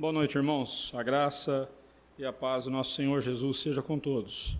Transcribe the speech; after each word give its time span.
Boa 0.00 0.12
noite, 0.12 0.38
irmãos. 0.38 0.92
A 0.94 1.02
graça 1.02 1.68
e 2.16 2.24
a 2.24 2.32
paz 2.32 2.66
do 2.66 2.70
nosso 2.70 2.94
Senhor 2.94 3.20
Jesus 3.20 3.58
seja 3.58 3.82
com 3.82 3.98
todos. 3.98 4.56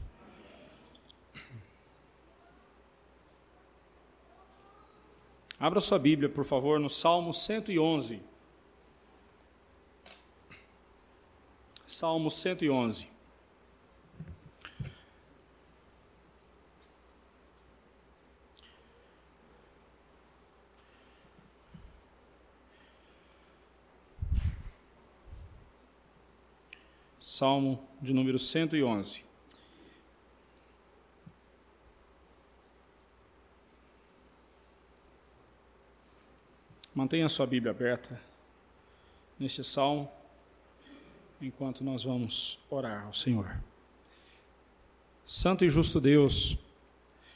Abra 5.57 5.81
sua 5.81 5.97
Bíblia, 5.97 6.29
por 6.29 6.45
favor, 6.45 6.81
no 6.81 6.89
Salmo 6.89 7.33
111. 7.33 8.21
Salmo 11.87 12.33
111. 12.33 13.09
Salmo 27.39 27.79
de 28.03 28.13
número 28.13 28.37
111. 28.37 29.23
Mantenha 36.93 37.27
a 37.27 37.29
sua 37.29 37.47
Bíblia 37.47 37.71
aberta 37.71 38.21
neste 39.39 39.63
salmo, 39.63 40.11
enquanto 41.41 41.85
nós 41.85 42.03
vamos 42.03 42.59
orar 42.69 43.07
ao 43.07 43.15
Senhor. 43.15 43.57
Santo 45.25 45.65
e 45.65 45.71
justo 45.71 46.01
Deus, 46.01 46.59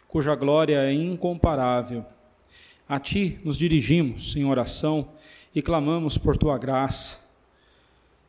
cuja 0.08 0.34
glória 0.34 0.82
é 0.82 0.92
incomparável, 0.92 2.04
a 2.88 2.98
Ti 2.98 3.38
nos 3.44 3.56
dirigimos 3.56 4.34
em 4.34 4.44
oração 4.46 5.12
e 5.54 5.62
clamamos 5.62 6.18
por 6.18 6.36
Tua 6.36 6.58
graça 6.58 7.21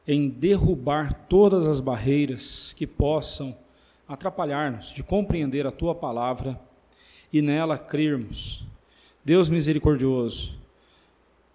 em 0.07 0.27
derrubar 0.27 1.13
todas 1.29 1.65
as 1.65 1.79
barreiras 1.79 2.73
que 2.75 2.85
possam 2.85 3.57
atrapalhar-nos 4.07 4.89
de 4.89 5.01
compreender 5.01 5.65
a 5.65 5.71
tua 5.71 5.95
palavra 5.95 6.59
e 7.31 7.41
nela 7.41 7.77
crermos. 7.77 8.65
Deus 9.23 9.47
misericordioso, 9.47 10.59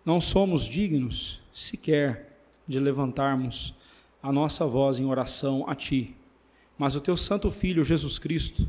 não 0.04 0.20
somos 0.20 0.64
dignos 0.64 1.42
sequer 1.52 2.38
de 2.66 2.80
levantarmos 2.80 3.74
a 4.22 4.32
nossa 4.32 4.66
voz 4.66 4.98
em 4.98 5.04
oração 5.04 5.68
a 5.68 5.74
ti, 5.74 6.14
mas 6.78 6.96
o 6.96 7.00
teu 7.00 7.16
santo 7.16 7.50
filho 7.50 7.84
Jesus 7.84 8.18
Cristo 8.18 8.68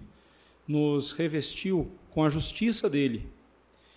nos 0.67 1.13
revestiu 1.13 1.89
com 2.11 2.23
a 2.23 2.29
justiça 2.29 2.89
dele 2.89 3.25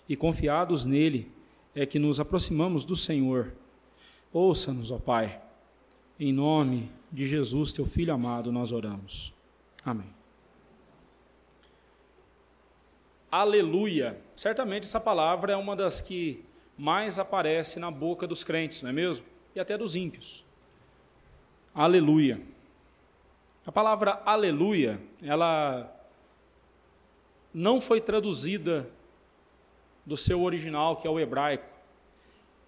e 0.07 0.15
confiados 0.15 0.85
nele 0.85 1.29
é 1.75 1.85
que 1.85 1.99
nos 1.99 2.19
aproximamos 2.19 2.85
do 2.85 2.95
Senhor. 2.95 3.53
Ouça-nos, 4.31 4.89
ó 4.89 4.97
Pai 4.97 5.41
em 6.23 6.31
nome 6.31 6.89
de 7.11 7.25
Jesus, 7.25 7.73
teu 7.73 7.85
filho 7.85 8.13
amado, 8.13 8.49
nós 8.49 8.71
oramos. 8.71 9.33
Amém. 9.83 10.09
Aleluia. 13.29 14.17
Certamente 14.33 14.85
essa 14.85 15.01
palavra 15.01 15.51
é 15.51 15.55
uma 15.57 15.75
das 15.75 15.99
que 15.99 16.45
mais 16.77 17.19
aparece 17.19 17.77
na 17.77 17.91
boca 17.91 18.25
dos 18.25 18.41
crentes, 18.41 18.81
não 18.81 18.89
é 18.89 18.93
mesmo? 18.93 19.25
E 19.53 19.59
até 19.59 19.77
dos 19.77 19.97
ímpios. 19.97 20.45
Aleluia. 21.75 22.41
A 23.65 23.71
palavra 23.71 24.21
aleluia, 24.23 25.01
ela 25.21 25.93
não 27.53 27.81
foi 27.81 27.99
traduzida 27.99 28.89
do 30.05 30.15
seu 30.15 30.41
original, 30.41 30.95
que 30.95 31.05
é 31.05 31.09
o 31.09 31.19
hebraico. 31.19 31.72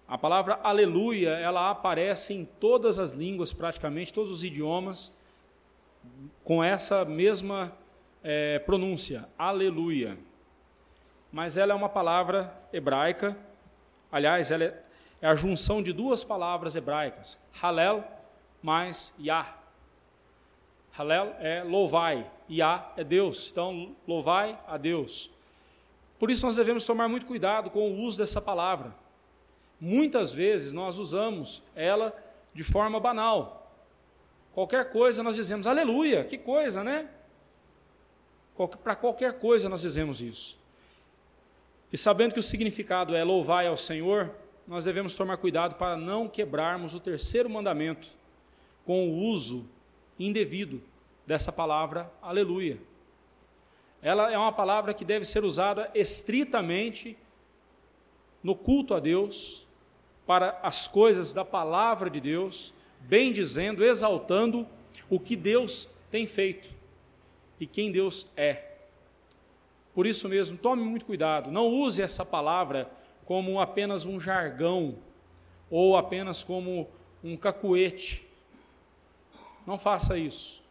A 0.08 0.16
palavra 0.16 0.60
aleluia, 0.62 1.30
ela 1.30 1.68
aparece 1.68 2.32
em 2.32 2.44
todas 2.44 2.96
as 2.96 3.10
línguas, 3.10 3.52
praticamente, 3.52 4.12
todos 4.12 4.30
os 4.30 4.44
idiomas, 4.44 5.20
com 6.44 6.62
essa 6.62 7.04
mesma 7.04 7.76
é, 8.22 8.60
pronúncia, 8.60 9.28
aleluia. 9.36 10.16
Mas 11.32 11.56
ela 11.56 11.72
é 11.72 11.74
uma 11.74 11.88
palavra 11.88 12.54
hebraica, 12.72 13.36
aliás, 14.12 14.52
ela 14.52 14.62
é, 14.62 14.82
é 15.22 15.26
a 15.26 15.34
junção 15.34 15.82
de 15.82 15.92
duas 15.92 16.22
palavras 16.22 16.76
hebraicas, 16.76 17.44
halel 17.60 18.04
mais 18.62 19.12
Yah. 19.18 19.56
Halel 20.96 21.34
é 21.40 21.64
louvai, 21.64 22.30
Yah 22.48 22.92
é 22.96 23.02
Deus, 23.02 23.48
então 23.50 23.96
louvai 24.06 24.56
a 24.68 24.76
Deus. 24.76 25.32
Por 26.16 26.30
isso 26.30 26.46
nós 26.46 26.54
devemos 26.54 26.84
tomar 26.84 27.08
muito 27.08 27.26
cuidado 27.26 27.70
com 27.70 27.90
o 27.90 28.02
uso 28.02 28.18
dessa 28.18 28.40
palavra 28.40 28.94
Muitas 29.80 30.32
vezes 30.32 30.72
nós 30.72 30.98
usamos 30.98 31.62
ela 31.74 32.16
de 32.54 32.64
forma 32.64 32.98
banal. 32.98 33.70
Qualquer 34.54 34.90
coisa 34.90 35.22
nós 35.22 35.36
dizemos 35.36 35.66
aleluia, 35.66 36.24
que 36.24 36.38
coisa, 36.38 36.82
né? 36.82 37.10
Para 38.82 38.96
qualquer 38.96 39.38
coisa 39.38 39.68
nós 39.68 39.82
dizemos 39.82 40.22
isso. 40.22 40.58
E 41.92 41.98
sabendo 41.98 42.32
que 42.32 42.40
o 42.40 42.42
significado 42.42 43.14
é 43.14 43.22
louvar 43.22 43.66
ao 43.66 43.76
Senhor, 43.76 44.34
nós 44.66 44.84
devemos 44.84 45.14
tomar 45.14 45.36
cuidado 45.36 45.76
para 45.76 45.96
não 45.96 46.28
quebrarmos 46.28 46.94
o 46.94 47.00
terceiro 47.00 47.48
mandamento 47.48 48.08
com 48.84 49.08
o 49.08 49.18
uso 49.18 49.70
indevido 50.18 50.82
dessa 51.26 51.52
palavra 51.52 52.10
aleluia. 52.22 52.78
Ela 54.00 54.32
é 54.32 54.38
uma 54.38 54.52
palavra 54.52 54.94
que 54.94 55.04
deve 55.04 55.24
ser 55.24 55.44
usada 55.44 55.90
estritamente 55.94 57.16
no 58.42 58.54
culto 58.54 58.94
a 58.94 59.00
Deus, 59.00 59.65
para 60.26 60.58
as 60.62 60.88
coisas 60.88 61.32
da 61.32 61.44
palavra 61.44 62.10
de 62.10 62.20
Deus, 62.20 62.74
bem 63.00 63.32
dizendo, 63.32 63.84
exaltando 63.84 64.66
o 65.08 65.20
que 65.20 65.36
Deus 65.36 65.88
tem 66.10 66.26
feito 66.26 66.68
e 67.60 67.66
quem 67.66 67.92
Deus 67.92 68.26
é. 68.36 68.64
Por 69.94 70.04
isso 70.04 70.28
mesmo, 70.28 70.58
tome 70.58 70.82
muito 70.82 71.06
cuidado, 71.06 71.50
não 71.50 71.68
use 71.68 72.02
essa 72.02 72.24
palavra 72.24 72.90
como 73.24 73.60
apenas 73.60 74.04
um 74.04 74.18
jargão 74.20 74.96
ou 75.70 75.96
apenas 75.96 76.42
como 76.42 76.88
um 77.22 77.36
cacuete. 77.36 78.26
Não 79.66 79.78
faça 79.78 80.18
isso. 80.18 80.62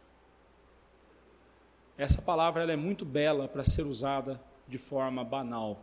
Essa 1.98 2.20
palavra 2.22 2.70
é 2.70 2.76
muito 2.76 3.04
bela 3.04 3.48
para 3.48 3.64
ser 3.64 3.86
usada 3.86 4.40
de 4.68 4.78
forma 4.78 5.24
banal. 5.24 5.80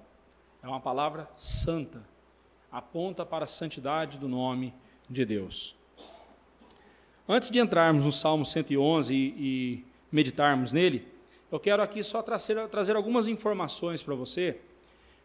É 0.62 0.68
uma 0.68 0.80
palavra 0.80 1.28
santa 1.36 2.13
aponta 2.74 3.24
para 3.24 3.46
a 3.46 3.48
santidade 3.48 4.18
do 4.18 4.28
nome 4.28 4.74
de 5.08 5.24
Deus. 5.24 5.76
Antes 7.30 7.52
de 7.52 7.60
entrarmos 7.60 8.04
no 8.04 8.12
Salmo 8.12 8.44
111 8.44 9.14
e, 9.14 9.18
e 9.18 9.86
meditarmos 10.12 10.74
nele, 10.74 11.08
eu 11.52 11.60
quero 11.60 11.84
aqui 11.84 12.04
só 12.04 12.24
trazer, 12.24 12.68
trazer 12.70 12.96
algumas 12.96 13.28
informações 13.28 14.02
para 14.02 14.16
você, 14.16 14.58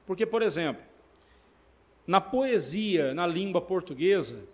porque, 0.07 0.27
por 0.27 0.43
exemplo, 0.43 0.83
na 2.07 2.21
poesia, 2.21 3.15
na 3.15 3.27
língua 3.27 3.63
portuguesa, 3.63 4.47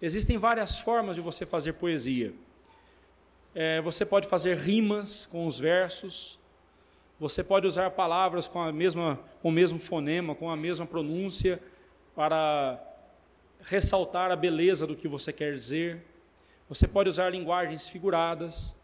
existem 0.00 0.36
várias 0.36 0.78
formas 0.78 1.16
de 1.16 1.22
você 1.22 1.46
fazer 1.46 1.72
poesia. 1.72 2.34
É, 3.54 3.80
você 3.80 4.04
pode 4.04 4.28
fazer 4.28 4.58
rimas 4.58 5.24
com 5.24 5.46
os 5.46 5.58
versos, 5.58 6.38
você 7.18 7.42
pode 7.42 7.66
usar 7.66 7.90
palavras 7.92 8.46
com, 8.46 8.60
a 8.60 8.70
mesma, 8.70 9.18
com 9.40 9.48
o 9.48 9.52
mesmo 9.52 9.78
fonema, 9.78 10.34
com 10.34 10.50
a 10.50 10.56
mesma 10.56 10.84
pronúncia, 10.84 11.58
para 12.14 12.78
ressaltar 13.62 14.30
a 14.30 14.36
beleza 14.36 14.86
do 14.86 14.96
que 14.96 15.08
você 15.08 15.32
quer 15.32 15.54
dizer. 15.54 16.04
Você 16.68 16.86
pode 16.86 17.08
usar 17.08 17.30
linguagens 17.30 17.88
figuradas. 17.88 18.74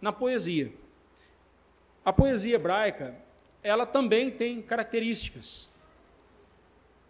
Na 0.00 0.12
poesia. 0.12 0.72
A 2.04 2.12
poesia 2.12 2.54
hebraica, 2.54 3.14
ela 3.62 3.84
também 3.84 4.30
tem 4.30 4.62
características. 4.62 5.68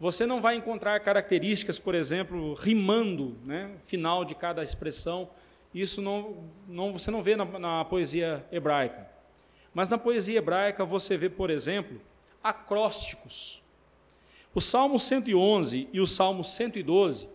Você 0.01 0.25
não 0.25 0.41
vai 0.41 0.57
encontrar 0.57 0.99
características, 1.01 1.79
por 1.79 1.95
exemplo, 1.95 2.55
rimando, 2.55 3.37
né, 3.45 3.75
final 3.85 4.25
de 4.25 4.35
cada 4.35 4.63
expressão. 4.63 5.29
Isso 5.75 6.01
não, 6.01 6.45
não 6.67 6.93
você 6.93 7.11
não 7.11 7.23
vê 7.23 7.37
na, 7.37 7.45
na 7.45 7.85
poesia 7.85 8.45
hebraica. 8.51 9.09
Mas 9.75 9.89
na 9.89 9.99
poesia 9.99 10.39
hebraica 10.39 10.85
você 10.85 11.17
vê, 11.17 11.29
por 11.29 11.51
exemplo, 11.51 12.01
acrósticos. 12.43 13.63
O 14.55 14.61
Salmo 14.61 14.99
111 14.99 15.89
e 15.93 16.01
o 16.01 16.07
Salmo 16.07 16.43
112, 16.43 17.29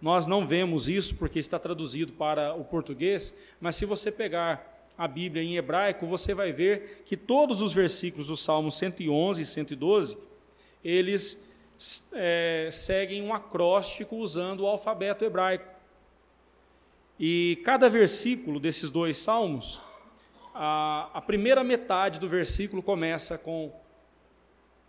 nós 0.00 0.26
não 0.26 0.46
vemos 0.46 0.88
isso 0.88 1.16
porque 1.16 1.38
está 1.38 1.58
traduzido 1.58 2.12
para 2.12 2.54
o 2.54 2.64
português, 2.64 3.36
mas 3.60 3.76
se 3.76 3.84
você 3.84 4.10
pegar 4.10 4.88
a 4.96 5.08
Bíblia 5.08 5.42
em 5.42 5.56
hebraico, 5.56 6.06
você 6.06 6.34
vai 6.34 6.52
ver 6.52 7.02
que 7.04 7.16
todos 7.16 7.62
os 7.62 7.72
versículos 7.72 8.28
do 8.28 8.36
Salmo 8.36 8.70
111 8.70 9.42
e 9.42 9.46
112, 9.46 10.18
eles 10.84 11.50
é, 12.14 12.68
seguem 12.70 13.22
um 13.22 13.32
acróstico 13.32 14.16
usando 14.16 14.60
o 14.60 14.66
alfabeto 14.66 15.24
hebraico. 15.24 15.64
E 17.18 17.60
cada 17.64 17.88
versículo 17.88 18.60
desses 18.60 18.90
dois 18.90 19.18
salmos, 19.18 19.80
a, 20.54 21.10
a 21.14 21.20
primeira 21.20 21.64
metade 21.64 22.18
do 22.18 22.28
versículo 22.28 22.82
começa 22.82 23.38
com 23.38 23.72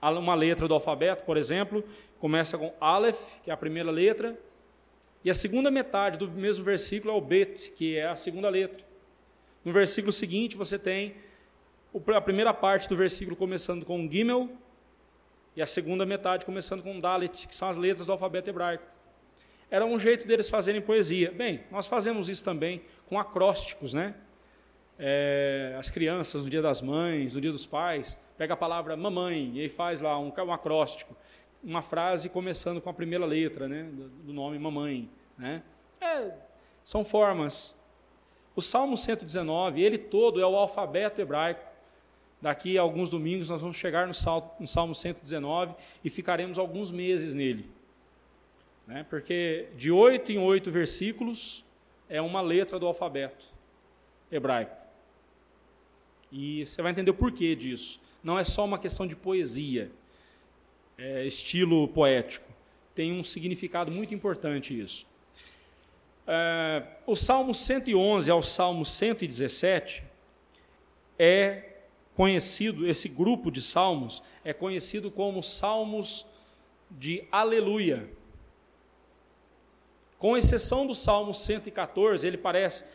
uma 0.09 0.33
letra 0.33 0.67
do 0.67 0.73
alfabeto, 0.73 1.23
por 1.23 1.37
exemplo, 1.37 1.83
começa 2.19 2.57
com 2.57 2.73
Aleph, 2.81 3.35
que 3.43 3.51
é 3.51 3.53
a 3.53 3.57
primeira 3.57 3.91
letra, 3.91 4.37
E 5.23 5.29
a 5.29 5.33
segunda 5.33 5.69
metade 5.69 6.17
do 6.17 6.27
mesmo 6.27 6.65
versículo 6.65 7.13
é 7.13 7.17
o 7.17 7.21
bet, 7.21 7.71
que 7.71 7.95
é 7.95 8.07
a 8.07 8.15
segunda 8.15 8.49
letra. 8.49 8.83
No 9.63 9.71
versículo 9.71 10.11
seguinte, 10.11 10.57
você 10.57 10.79
tem 10.79 11.15
a 12.15 12.21
primeira 12.21 12.53
parte 12.53 12.89
do 12.89 12.97
versículo 12.97 13.35
começando 13.35 13.85
com 13.85 14.09
Gimel 14.09 14.49
e 15.55 15.61
a 15.61 15.67
segunda 15.67 16.05
metade 16.05 16.45
começando 16.45 16.81
com 16.81 16.97
Dalet, 16.99 17.47
que 17.47 17.55
são 17.55 17.69
as 17.69 17.77
letras 17.77 18.07
do 18.07 18.13
alfabeto 18.13 18.49
hebraico. 18.49 18.83
Era 19.69 19.85
um 19.85 19.99
jeito 19.99 20.27
deles 20.27 20.49
fazerem 20.49 20.81
poesia. 20.81 21.31
Bem, 21.31 21.63
nós 21.69 21.85
fazemos 21.85 22.27
isso 22.27 22.43
também 22.43 22.81
com 23.05 23.19
acrósticos, 23.19 23.93
né? 23.93 24.15
É, 25.03 25.75
as 25.79 25.89
crianças, 25.89 26.43
no 26.43 26.49
dia 26.49 26.61
das 26.61 26.79
mães, 26.79 27.33
no 27.33 27.41
dia 27.41 27.51
dos 27.51 27.65
pais, 27.65 28.21
pega 28.37 28.53
a 28.53 28.57
palavra 28.57 28.95
mamãe 28.95 29.51
e 29.55 29.61
aí 29.61 29.69
faz 29.69 29.99
lá 29.99 30.19
um, 30.19 30.31
um 30.31 30.53
acróstico 30.53 31.15
uma 31.63 31.81
frase 31.81 32.29
começando 32.29 32.81
com 32.81 32.89
a 32.89 32.93
primeira 32.93 33.25
letra 33.25 33.67
né, 33.67 33.87
do 34.23 34.33
nome 34.33 34.57
mamãe. 34.57 35.09
Né? 35.37 35.61
É, 35.99 36.31
são 36.83 37.03
formas. 37.03 37.79
O 38.55 38.61
Salmo 38.61 38.97
119, 38.97 39.81
ele 39.81 39.97
todo 39.97 40.41
é 40.41 40.45
o 40.45 40.55
alfabeto 40.55 41.21
hebraico. 41.21 41.69
Daqui 42.41 42.77
a 42.77 42.81
alguns 42.81 43.09
domingos 43.09 43.49
nós 43.49 43.61
vamos 43.61 43.77
chegar 43.77 44.07
no 44.07 44.13
Salmo, 44.13 44.51
no 44.59 44.67
Salmo 44.67 44.95
119 44.95 45.75
e 46.03 46.09
ficaremos 46.09 46.57
alguns 46.57 46.91
meses 46.91 47.35
nele. 47.35 47.69
Né? 48.87 49.05
Porque 49.07 49.67
de 49.75 49.91
oito 49.91 50.31
em 50.31 50.39
oito 50.39 50.71
versículos 50.71 51.63
é 52.09 52.19
uma 52.19 52.41
letra 52.41 52.79
do 52.79 52.87
alfabeto 52.87 53.45
hebraico. 54.31 54.80
E 56.31 56.65
você 56.65 56.81
vai 56.81 56.91
entender 56.91 57.11
o 57.11 57.15
porquê 57.15 57.55
disso. 57.55 57.99
Não 58.23 58.37
é 58.37 58.43
só 58.43 58.63
uma 58.63 58.77
questão 58.79 59.05
de 59.05 59.15
poesia 59.15 59.91
é, 60.97 61.25
estilo 61.25 61.87
poético. 61.87 62.47
Tem 62.93 63.11
um 63.11 63.23
significado 63.23 63.91
muito 63.91 64.13
importante 64.13 64.79
isso. 64.79 65.05
É, 66.27 66.83
o 67.05 67.15
Salmo 67.15 67.53
111 67.53 68.29
ao 68.29 68.43
Salmo 68.43 68.85
117 68.85 70.03
é 71.17 71.71
conhecido, 72.15 72.87
esse 72.87 73.09
grupo 73.09 73.51
de 73.51 73.61
salmos 73.61 74.21
é 74.43 74.53
conhecido 74.53 75.09
como 75.09 75.41
salmos 75.41 76.25
de 76.89 77.23
aleluia. 77.31 78.07
Com 80.19 80.37
exceção 80.37 80.85
do 80.85 80.93
Salmo 80.93 81.33
114, 81.33 82.27
ele 82.27 82.37
parece, 82.37 82.85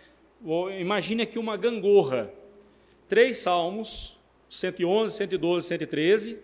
imagine 0.79 1.23
aqui 1.23 1.38
uma 1.38 1.56
gangorra. 1.56 2.31
Três 3.08 3.38
salmos, 3.38 4.19
111, 4.49 5.14
112, 5.14 5.67
113, 5.67 6.38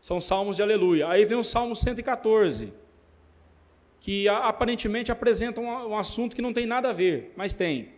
são 0.00 0.20
salmos 0.20 0.56
de 0.56 0.62
aleluia. 0.62 1.08
Aí 1.08 1.24
vem 1.24 1.38
o 1.38 1.44
Salmo 1.44 1.74
114, 1.74 2.72
que 4.00 4.28
aparentemente 4.28 5.10
apresenta 5.10 5.60
um, 5.62 5.96
assunto 5.96 6.36
que 6.36 6.42
não 6.42 6.52
tem 6.52 6.66
nada 6.66 6.90
a 6.90 6.92
ver, 6.92 7.32
mas 7.36 7.54
tem. 7.54 7.92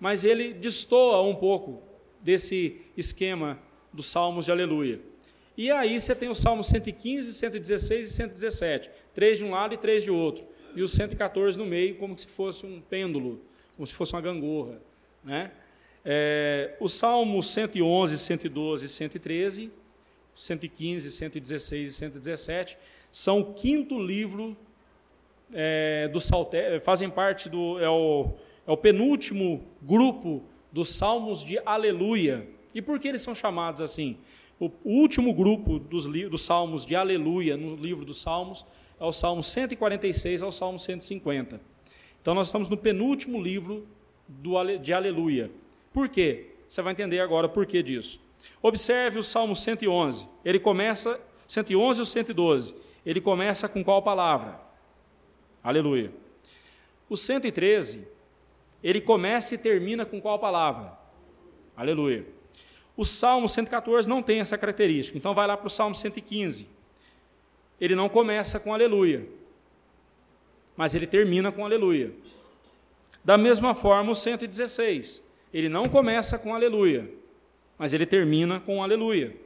Mas 0.00 0.24
ele 0.24 0.54
destoa 0.54 1.20
um 1.20 1.34
pouco 1.34 1.82
desse 2.22 2.80
esquema 2.96 3.58
dos 3.92 4.06
salmos 4.06 4.46
de 4.46 4.52
aleluia. 4.52 5.00
E 5.54 5.70
aí 5.70 6.00
você 6.00 6.14
tem 6.14 6.30
o 6.30 6.34
Salmo 6.34 6.64
115, 6.64 7.34
116 7.34 8.08
e 8.08 8.12
117, 8.12 8.90
três 9.12 9.36
de 9.36 9.44
um 9.44 9.50
lado 9.50 9.74
e 9.74 9.76
três 9.76 10.02
de 10.02 10.10
outro, 10.10 10.46
e 10.74 10.82
o 10.82 10.88
114 10.88 11.58
no 11.58 11.66
meio, 11.66 11.96
como 11.96 12.18
se 12.18 12.26
fosse 12.28 12.64
um 12.64 12.80
pêndulo, 12.80 13.42
como 13.76 13.86
se 13.86 13.92
fosse 13.92 14.14
uma 14.14 14.22
gangorra. 14.22 14.80
Né? 15.22 15.50
É, 16.04 16.76
o 16.80 16.88
Salmo 16.88 17.42
111, 17.42 18.18
112 18.18 18.86
e 18.86 18.88
113 18.88 19.82
115, 20.34 21.10
116 21.10 21.88
e 21.88 21.92
117, 21.92 22.78
são 23.10 23.40
o 23.40 23.54
quinto 23.54 23.98
livro 24.02 24.56
é, 25.52 26.08
do 26.08 26.18
fazem 26.82 27.10
parte 27.10 27.48
do. 27.48 27.78
É 27.78 27.88
o, 27.88 28.30
é 28.66 28.70
o 28.70 28.76
penúltimo 28.76 29.62
grupo 29.82 30.42
dos 30.70 30.88
Salmos 30.90 31.44
de 31.44 31.58
Aleluia. 31.64 32.48
E 32.74 32.80
por 32.80 32.98
que 32.98 33.08
eles 33.08 33.20
são 33.20 33.34
chamados 33.34 33.82
assim? 33.82 34.16
O, 34.58 34.70
último 34.84 35.34
grupo 35.34 35.78
dos, 35.78 36.06
dos 36.06 36.42
Salmos 36.42 36.86
de 36.86 36.96
Aleluia 36.96 37.56
no 37.56 37.76
livro 37.76 38.04
dos 38.04 38.22
Salmos 38.22 38.64
é 38.98 39.04
o 39.04 39.12
Salmo 39.12 39.42
146 39.42 40.42
ao 40.42 40.52
Salmo 40.52 40.78
150. 40.78 41.60
Então 42.22 42.34
nós 42.34 42.46
estamos 42.46 42.68
no 42.68 42.76
penúltimo 42.76 43.42
livro 43.42 43.86
do, 44.26 44.78
de 44.78 44.94
Aleluia. 44.94 45.50
Por 45.92 46.08
quê? 46.08 46.50
Você 46.68 46.80
vai 46.80 46.92
entender 46.92 47.20
agora 47.20 47.48
por 47.48 47.66
que 47.66 47.82
disso. 47.82 48.20
Observe 48.62 49.18
o 49.18 49.22
Salmo 49.22 49.54
111. 49.54 50.26
Ele 50.44 50.58
começa, 50.58 51.20
111 51.46 52.00
ou 52.00 52.06
112. 52.06 52.74
Ele 53.04 53.20
começa 53.20 53.68
com 53.68 53.84
qual 53.84 54.02
palavra? 54.02 54.60
Aleluia. 55.62 56.12
O 57.08 57.16
113, 57.16 58.08
ele 58.82 59.00
começa 59.00 59.54
e 59.54 59.58
termina 59.58 60.06
com 60.06 60.20
qual 60.20 60.38
palavra? 60.38 60.98
Aleluia. 61.76 62.26
O 62.96 63.04
Salmo 63.04 63.48
114 63.48 64.08
não 64.08 64.22
tem 64.22 64.40
essa 64.40 64.56
característica. 64.56 65.16
Então 65.16 65.34
vai 65.34 65.46
lá 65.46 65.56
para 65.56 65.66
o 65.66 65.70
Salmo 65.70 65.94
115. 65.94 66.68
Ele 67.80 67.94
não 67.94 68.08
começa 68.08 68.60
com 68.60 68.72
aleluia, 68.72 69.28
mas 70.76 70.94
ele 70.94 71.06
termina 71.06 71.50
com 71.50 71.64
aleluia. 71.64 72.14
Da 73.24 73.36
mesma 73.36 73.74
forma, 73.74 74.10
o 74.10 74.14
116. 74.14 75.31
Ele 75.52 75.68
não 75.68 75.88
começa 75.88 76.38
com 76.38 76.54
aleluia, 76.54 77.08
mas 77.76 77.92
ele 77.92 78.06
termina 78.06 78.60
com 78.60 78.82
aleluia. 78.82 79.36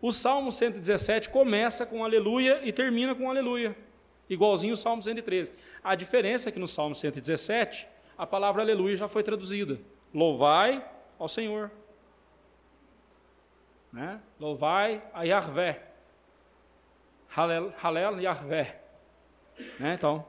O 0.00 0.12
Salmo 0.12 0.52
117 0.52 1.28
começa 1.30 1.84
com 1.84 2.04
aleluia 2.04 2.60
e 2.62 2.72
termina 2.72 3.14
com 3.14 3.28
aleluia, 3.28 3.76
igualzinho 4.30 4.74
o 4.74 4.76
Salmo 4.76 5.02
113. 5.02 5.52
A 5.82 5.94
diferença 5.96 6.48
é 6.48 6.52
que 6.52 6.58
no 6.58 6.68
Salmo 6.68 6.94
117, 6.94 7.88
a 8.16 8.26
palavra 8.26 8.62
aleluia 8.62 8.96
já 8.96 9.08
foi 9.08 9.22
traduzida. 9.22 9.78
Louvai 10.14 10.84
ao 11.18 11.28
Senhor. 11.28 11.70
Né? 13.92 14.20
Louvai 14.38 15.02
a 15.12 15.24
Yahvé. 15.24 15.82
Halel 17.28 18.20
Yahvé. 18.20 18.80
Né? 19.78 19.94
Então, 19.94 20.24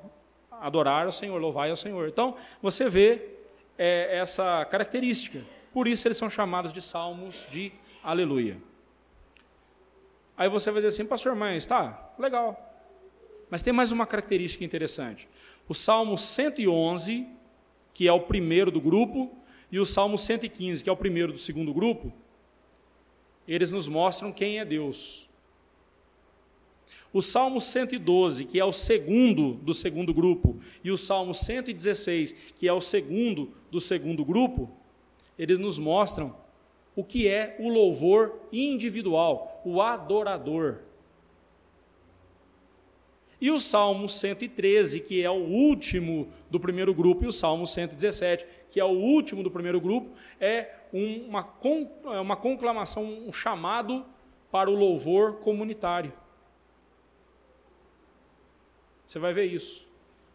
adorar 0.51 1.05
ao 1.05 1.11
Senhor, 1.11 1.39
louvai 1.39 1.69
ao 1.69 1.75
Senhor. 1.75 2.07
Então, 2.07 2.35
você 2.61 2.89
vê 2.89 3.38
é, 3.79 4.17
essa 4.17 4.65
característica. 4.65 5.41
Por 5.71 5.87
isso 5.87 6.05
eles 6.05 6.17
são 6.17 6.29
chamados 6.29 6.73
de 6.73 6.81
salmos 6.81 7.47
de 7.49 7.71
aleluia. 8.03 8.57
Aí 10.37 10.49
você 10.49 10.69
vai 10.69 10.81
dizer 10.81 10.89
assim, 10.89 11.09
pastor, 11.09 11.33
mas 11.33 11.65
tá, 11.65 12.13
legal. 12.19 12.65
Mas 13.49 13.61
tem 13.63 13.71
mais 13.71 13.91
uma 13.91 14.05
característica 14.05 14.65
interessante. 14.65 15.29
O 15.67 15.73
Salmo 15.73 16.17
111, 16.17 17.27
que 17.93 18.07
é 18.07 18.11
o 18.11 18.19
primeiro 18.19 18.69
do 18.69 18.81
grupo, 18.81 19.33
e 19.71 19.79
o 19.79 19.85
Salmo 19.85 20.17
115, 20.17 20.83
que 20.83 20.89
é 20.89 20.93
o 20.93 20.97
primeiro 20.97 21.31
do 21.31 21.37
segundo 21.37 21.73
grupo, 21.73 22.11
eles 23.47 23.71
nos 23.71 23.87
mostram 23.87 24.31
quem 24.31 24.59
é 24.59 24.65
Deus. 24.65 25.28
O 27.11 27.21
Salmo 27.21 27.59
112, 27.59 28.45
que 28.45 28.59
é 28.59 28.65
o 28.65 28.71
segundo 28.71 29.53
do 29.53 29.73
segundo 29.73 30.13
grupo, 30.13 30.59
e 30.83 30.91
o 30.91 30.97
Salmo 30.97 31.33
116, 31.33 32.53
que 32.55 32.67
é 32.67 32.73
o 32.73 32.81
segundo 32.81 33.51
do 33.71 33.81
segundo 33.81 34.23
grupo, 34.23 34.69
eles 35.37 35.57
nos 35.57 35.79
mostram 35.79 36.35
o 36.95 37.03
que 37.03 37.27
é 37.27 37.55
o 37.59 37.69
louvor 37.69 38.39
individual, 38.51 39.61
o 39.65 39.81
adorador. 39.81 40.79
E 43.41 43.49
o 43.49 43.59
Salmo 43.59 44.07
113, 44.07 44.99
que 44.99 45.23
é 45.23 45.29
o 45.29 45.45
último 45.45 46.27
do 46.51 46.59
primeiro 46.59 46.93
grupo, 46.93 47.23
e 47.23 47.27
o 47.27 47.31
Salmo 47.31 47.65
117, 47.65 48.45
que 48.69 48.79
é 48.79 48.83
o 48.83 48.89
último 48.89 49.41
do 49.41 49.49
primeiro 49.49 49.79
grupo, 49.79 50.09
é 50.39 50.75
uma, 50.93 51.47
é 52.13 52.19
uma 52.19 52.35
conclamação, 52.35 53.03
um 53.27 53.33
chamado 53.33 54.05
para 54.51 54.69
o 54.69 54.75
louvor 54.75 55.37
comunitário. 55.37 56.11
Você 59.09 59.17
vai 59.17 59.33
ver 59.33 59.45
isso 59.45 59.87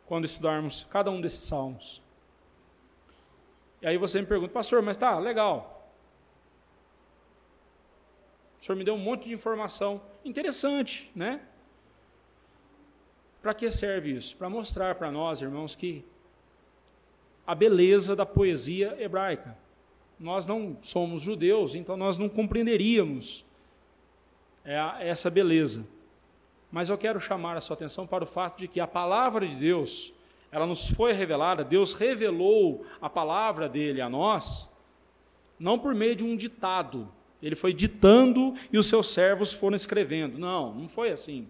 quando 0.04 0.24
estudarmos 0.24 0.84
cada 0.90 1.08
um 1.08 1.20
desses 1.20 1.44
salmos. 1.44 2.02
E 3.80 3.86
aí 3.86 3.96
você 3.96 4.20
me 4.20 4.26
pergunta, 4.26 4.52
pastor, 4.52 4.82
mas 4.82 4.96
tá, 4.96 5.16
legal. 5.16 5.88
O 8.58 8.64
senhor 8.64 8.76
me 8.76 8.82
deu 8.82 8.94
um 8.94 8.98
monte 8.98 9.28
de 9.28 9.32
informação 9.32 10.02
interessante, 10.24 11.08
né? 11.14 11.40
Para 13.40 13.54
que 13.54 13.70
serve 13.70 14.10
isso? 14.10 14.36
Para 14.36 14.50
mostrar 14.50 14.96
para 14.96 15.12
nós, 15.12 15.40
irmãos, 15.40 15.76
que 15.76 16.04
a 17.46 17.54
beleza 17.54 18.16
da 18.16 18.26
poesia 18.26 19.00
hebraica. 19.00 19.56
Nós 20.18 20.48
não 20.48 20.76
somos 20.82 21.22
judeus, 21.22 21.76
então 21.76 21.96
nós 21.96 22.18
não 22.18 22.28
compreenderíamos 22.28 23.44
essa 24.64 25.30
beleza. 25.30 25.93
Mas 26.74 26.90
eu 26.90 26.98
quero 26.98 27.20
chamar 27.20 27.56
a 27.56 27.60
sua 27.60 27.74
atenção 27.74 28.04
para 28.04 28.24
o 28.24 28.26
fato 28.26 28.58
de 28.58 28.66
que 28.66 28.80
a 28.80 28.86
palavra 28.88 29.46
de 29.46 29.54
Deus 29.54 30.12
ela 30.50 30.66
nos 30.66 30.88
foi 30.88 31.12
revelada, 31.12 31.62
Deus 31.62 31.92
revelou 31.92 32.84
a 33.00 33.08
palavra 33.08 33.68
dele 33.68 34.00
a 34.00 34.08
nós, 34.08 34.76
não 35.56 35.78
por 35.78 35.94
meio 35.94 36.16
de 36.16 36.24
um 36.24 36.34
ditado, 36.34 37.08
ele 37.40 37.54
foi 37.54 37.72
ditando 37.72 38.56
e 38.72 38.76
os 38.76 38.86
seus 38.86 39.06
servos 39.06 39.52
foram 39.52 39.76
escrevendo. 39.76 40.36
Não, 40.36 40.74
não 40.74 40.88
foi 40.88 41.12
assim. 41.12 41.46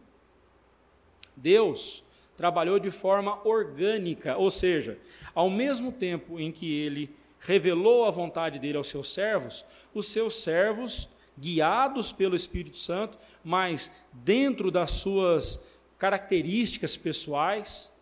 Deus 1.34 2.04
trabalhou 2.36 2.78
de 2.78 2.90
forma 2.90 3.40
orgânica, 3.48 4.36
ou 4.36 4.50
seja, 4.50 4.98
ao 5.34 5.48
mesmo 5.48 5.90
tempo 5.90 6.38
em 6.38 6.52
que 6.52 6.70
ele 6.70 7.16
revelou 7.40 8.04
a 8.04 8.10
vontade 8.10 8.58
dele 8.58 8.76
aos 8.76 8.88
seus 8.88 9.10
servos, 9.10 9.64
os 9.94 10.06
seus 10.06 10.36
servos, 10.36 11.08
guiados 11.38 12.12
pelo 12.12 12.36
Espírito 12.36 12.76
Santo, 12.76 13.18
mas 13.44 14.04
dentro 14.12 14.70
das 14.70 14.92
suas 14.92 15.68
características 15.98 16.96
pessoais, 16.96 17.94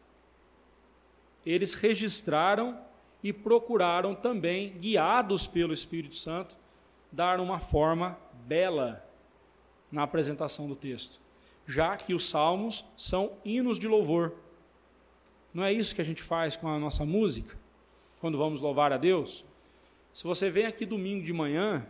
eles 1.45 1.75
registraram 1.75 2.79
e 3.23 3.33
procuraram 3.33 4.15
também, 4.15 4.71
guiados 4.79 5.47
pelo 5.47 5.73
Espírito 5.73 6.15
Santo, 6.15 6.57
dar 7.11 7.41
uma 7.41 7.59
forma 7.61 8.19
bela 8.47 9.05
na 9.91 10.05
apresentação 10.05 10.69
do 10.69 10.75
texto, 10.75 11.21
já 11.67 11.97
que 11.97 12.15
os 12.15 12.29
salmos 12.29 12.85
são 12.97 13.37
hinos 13.45 13.79
de 13.79 13.87
louvor. 13.87 14.35
Não 15.53 15.63
é 15.63 15.73
isso 15.73 15.95
que 15.95 16.01
a 16.01 16.05
gente 16.05 16.23
faz 16.23 16.57
com 16.57 16.69
a 16.69 16.79
nossa 16.79 17.05
música, 17.05 17.59
quando 18.21 18.39
vamos 18.39 18.61
louvar 18.61 18.93
a 18.93 18.97
Deus? 18.97 19.45
Se 20.13 20.25
você 20.25 20.51
vem 20.51 20.67
aqui 20.67 20.87
domingo 20.87 21.25
de 21.25 21.33
manhã 21.33 21.87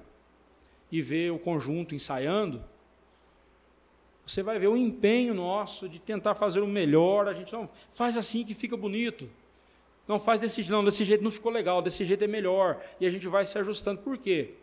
e 0.90 1.00
vê 1.00 1.30
o 1.30 1.38
conjunto 1.38 1.94
ensaiando, 1.94 2.64
você 4.26 4.42
vai 4.42 4.58
ver 4.58 4.68
o 4.68 4.76
empenho 4.76 5.34
nosso 5.34 5.88
de 5.88 5.98
tentar 5.98 6.34
fazer 6.34 6.60
o 6.60 6.66
melhor. 6.66 7.28
A 7.28 7.34
gente 7.34 7.52
não 7.52 7.68
faz 7.92 8.16
assim 8.16 8.44
que 8.44 8.54
fica 8.54 8.76
bonito. 8.76 9.28
Não 10.06 10.18
faz 10.18 10.40
desse 10.40 10.68
não, 10.70 10.84
desse 10.84 11.04
jeito 11.04 11.22
não 11.22 11.30
ficou 11.30 11.50
legal, 11.50 11.82
desse 11.82 12.04
jeito 12.04 12.24
é 12.24 12.26
melhor. 12.26 12.80
E 13.00 13.06
a 13.06 13.10
gente 13.10 13.28
vai 13.28 13.44
se 13.46 13.58
ajustando. 13.58 14.00
Por 14.00 14.18
quê? 14.18 14.54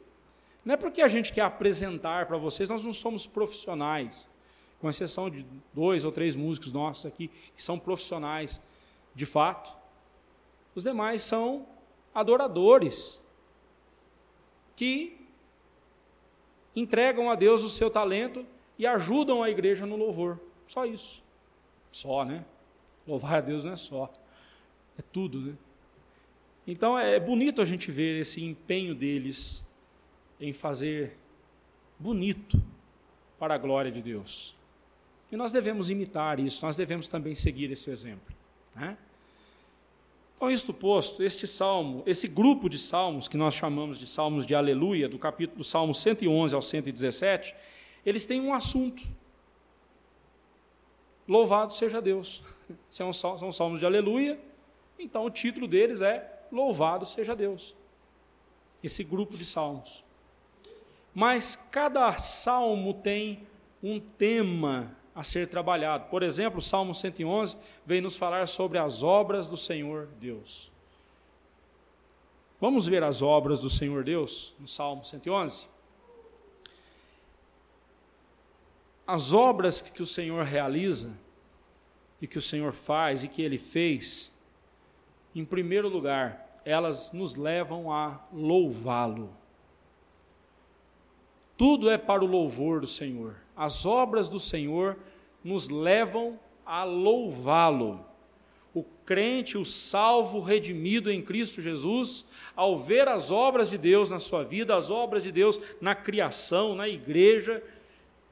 Não 0.63 0.73
é 0.73 0.77
porque 0.77 1.01
a 1.01 1.07
gente 1.07 1.33
quer 1.33 1.41
apresentar 1.41 2.25
para 2.25 2.37
vocês, 2.37 2.69
nós 2.69 2.83
não 2.83 2.93
somos 2.93 3.25
profissionais, 3.25 4.29
com 4.79 4.89
exceção 4.89 5.29
de 5.29 5.45
dois 5.73 6.05
ou 6.05 6.11
três 6.11 6.35
músicos 6.35 6.73
nossos 6.73 7.05
aqui 7.05 7.29
que 7.55 7.61
são 7.61 7.79
profissionais, 7.79 8.61
de 9.15 9.25
fato. 9.25 9.73
Os 10.75 10.83
demais 10.83 11.21
são 11.21 11.65
adoradores 12.13 13.27
que 14.75 15.17
entregam 16.75 17.29
a 17.29 17.35
Deus 17.35 17.63
o 17.63 17.69
seu 17.69 17.89
talento 17.89 18.45
e 18.79 18.87
ajudam 18.87 19.43
a 19.43 19.49
igreja 19.49 19.85
no 19.85 19.97
louvor. 19.97 20.39
Só 20.65 20.85
isso. 20.85 21.21
Só, 21.91 22.23
né? 22.23 22.45
Louvar 23.05 23.35
a 23.35 23.41
Deus 23.41 23.63
não 23.63 23.73
é 23.73 23.75
só. 23.75 24.09
É 24.97 25.01
tudo, 25.01 25.41
né? 25.41 25.53
Então 26.65 26.97
é 26.97 27.19
bonito 27.19 27.61
a 27.61 27.65
gente 27.65 27.91
ver 27.91 28.21
esse 28.21 28.43
empenho 28.43 28.95
deles 28.95 29.67
em 30.39 30.53
fazer 30.53 31.17
bonito 31.97 32.61
para 33.37 33.55
a 33.55 33.57
glória 33.57 33.91
de 33.91 34.01
Deus. 34.01 34.55
E 35.31 35.35
nós 35.35 35.51
devemos 35.51 35.89
imitar 35.89 36.39
isso, 36.39 36.65
nós 36.65 36.75
devemos 36.75 37.09
também 37.09 37.35
seguir 37.35 37.71
esse 37.71 37.89
exemplo. 37.89 38.35
Né? 38.75 38.97
Então, 40.35 40.49
isto 40.49 40.73
posto, 40.73 41.21
este 41.21 41.45
salmo, 41.45 42.01
esse 42.05 42.27
grupo 42.27 42.69
de 42.69 42.77
salmos, 42.77 43.27
que 43.27 43.35
nós 43.35 43.53
chamamos 43.53 43.99
de 43.99 44.07
salmos 44.07 44.45
de 44.45 44.55
aleluia, 44.55 45.09
do 45.09 45.19
capítulo 45.19 45.57
do 45.57 45.63
Salmo 45.63 45.93
111 45.93 46.55
ao 46.55 46.61
117, 46.61 47.53
eles 48.05 48.25
têm 48.25 48.41
um 48.41 48.53
assunto. 48.53 49.03
Louvado 51.27 51.73
seja 51.73 52.01
Deus. 52.01 52.41
São, 52.89 53.11
são 53.11 53.51
salmos 53.51 53.79
de 53.79 53.85
aleluia, 53.87 54.39
então 54.99 55.25
o 55.25 55.29
título 55.31 55.67
deles 55.67 56.03
é 56.03 56.39
Louvado 56.51 57.03
seja 57.03 57.35
Deus. 57.35 57.73
Esse 58.83 59.03
grupo 59.03 59.35
de 59.35 59.43
salmos. 59.43 60.03
Mas 61.13 61.55
cada 61.71 62.15
salmo 62.17 62.93
tem 62.93 63.47
um 63.81 63.99
tema 63.99 64.95
a 65.15 65.23
ser 65.23 65.49
trabalhado. 65.49 66.05
Por 66.09 66.23
exemplo, 66.23 66.59
o 66.59 66.61
Salmo 66.61 66.93
111 66.93 67.57
vem 67.85 68.01
nos 68.01 68.15
falar 68.15 68.47
sobre 68.47 68.77
as 68.77 69.03
obras 69.03 69.47
do 69.47 69.57
Senhor 69.57 70.07
Deus. 70.19 70.71
Vamos 72.61 72.85
ver 72.85 73.03
as 73.03 73.21
obras 73.21 73.59
do 73.59 73.69
Senhor 73.69 74.03
Deus 74.03 74.53
no 74.59 74.67
Salmo 74.67 75.03
111? 75.03 75.67
As 79.09 79.33
obras 79.33 79.81
que 79.81 80.03
o 80.03 80.05
Senhor 80.05 80.43
realiza 80.43 81.17
e 82.21 82.27
que 82.27 82.37
o 82.37 82.41
Senhor 82.41 82.71
faz 82.71 83.23
e 83.23 83.27
que 83.27 83.41
ele 83.41 83.57
fez, 83.57 84.39
em 85.33 85.43
primeiro 85.43 85.89
lugar, 85.89 86.53
elas 86.63 87.11
nos 87.11 87.33
levam 87.33 87.91
a 87.91 88.23
louvá-lo. 88.31 89.35
Tudo 91.57 91.89
é 91.89 91.97
para 91.97 92.23
o 92.23 92.27
louvor 92.27 92.81
do 92.81 92.85
Senhor. 92.85 93.35
As 93.57 93.83
obras 93.83 94.29
do 94.29 94.39
Senhor 94.39 94.95
nos 95.43 95.69
levam 95.69 96.39
a 96.63 96.83
louvá-lo. 96.83 98.05
O 98.75 98.83
crente, 99.07 99.57
o 99.57 99.65
salvo, 99.65 100.39
redimido 100.39 101.11
em 101.11 101.19
Cristo 101.19 101.63
Jesus, 101.63 102.27
ao 102.55 102.77
ver 102.77 103.07
as 103.07 103.31
obras 103.31 103.71
de 103.71 103.77
Deus 103.79 104.07
na 104.07 104.19
sua 104.19 104.43
vida, 104.43 104.77
as 104.77 104.91
obras 104.91 105.23
de 105.23 105.31
Deus 105.31 105.59
na 105.81 105.95
criação, 105.95 106.75
na 106.75 106.87
igreja, 106.87 107.63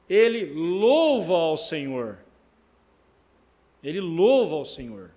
ele 0.08 0.44
louva 0.52 1.34
ao 1.34 1.56
Senhor. 1.56 2.18
Ele 3.82 4.00
louva 4.00 4.54
ao 4.54 4.64
Senhor. 4.64 5.10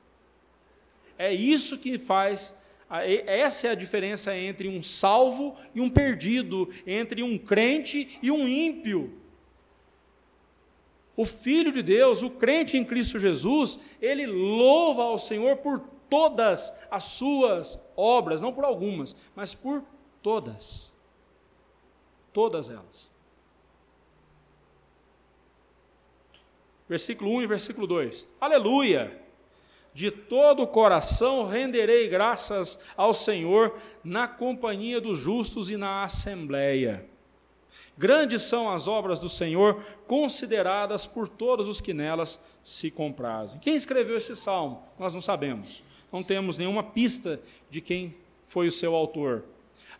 É 1.17 1.33
isso 1.33 1.77
que 1.77 1.98
faz 1.98 2.60
essa 3.00 3.67
é 3.67 3.71
a 3.71 3.75
diferença 3.75 4.36
entre 4.36 4.67
um 4.67 4.81
salvo 4.81 5.55
e 5.74 5.79
um 5.79 5.89
perdido, 5.89 6.69
entre 6.86 7.24
um 7.24 7.38
crente 7.38 8.19
e 8.21 8.29
um 8.29 8.45
ímpio. 8.45 9.17
O 11.15 11.24
Filho 11.24 11.71
de 11.71 11.81
Deus, 11.81 12.21
o 12.21 12.29
crente 12.29 12.77
em 12.77 12.83
Cristo 12.83 13.17
Jesus, 13.17 13.79
ele 14.01 14.25
louva 14.25 15.03
ao 15.03 15.17
Senhor 15.17 15.57
por 15.57 15.79
todas 16.10 16.86
as 16.91 17.03
suas 17.03 17.89
obras, 17.95 18.41
não 18.41 18.51
por 18.51 18.65
algumas, 18.65 19.15
mas 19.33 19.53
por 19.53 19.83
todas. 20.21 20.91
Todas 22.33 22.69
elas. 22.69 23.10
Versículo 26.91 27.31
1 27.36 27.43
e 27.43 27.48
versículo 27.48 27.88
2. 27.88 28.25
Aleluia! 28.41 29.17
De 29.93 30.12
todo 30.12 30.63
o 30.63 30.67
coração 30.67 31.48
renderei 31.48 32.10
graças 32.10 32.83
ao 32.98 33.13
Senhor 33.13 33.79
na 34.03 34.27
companhia 34.27 35.00
dos 35.00 35.17
justos 35.17 35.71
e 35.71 35.77
na 35.77 36.03
assembleia. 36.03 37.05
Grandes 37.98 38.41
são 38.41 38.69
as 38.69 38.89
obras 38.89 39.21
do 39.21 39.29
Senhor, 39.29 39.81
consideradas 40.05 41.05
por 41.05 41.29
todos 41.29 41.69
os 41.69 41.79
que 41.79 41.93
nelas 41.93 42.45
se 42.62 42.91
comprazem. 42.91 43.62
Quem 43.62 43.74
escreveu 43.74 44.17
esse 44.17 44.36
salmo? 44.36 44.83
Nós 45.00 45.13
não 45.13 45.21
sabemos. 45.21 45.81
Não 46.12 46.21
temos 46.21 46.57
nenhuma 46.57 46.83
pista 46.83 47.39
de 47.69 47.79
quem 47.79 48.13
foi 48.48 48.67
o 48.67 48.71
seu 48.71 48.93
autor. 48.93 49.45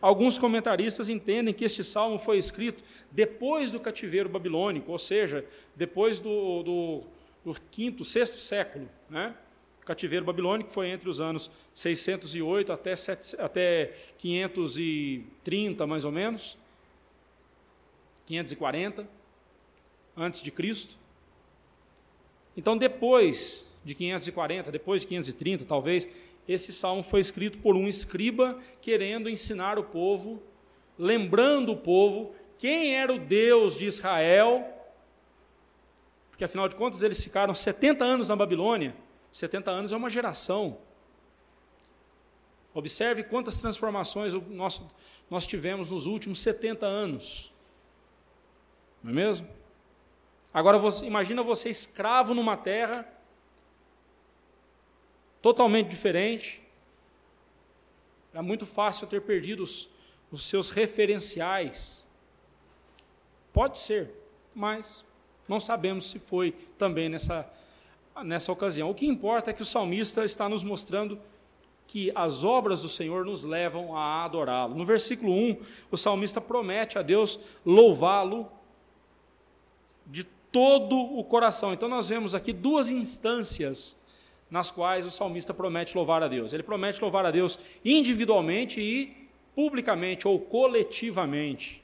Alguns 0.02 0.36
comentaristas 0.36 1.08
entendem 1.08 1.54
que 1.54 1.64
este 1.64 1.84
salmo 1.84 2.18
foi 2.18 2.36
escrito 2.36 2.82
depois 3.12 3.70
do 3.70 3.78
cativeiro 3.78 4.28
babilônico, 4.28 4.90
ou 4.90 4.98
seja, 4.98 5.46
depois 5.76 6.18
do, 6.18 6.64
do, 6.64 7.02
do 7.44 7.60
quinto, 7.70 8.04
sexto 8.04 8.38
século. 8.38 8.88
Né? 9.08 9.32
O 9.80 9.86
cativeiro 9.86 10.24
babilônico 10.24 10.70
foi 10.72 10.88
entre 10.88 11.08
os 11.08 11.20
anos 11.20 11.48
608 11.72 12.72
até, 12.72 12.96
7, 12.96 13.40
até 13.40 13.92
530, 14.18 15.86
mais 15.86 16.04
ou 16.04 16.10
menos. 16.10 16.58
540 18.26 19.08
antes 20.16 20.42
de 20.42 20.50
Cristo. 20.50 20.96
Então, 22.56 22.76
depois 22.76 23.72
de 23.84 23.94
540, 23.94 24.72
depois 24.72 25.02
de 25.02 25.06
530, 25.06 25.64
talvez, 25.64 26.08
esse 26.46 26.72
salmo 26.72 27.02
foi 27.02 27.20
escrito 27.20 27.58
por 27.58 27.76
um 27.76 27.86
escriba 27.86 28.58
querendo 28.80 29.28
ensinar 29.28 29.78
o 29.78 29.84
povo, 29.84 30.42
lembrando 30.98 31.72
o 31.72 31.76
povo 31.76 32.34
quem 32.58 32.96
era 32.96 33.12
o 33.12 33.18
Deus 33.18 33.76
de 33.76 33.86
Israel, 33.86 34.64
porque 36.30 36.44
afinal 36.44 36.68
de 36.68 36.76
contas 36.76 37.02
eles 37.02 37.22
ficaram 37.22 37.54
70 37.54 38.04
anos 38.04 38.28
na 38.28 38.36
Babilônia 38.36 38.94
70 39.32 39.70
anos 39.70 39.92
é 39.92 39.96
uma 39.96 40.10
geração. 40.10 40.78
Observe 42.74 43.24
quantas 43.24 43.58
transformações 43.58 44.34
nós, 44.50 44.80
nós 45.30 45.46
tivemos 45.46 45.90
nos 45.90 46.04
últimos 46.06 46.38
70 46.40 46.84
anos. 46.86 47.52
Não 49.02 49.10
é 49.10 49.14
mesmo? 49.14 49.48
Agora, 50.52 50.78
você, 50.78 51.06
imagina 51.06 51.42
você 51.42 51.70
escravo 51.70 52.34
numa 52.34 52.56
terra 52.58 53.10
totalmente 55.42 55.88
diferente. 55.88 56.62
É 58.32 58.40
muito 58.40 58.64
fácil 58.64 59.06
ter 59.06 59.20
perdido 59.20 59.62
os, 59.62 59.90
os 60.30 60.46
seus 60.46 60.70
referenciais. 60.70 62.08
Pode 63.52 63.76
ser, 63.76 64.10
mas 64.54 65.04
não 65.46 65.60
sabemos 65.60 66.08
se 66.08 66.18
foi 66.18 66.52
também 66.78 67.08
nessa, 67.08 67.52
nessa 68.24 68.50
ocasião. 68.50 68.88
O 68.88 68.94
que 68.94 69.06
importa 69.06 69.50
é 69.50 69.52
que 69.52 69.60
o 69.60 69.66
salmista 69.66 70.24
está 70.24 70.48
nos 70.48 70.64
mostrando 70.64 71.20
que 71.86 72.10
as 72.14 72.42
obras 72.42 72.80
do 72.80 72.88
Senhor 72.88 73.24
nos 73.24 73.44
levam 73.44 73.94
a 73.94 74.24
adorá-lo. 74.24 74.74
No 74.74 74.86
versículo 74.86 75.32
1, 75.34 75.56
o 75.90 75.96
salmista 75.96 76.40
promete 76.40 76.98
a 76.98 77.02
Deus 77.02 77.38
louvá-lo 77.66 78.50
de 80.06 80.24
todo 80.24 80.96
o 80.96 81.22
coração. 81.24 81.74
Então 81.74 81.88
nós 81.88 82.08
vemos 82.08 82.34
aqui 82.34 82.52
duas 82.52 82.88
instâncias 82.88 84.01
nas 84.52 84.70
quais 84.70 85.06
o 85.06 85.10
salmista 85.10 85.54
promete 85.54 85.96
louvar 85.96 86.22
a 86.22 86.28
Deus. 86.28 86.52
Ele 86.52 86.62
promete 86.62 87.00
louvar 87.00 87.24
a 87.24 87.30
Deus 87.30 87.58
individualmente 87.82 88.82
e 88.82 89.30
publicamente 89.56 90.28
ou 90.28 90.38
coletivamente. 90.38 91.82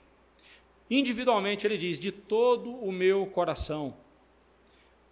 Individualmente, 0.91 1.67
ele 1.67 1.79
diz: 1.79 1.99
de 1.99 2.13
todo 2.13 2.71
o 2.71 2.93
meu 2.93 3.25
coração. 3.27 3.97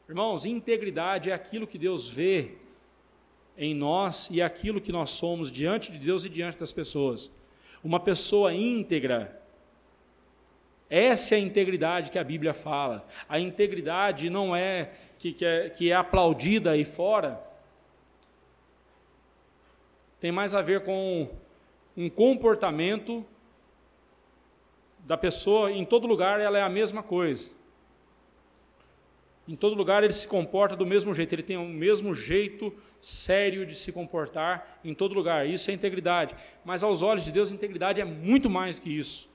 Irmãos, 0.07 0.45
integridade 0.45 1.31
é 1.31 1.33
aquilo 1.33 1.67
que 1.67 1.79
Deus 1.79 2.07
vê 2.07 2.57
em 3.57 3.75
nós 3.75 4.29
e 4.31 4.43
é 4.43 4.45
aquilo 4.45 4.79
que 4.79 4.93
nós 4.93 5.09
somos 5.09 5.51
diante 5.51 5.91
de 5.91 5.99
Deus 5.99 6.27
e 6.27 6.29
diante 6.29 6.59
das 6.59 6.73
pessoas. 6.73 7.31
Uma 7.83 7.99
pessoa 7.99 8.53
íntegra, 8.53 9.43
essa 10.91 11.35
é 11.35 11.39
a 11.39 11.41
integridade 11.41 12.11
que 12.11 12.19
a 12.19 12.25
Bíblia 12.25 12.53
fala. 12.53 13.09
A 13.27 13.41
integridade 13.41 14.29
não 14.29 14.55
é 14.55 14.93
que, 15.19 15.33
que, 15.33 15.45
é 15.45 15.71
que 15.71 15.91
é 15.91 15.95
aplaudida 15.95 16.73
aí 16.73 16.85
fora, 16.85 17.41
tem 20.21 20.33
mais 20.33 20.55
a 20.55 20.63
ver 20.63 20.83
com 20.83 21.29
um 21.97 22.09
comportamento 22.09 23.25
da 25.01 25.17
pessoa, 25.17 25.71
em 25.71 25.85
todo 25.85 26.07
lugar 26.07 26.41
ela 26.41 26.59
é 26.59 26.63
a 26.63 26.69
mesma 26.69 27.03
coisa. 27.03 27.49
Em 29.49 29.55
todo 29.55 29.77
lugar 29.77 30.03
ele 30.03 30.13
se 30.13 30.27
comporta 30.27 30.75
do 30.75 30.85
mesmo 30.85 31.15
jeito, 31.15 31.33
ele 31.33 31.43
tem 31.43 31.57
o 31.57 31.65
mesmo 31.65 32.13
jeito 32.13 32.75
sério 33.01 33.65
de 33.65 33.77
se 33.77 33.93
comportar 33.93 34.81
em 34.85 34.93
todo 34.93 35.15
lugar. 35.15 35.47
Isso 35.47 35.71
é 35.71 35.75
integridade. 35.75 36.35
Mas 36.65 36.83
aos 36.83 37.03
olhos 37.03 37.25
de 37.25 37.31
Deus, 37.31 37.53
integridade 37.53 38.01
é 38.01 38.05
muito 38.05 38.51
mais 38.51 38.77
do 38.77 38.83
que 38.83 38.91
isso. 38.91 39.31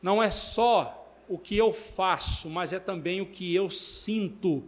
Não 0.00 0.22
é 0.22 0.30
só 0.30 1.01
o 1.32 1.38
que 1.38 1.56
eu 1.56 1.72
faço, 1.72 2.50
mas 2.50 2.74
é 2.74 2.78
também 2.78 3.22
o 3.22 3.26
que 3.26 3.54
eu 3.54 3.70
sinto. 3.70 4.62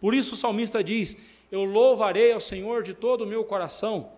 Por 0.00 0.14
isso 0.14 0.34
o 0.34 0.36
salmista 0.36 0.82
diz: 0.82 1.16
Eu 1.50 1.62
louvarei 1.62 2.32
ao 2.32 2.40
Senhor 2.40 2.82
de 2.82 2.92
todo 2.92 3.22
o 3.22 3.26
meu 3.26 3.44
coração. 3.44 4.10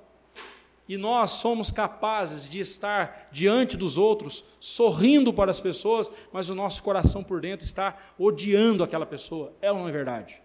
E 0.88 0.96
nós 0.96 1.32
somos 1.32 1.70
capazes 1.70 2.48
de 2.48 2.58
estar 2.60 3.28
diante 3.30 3.76
dos 3.76 3.98
outros, 3.98 4.44
sorrindo 4.58 5.32
para 5.32 5.50
as 5.50 5.60
pessoas, 5.60 6.10
mas 6.32 6.48
o 6.48 6.54
nosso 6.54 6.82
coração 6.82 7.22
por 7.22 7.38
dentro 7.38 7.66
está 7.66 7.98
odiando 8.18 8.82
aquela 8.82 9.04
pessoa. 9.04 9.52
É 9.60 9.70
ou 9.70 9.78
não 9.78 9.88
é 9.88 9.92
verdade? 9.92 10.40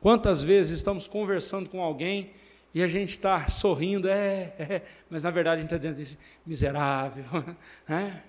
Quantas 0.00 0.42
vezes 0.42 0.78
estamos 0.78 1.06
conversando 1.06 1.68
com 1.68 1.80
alguém 1.80 2.32
e 2.74 2.82
a 2.82 2.88
gente 2.88 3.10
está 3.10 3.48
sorrindo, 3.48 4.08
é, 4.08 4.52
é, 4.58 4.82
mas 5.08 5.22
na 5.22 5.30
verdade 5.30 5.58
a 5.58 5.60
gente 5.60 5.72
está 5.72 5.78
dizendo 5.78 6.02
assim, 6.02 6.18
miserável, 6.44 7.24
é? 7.88 8.20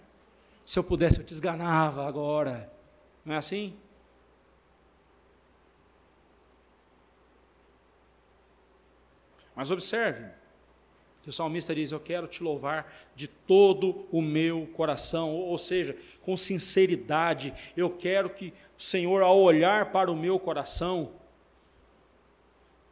se 0.63 0.77
eu 0.77 0.83
pudesse 0.83 1.19
eu 1.19 1.25
te 1.25 1.33
esganava 1.33 2.07
agora, 2.07 2.71
não 3.25 3.33
é 3.33 3.37
assim? 3.37 3.75
Mas 9.55 9.71
observe, 9.71 10.25
o 11.25 11.31
salmista 11.31 11.73
diz: 11.73 11.91
Eu 11.91 11.99
quero 11.99 12.27
te 12.27 12.43
louvar 12.43 12.93
de 13.15 13.27
todo 13.27 14.05
o 14.11 14.21
meu 14.21 14.67
coração, 14.67 15.33
ou 15.33 15.57
seja, 15.57 15.97
com 16.21 16.35
sinceridade, 16.35 17.53
eu 17.75 17.89
quero 17.89 18.29
que 18.29 18.53
o 18.77 18.81
Senhor, 18.81 19.23
ao 19.23 19.39
olhar 19.39 19.91
para 19.91 20.11
o 20.11 20.15
meu 20.15 20.37
coração, 20.37 21.13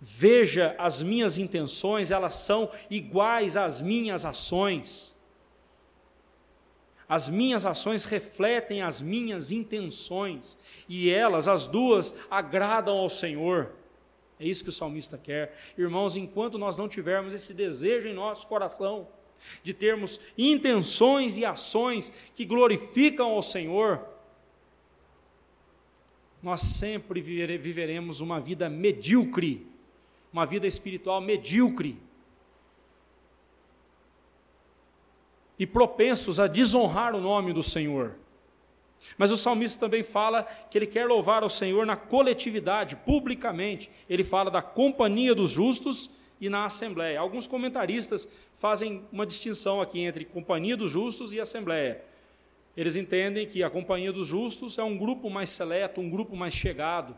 veja 0.05 0.75
as 0.77 1.01
minhas 1.01 1.37
intenções, 1.37 2.11
elas 2.11 2.33
são 2.35 2.69
iguais 2.89 3.55
às 3.55 3.79
minhas 3.79 4.25
ações. 4.25 5.15
As 7.07 7.29
minhas 7.29 7.65
ações 7.65 8.03
refletem 8.03 8.81
as 8.81 8.99
minhas 8.99 9.53
intenções, 9.53 10.57
e 10.89 11.09
elas, 11.09 11.47
as 11.47 11.67
duas, 11.67 12.15
agradam 12.29 12.97
ao 12.97 13.07
Senhor. 13.07 13.71
É 14.37 14.45
isso 14.45 14.63
que 14.63 14.69
o 14.69 14.73
salmista 14.73 15.17
quer. 15.17 15.57
Irmãos, 15.77 16.17
enquanto 16.17 16.57
nós 16.57 16.77
não 16.77 16.89
tivermos 16.89 17.33
esse 17.33 17.53
desejo 17.53 18.09
em 18.09 18.13
nosso 18.13 18.45
coração, 18.47 19.07
de 19.63 19.73
termos 19.73 20.19
intenções 20.37 21.37
e 21.37 21.45
ações 21.45 22.13
que 22.35 22.43
glorificam 22.43 23.31
ao 23.31 23.41
Senhor, 23.41 24.01
nós 26.41 26.59
sempre 26.59 27.21
viveremos 27.21 28.19
uma 28.19 28.37
vida 28.41 28.69
medíocre, 28.69 29.71
uma 30.33 30.45
vida 30.45 30.65
espiritual 30.65 31.21
medíocre. 31.21 31.97
E 35.57 35.67
propensos 35.67 36.39
a 36.39 36.47
desonrar 36.47 37.13
o 37.13 37.21
nome 37.21 37.53
do 37.53 37.61
Senhor. 37.61 38.15
Mas 39.17 39.31
o 39.31 39.37
salmista 39.37 39.85
também 39.85 40.01
fala 40.01 40.43
que 40.69 40.77
ele 40.77 40.87
quer 40.87 41.05
louvar 41.05 41.43
ao 41.43 41.49
Senhor 41.49 41.85
na 41.85 41.95
coletividade, 41.95 42.95
publicamente. 42.95 43.91
Ele 44.09 44.23
fala 44.23 44.49
da 44.49 44.61
companhia 44.61 45.35
dos 45.35 45.51
justos 45.51 46.11
e 46.41 46.49
na 46.49 46.65
assembleia. 46.65 47.19
Alguns 47.19 47.45
comentaristas 47.45 48.27
fazem 48.57 49.05
uma 49.11 49.25
distinção 49.25 49.81
aqui 49.81 49.99
entre 49.99 50.25
companhia 50.25 50.75
dos 50.75 50.91
justos 50.91 51.33
e 51.33 51.39
assembleia. 51.39 52.03
Eles 52.75 52.95
entendem 52.95 53.47
que 53.47 53.61
a 53.61 53.69
companhia 53.69 54.11
dos 54.11 54.25
justos 54.27 54.77
é 54.79 54.83
um 54.83 54.97
grupo 54.97 55.29
mais 55.29 55.51
seleto, 55.51 56.01
um 56.01 56.09
grupo 56.09 56.35
mais 56.35 56.53
chegado. 56.53 57.15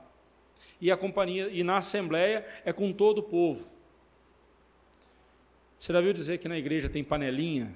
E 0.80 0.92
a 0.92 0.98
companhia 0.98 1.50
e 1.50 1.64
na 1.64 1.78
assembleia 1.78 2.46
é 2.64 2.74
com 2.74 2.92
todo 2.92 3.20
o 3.20 3.24
povo. 3.24 3.68
Você 5.80 5.94
já 5.94 6.02
viu 6.02 6.14
dizer 6.14 6.38
que 6.40 6.48
na 6.48 6.58
igreja 6.58 6.90
tem 6.90 7.04
panelinha? 7.04 7.76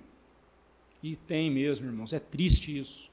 E 1.01 1.15
tem 1.15 1.49
mesmo, 1.49 1.87
irmãos. 1.87 2.11
É 2.11 2.19
triste 2.19 2.77
isso. 2.77 3.09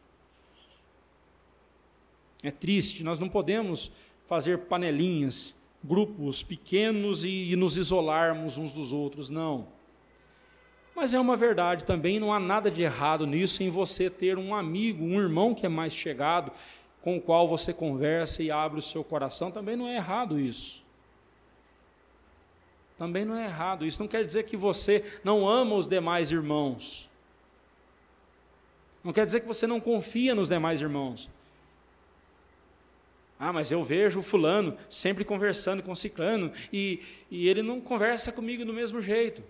É 2.42 2.51
triste, 2.51 3.03
nós 3.03 3.18
não 3.18 3.29
podemos 3.29 3.92
fazer 4.27 4.66
panelinhas, 4.66 5.61
grupos 5.83 6.42
pequenos 6.42 7.25
e, 7.25 7.51
e 7.53 7.57
nos 7.57 7.77
isolarmos 7.77 8.57
uns 8.57 8.72
dos 8.72 8.92
outros, 8.92 9.31
não. 9.31 9.68
Mas 10.94 11.12
é 11.12 11.20
uma 11.20 11.37
verdade 11.37 11.85
também, 11.85 12.18
não 12.18 12.33
há 12.33 12.40
nada 12.40 12.70
de 12.70 12.83
errado 12.83 13.27
nisso 13.27 13.62
em 13.62 13.70
você 13.70 14.09
ter 14.09 14.38
um 14.38 14.55
amigo, 14.55 15.05
um 15.05 15.20
irmão 15.20 15.55
que 15.55 15.66
é 15.66 15.68
mais 15.68 15.92
chegado, 15.92 16.53
com 17.07 17.19
o 17.19 17.21
qual 17.21 17.47
você 17.47 17.73
conversa 17.73 18.42
e 18.42 18.51
abre 18.51 18.81
o 18.81 18.83
seu 18.83 19.05
coração, 19.05 19.49
também 19.49 19.77
não 19.77 19.87
é 19.87 19.95
errado 19.95 20.40
isso. 20.40 20.85
Também 22.99 23.25
não 23.25 23.37
é 23.37 23.45
errado. 23.45 23.87
Isso 23.87 24.01
não 24.01 24.09
quer 24.09 24.25
dizer 24.25 24.42
que 24.42 24.57
você 24.57 25.21
não 25.23 25.49
ama 25.49 25.77
os 25.77 25.87
demais 25.87 26.33
irmãos. 26.33 27.09
Não 29.05 29.12
quer 29.12 29.25
dizer 29.25 29.38
que 29.38 29.47
você 29.47 29.69
não 29.69 29.79
confia 29.79 30.35
nos 30.35 30.49
demais 30.49 30.81
irmãos. 30.81 31.31
Ah, 33.38 33.53
mas 33.53 33.71
eu 33.71 33.85
vejo 33.85 34.19
o 34.19 34.23
fulano 34.25 34.77
sempre 34.90 35.25
conversando 35.25 35.85
com 35.85 35.92
o 35.92 35.97
ciclano 35.97 36.53
e, 36.73 37.01
e 37.31 37.49
ele 37.49 37.62
não 37.62 37.81
conversa 37.81 38.33
comigo 38.33 38.64
do 38.64 38.73
mesmo 38.73 39.01
jeito. 39.01 39.45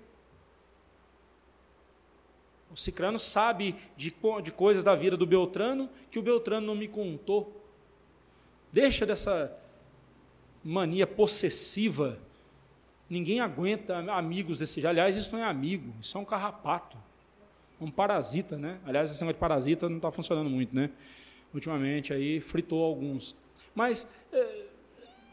O 2.76 2.78
ciclano 2.78 3.18
sabe 3.18 3.74
de, 3.96 4.14
de 4.42 4.52
coisas 4.52 4.84
da 4.84 4.94
vida 4.94 5.16
do 5.16 5.26
Beltrano 5.26 5.88
que 6.10 6.18
o 6.18 6.22
Beltrano 6.22 6.66
não 6.66 6.74
me 6.74 6.86
contou. 6.86 7.64
Deixa 8.70 9.06
dessa 9.06 9.56
mania 10.62 11.06
possessiva. 11.06 12.18
Ninguém 13.08 13.40
aguenta 13.40 13.98
amigos 14.12 14.58
desse 14.58 14.74
jeito. 14.74 14.88
Aliás, 14.88 15.16
isso 15.16 15.32
não 15.32 15.42
é 15.42 15.44
amigo, 15.44 15.92
isso 16.02 16.18
é 16.18 16.20
um 16.20 16.24
carrapato. 16.24 16.98
Um 17.80 17.90
parasita, 17.90 18.58
né? 18.58 18.78
Aliás, 18.84 19.10
esse 19.10 19.20
negócio 19.20 19.34
de 19.34 19.40
parasita 19.40 19.88
não 19.88 19.96
está 19.96 20.12
funcionando 20.12 20.50
muito, 20.50 20.76
né? 20.76 20.90
Ultimamente 21.54 22.12
aí 22.12 22.40
fritou 22.40 22.84
alguns 22.84 23.34
mas 23.74 24.14
é, 24.32 24.66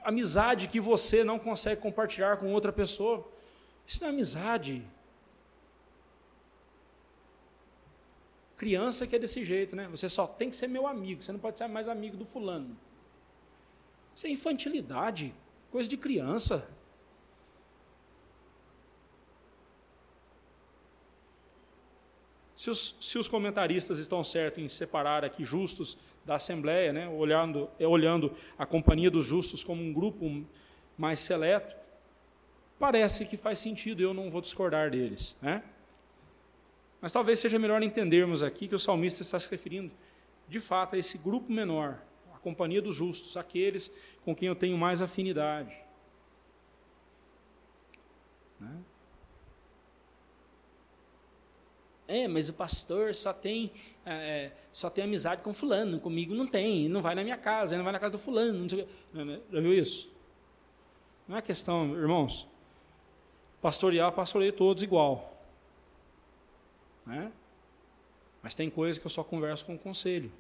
amizade 0.04 0.68
que 0.68 0.80
você 0.80 1.24
não 1.24 1.40
consegue 1.40 1.82
compartilhar 1.82 2.38
com 2.38 2.52
outra 2.52 2.72
pessoa. 2.72 3.28
Isso 3.88 4.02
não 4.02 4.10
é 4.10 4.12
amizade. 4.12 4.84
Criança 8.58 9.08
que 9.08 9.16
é 9.16 9.20
desse 9.20 9.44
jeito, 9.44 9.76
né? 9.76 9.88
Você 9.90 10.08
só 10.08 10.28
tem 10.28 10.50
que 10.50 10.56
ser 10.56 10.68
meu 10.68 10.88
amigo, 10.88 11.22
você 11.22 11.32
não 11.32 11.40
pode 11.40 11.58
ser 11.58 11.68
mais 11.68 11.88
amigo 11.88 12.16
do 12.16 12.26
fulano. 12.26 12.78
Isso 14.16 14.28
é 14.28 14.30
infantilidade, 14.30 15.34
coisa 15.72 15.90
de 15.90 15.98
criança. 15.98 16.78
Se 22.56 22.70
os, 22.70 22.96
se 23.02 23.18
os 23.18 23.28
comentaristas 23.28 24.00
estão 24.00 24.24
certos 24.24 24.64
em 24.64 24.68
separar 24.70 25.26
aqui 25.26 25.44
justos 25.44 25.98
da 26.24 26.36
Assembleia, 26.36 26.94
né, 26.94 27.10
olhando, 27.10 27.70
é, 27.78 27.86
olhando 27.86 28.34
a 28.58 28.66
Companhia 28.66 29.12
dos 29.12 29.26
Justos 29.26 29.64
como 29.64 29.82
um 29.82 29.92
grupo 29.92 30.46
mais 30.98 31.20
seleto, 31.20 31.76
parece 32.80 33.26
que 33.26 33.36
faz 33.36 33.60
sentido, 33.60 34.02
eu 34.02 34.14
não 34.14 34.32
vou 34.32 34.40
discordar 34.40 34.92
deles. 34.92 35.38
Né? 35.42 35.62
Mas 37.04 37.12
talvez 37.12 37.38
seja 37.38 37.60
melhor 37.60 37.84
entendermos 37.84 38.42
aqui 38.42 38.66
que 38.66 38.74
o 38.74 38.80
salmista 38.80 39.22
está 39.22 39.38
se 39.38 39.52
referindo, 39.52 39.92
de 40.48 40.62
fato, 40.62 40.96
a 40.96 40.98
esse 40.98 41.18
grupo 41.18 41.52
menor, 41.52 42.02
a 42.34 42.38
Companhia 42.38 42.82
dos 42.82 42.96
Justos, 42.96 43.36
aqueles 43.36 44.02
com 44.24 44.34
quem 44.34 44.48
eu 44.48 44.56
tenho 44.56 44.78
mais 44.78 45.02
afinidade. 45.02 45.76
Né? 48.58 48.78
É, 52.08 52.26
mas 52.26 52.48
o 52.48 52.54
pastor 52.54 53.14
só 53.14 53.34
tem 53.34 53.70
é, 54.06 54.54
só 54.72 54.90
tem 54.90 55.04
amizade 55.04 55.42
com 55.42 55.54
fulano, 55.54 56.00
comigo 56.00 56.34
não 56.34 56.48
tem, 56.48 56.88
não 56.88 57.02
vai 57.02 57.16
na 57.16 57.24
minha 57.24 57.38
casa, 57.38 57.76
não 57.76 57.84
vai 57.84 57.92
na 57.92 58.00
casa 58.00 58.14
do 58.14 58.18
fulano, 58.18 58.60
não 58.60 58.70
sei 58.70 58.88
Já 59.14 59.60
viu 59.60 59.74
isso? 59.74 60.10
Não 61.28 61.36
é 61.36 61.42
questão, 61.42 61.98
irmãos, 61.98 62.48
pastorear, 63.62 64.10
pastorei 64.14 64.54
todos 64.54 64.84
igual. 64.84 65.33
Né? 67.06 67.32
Mas 68.42 68.56
tem 68.56 68.70
coisas 68.70 69.00
que 69.00 69.06
eu 69.06 69.12
só 69.12 69.24
converso 69.24 69.66
com 69.66 69.76
o 69.76 69.80
conselho. 69.80 70.32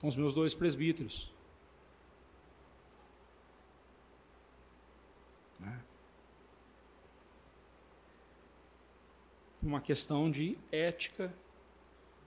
Com 0.00 0.06
os 0.06 0.16
meus 0.16 0.32
dois 0.32 0.54
presbíteros. 0.54 1.32
Né? 5.58 5.80
Uma 9.62 9.80
questão 9.80 10.30
de 10.30 10.56
ética 10.70 11.34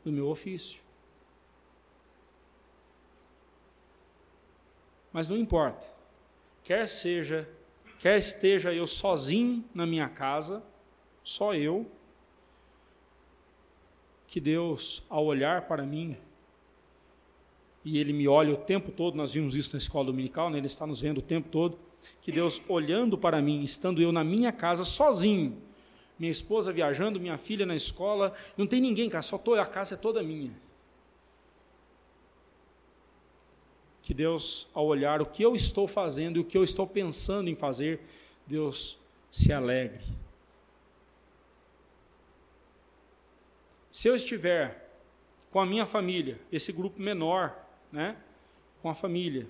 do 0.04 0.12
meu 0.12 0.28
ofício. 0.28 0.82
Mas 5.14 5.28
não 5.28 5.38
importa. 5.38 5.86
Quer 6.64 6.88
seja, 6.88 7.50
quer 8.00 8.18
esteja 8.18 8.74
eu 8.74 8.88
sozinho 8.88 9.64
na 9.74 9.86
minha 9.86 10.08
casa, 10.08 10.64
só 11.24 11.54
eu, 11.54 11.90
que 14.28 14.40
Deus, 14.40 15.04
ao 15.10 15.26
olhar 15.26 15.68
para 15.68 15.84
mim, 15.84 16.18
e 17.84 17.98
Ele 17.98 18.14
me 18.14 18.28
olha 18.28 18.54
o 18.54 18.58
tempo 18.58 18.92
todo, 18.92 19.16
nós 19.16 19.34
vimos 19.34 19.56
isso 19.56 19.74
na 19.74 19.78
escola 19.78 20.06
dominical, 20.06 20.50
né? 20.50 20.58
Ele 20.58 20.68
está 20.68 20.86
nos 20.88 21.02
vendo 21.02 21.18
o 21.18 21.22
tempo 21.22 21.50
todo, 21.50 21.78
que 22.22 22.32
Deus 22.32 22.62
olhando 22.70 23.18
para 23.18 23.42
mim, 23.42 23.64
estando 23.64 24.02
eu 24.02 24.12
na 24.12 24.24
minha 24.24 24.52
casa 24.52 24.86
sozinho, 24.86 25.58
minha 26.18 26.32
esposa 26.32 26.72
viajando, 26.72 27.20
minha 27.20 27.38
filha 27.38 27.66
na 27.66 27.76
escola, 27.76 28.34
não 28.56 28.68
tem 28.68 28.80
ninguém, 28.80 29.10
cara, 29.10 29.22
só 29.22 29.36
estou, 29.36 29.56
a 29.56 29.66
casa 29.66 29.96
é 29.96 29.98
toda 29.98 30.22
minha. 30.22 30.52
Que 34.04 34.14
Deus, 34.14 34.68
ao 34.74 34.86
olhar 34.86 35.22
o 35.22 35.26
que 35.26 35.44
eu 35.44 35.56
estou 35.56 35.88
fazendo 35.88 36.38
e 36.38 36.40
o 36.40 36.46
que 36.46 36.58
eu 36.58 36.64
estou 36.64 36.88
pensando 36.88 37.50
em 37.50 37.56
fazer, 37.56 38.00
Deus 38.46 39.00
se 39.32 39.52
alegre. 39.52 40.21
Se 43.92 44.08
eu 44.08 44.16
estiver 44.16 44.90
com 45.52 45.60
a 45.60 45.66
minha 45.66 45.86
família, 45.86 46.40
esse 46.52 46.72
grupo 46.72 47.02
menor, 47.02 47.68
né, 47.92 48.16
com 48.82 48.90
a 48.90 48.96
família, 48.96 49.48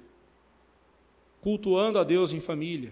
cultuando 1.41 1.99
a 1.99 2.04
Deus 2.04 2.34
em 2.34 2.39
família, 2.39 2.91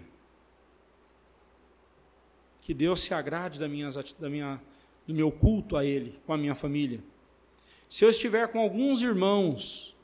que 2.60 2.72
Deus 2.72 3.00
se 3.00 3.12
agrade 3.12 3.58
da 3.58 3.66
minha, 3.66 3.88
da 4.18 4.30
minha, 4.30 4.60
do 5.06 5.14
meu 5.14 5.32
culto 5.32 5.76
a 5.76 5.84
Ele, 5.84 6.18
com 6.24 6.32
a 6.32 6.36
minha 6.36 6.54
família. 6.54 7.00
Se 7.88 8.04
eu 8.04 8.10
estiver 8.10 8.46
com 8.48 8.60
alguns 8.60 9.02
irmãos, 9.02 9.96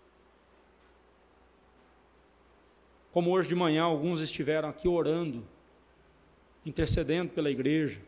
como 3.13 3.31
hoje 3.31 3.49
de 3.49 3.55
manhã 3.55 3.85
alguns 3.85 4.21
estiveram 4.21 4.69
aqui 4.69 4.89
orando, 4.89 5.47
intercedendo 6.65 7.33
pela 7.33 7.51
igreja, 7.51 8.01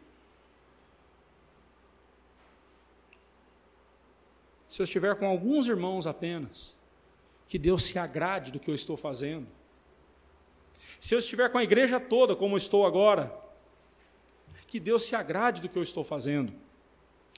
se 4.78 4.82
eu 4.82 4.84
estiver 4.84 5.16
com 5.16 5.26
alguns 5.26 5.66
irmãos 5.66 6.06
apenas, 6.06 6.72
que 7.48 7.58
Deus 7.58 7.82
se 7.82 7.98
agrade 7.98 8.52
do 8.52 8.60
que 8.60 8.70
eu 8.70 8.76
estou 8.76 8.96
fazendo. 8.96 9.48
Se 11.00 11.16
eu 11.16 11.18
estiver 11.18 11.50
com 11.50 11.58
a 11.58 11.64
igreja 11.64 11.98
toda, 11.98 12.36
como 12.36 12.56
estou 12.56 12.86
agora, 12.86 13.36
que 14.68 14.78
Deus 14.78 15.02
se 15.02 15.16
agrade 15.16 15.60
do 15.60 15.68
que 15.68 15.76
eu 15.76 15.82
estou 15.82 16.04
fazendo. 16.04 16.52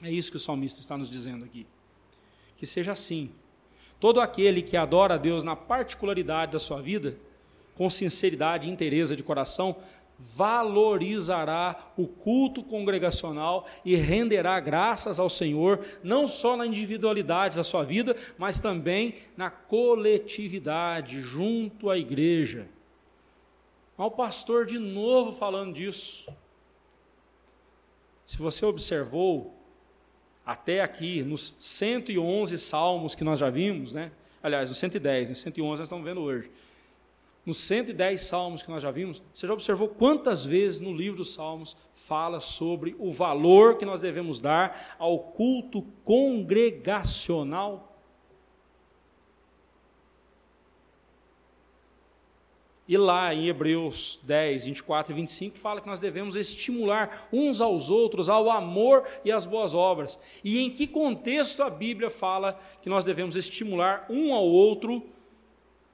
É 0.03 0.11
isso 0.11 0.29
que 0.29 0.37
o 0.37 0.39
salmista 0.39 0.81
está 0.81 0.95
nos 0.95 1.09
dizendo 1.09 1.43
aqui. 1.43 1.65
Que 2.57 2.67
seja 2.67 2.91
assim. 2.91 3.31
Todo 3.99 4.21
aquele 4.21 4.61
que 4.61 4.77
adora 4.77 5.15
a 5.15 5.17
Deus 5.17 5.43
na 5.43 5.55
particularidade 5.55 6.51
da 6.51 6.59
sua 6.59 6.79
vida, 6.79 7.17
com 7.73 7.89
sinceridade 7.89 8.69
e 8.69 8.71
inteireza 8.71 9.15
de 9.15 9.23
coração, 9.23 9.81
valorizará 10.21 11.91
o 11.97 12.07
culto 12.07 12.63
congregacional 12.63 13.67
e 13.83 13.95
renderá 13.95 14.59
graças 14.59 15.19
ao 15.19 15.29
Senhor, 15.29 15.83
não 16.03 16.27
só 16.27 16.55
na 16.55 16.65
individualidade 16.65 17.55
da 17.55 17.63
sua 17.63 17.83
vida, 17.83 18.15
mas 18.37 18.59
também 18.59 19.15
na 19.35 19.49
coletividade, 19.49 21.21
junto 21.21 21.89
à 21.89 21.97
igreja. 21.97 22.67
Olha 23.97 24.07
o 24.07 24.11
pastor 24.11 24.65
de 24.65 24.77
novo 24.77 25.31
falando 25.31 25.73
disso. 25.73 26.31
Se 28.27 28.37
você 28.37 28.65
observou 28.65 29.55
até 30.45 30.81
aqui, 30.81 31.23
nos 31.23 31.55
111 31.59 32.57
salmos 32.57 33.15
que 33.15 33.23
nós 33.23 33.39
já 33.39 33.49
vimos, 33.49 33.91
né? 33.91 34.11
aliás, 34.41 34.69
nos 34.69 34.77
110, 34.77 35.29
né? 35.29 35.35
111 35.35 35.79
nós 35.79 35.87
estamos 35.87 36.05
vendo 36.05 36.21
hoje 36.21 36.49
nos 37.45 37.57
110 37.59 38.21
salmos 38.21 38.61
que 38.61 38.69
nós 38.69 38.83
já 38.83 38.91
vimos, 38.91 39.21
você 39.33 39.47
já 39.47 39.53
observou 39.53 39.87
quantas 39.87 40.45
vezes 40.45 40.79
no 40.79 40.93
livro 40.93 41.17
dos 41.17 41.33
salmos 41.33 41.75
fala 41.95 42.39
sobre 42.39 42.95
o 42.99 43.11
valor 43.11 43.77
que 43.77 43.85
nós 43.85 44.01
devemos 44.01 44.39
dar 44.39 44.95
ao 44.99 45.17
culto 45.19 45.81
congregacional? 46.03 47.91
E 52.87 52.97
lá 52.97 53.33
em 53.33 53.47
Hebreus 53.47 54.19
10, 54.23 54.65
24 54.65 55.13
e 55.13 55.15
25 55.15 55.57
fala 55.57 55.79
que 55.79 55.87
nós 55.87 56.01
devemos 56.01 56.35
estimular 56.35 57.29
uns 57.31 57.61
aos 57.61 57.89
outros 57.89 58.27
ao 58.27 58.51
amor 58.51 59.07
e 59.23 59.31
às 59.31 59.45
boas 59.45 59.73
obras. 59.73 60.19
E 60.43 60.59
em 60.59 60.69
que 60.69 60.85
contexto 60.85 61.63
a 61.63 61.69
Bíblia 61.69 62.09
fala 62.09 62.59
que 62.81 62.89
nós 62.89 63.05
devemos 63.05 63.37
estimular 63.37 64.05
um 64.09 64.33
ao 64.33 64.43
outro 64.43 65.01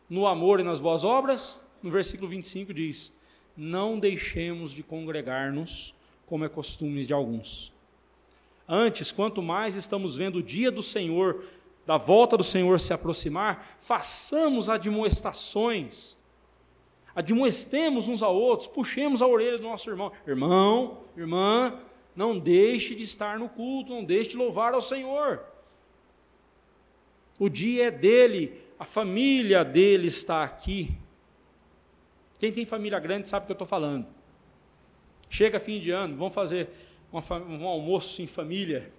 no 0.10 0.26
amor 0.26 0.60
e 0.60 0.63
nas 0.63 0.80
boas 0.80 1.04
obras, 1.04 1.72
no 1.82 1.89
versículo 1.89 2.30
25 2.30 2.74
diz: 2.74 3.17
Não 3.56 4.00
deixemos 4.00 4.72
de 4.72 4.84
congregar-nos, 4.84 5.93
como 6.26 6.46
é 6.46 6.50
costume 6.50 7.06
de 7.06 7.13
alguns. 7.13 7.72
Antes, 8.67 9.12
quanto 9.12 9.41
mais 9.41 9.76
estamos 9.76 10.17
vendo 10.17 10.39
o 10.39 10.43
dia 10.43 10.70
do 10.70 10.84
Senhor, 10.84 11.43
da 11.86 11.98
volta 11.98 12.36
do 12.36 12.43
Senhor 12.43 12.80
se 12.82 12.93
aproximar, 12.93 13.78
façamos 13.80 14.67
admoestações, 14.67 16.17
admoestemos 17.15 18.10
uns 18.10 18.22
a 18.22 18.28
outros, 18.28 18.67
puxemos 18.67 19.22
a 19.22 19.28
orelha 19.28 19.58
do 19.58 19.63
nosso 19.63 19.89
irmão. 19.89 20.12
Irmão, 20.28 21.06
irmã, 21.15 21.80
não 22.13 22.38
deixe 22.38 22.93
de 22.93 23.04
estar 23.04 23.39
no 23.39 23.48
culto, 23.48 23.93
não 23.93 24.04
deixe 24.04 24.32
de 24.32 24.38
louvar 24.38 24.74
ao 24.74 24.82
Senhor. 24.82 25.41
O 27.39 27.48
dia 27.48 27.86
é 27.86 27.91
dele, 27.91 28.60
a 28.80 28.86
família 28.86 29.63
dele 29.63 30.08
está 30.08 30.44
aqui. 30.44 30.98
Quem 32.38 32.52
tem 32.52 32.66
família 32.66 33.00
grande 33.00 33.28
sabe 33.28 33.44
o 33.44 33.46
que 33.48 33.52
eu 33.52 33.56
estou 33.56 33.68
falando. 33.68 34.08
Chega 35.30 35.60
fim 35.60 35.80
de 35.80 35.92
ano, 35.92 36.16
vamos 36.16 36.34
fazer 36.34 36.70
um 37.12 37.68
almoço 37.68 38.22
em 38.22 38.28
família. 38.28 38.92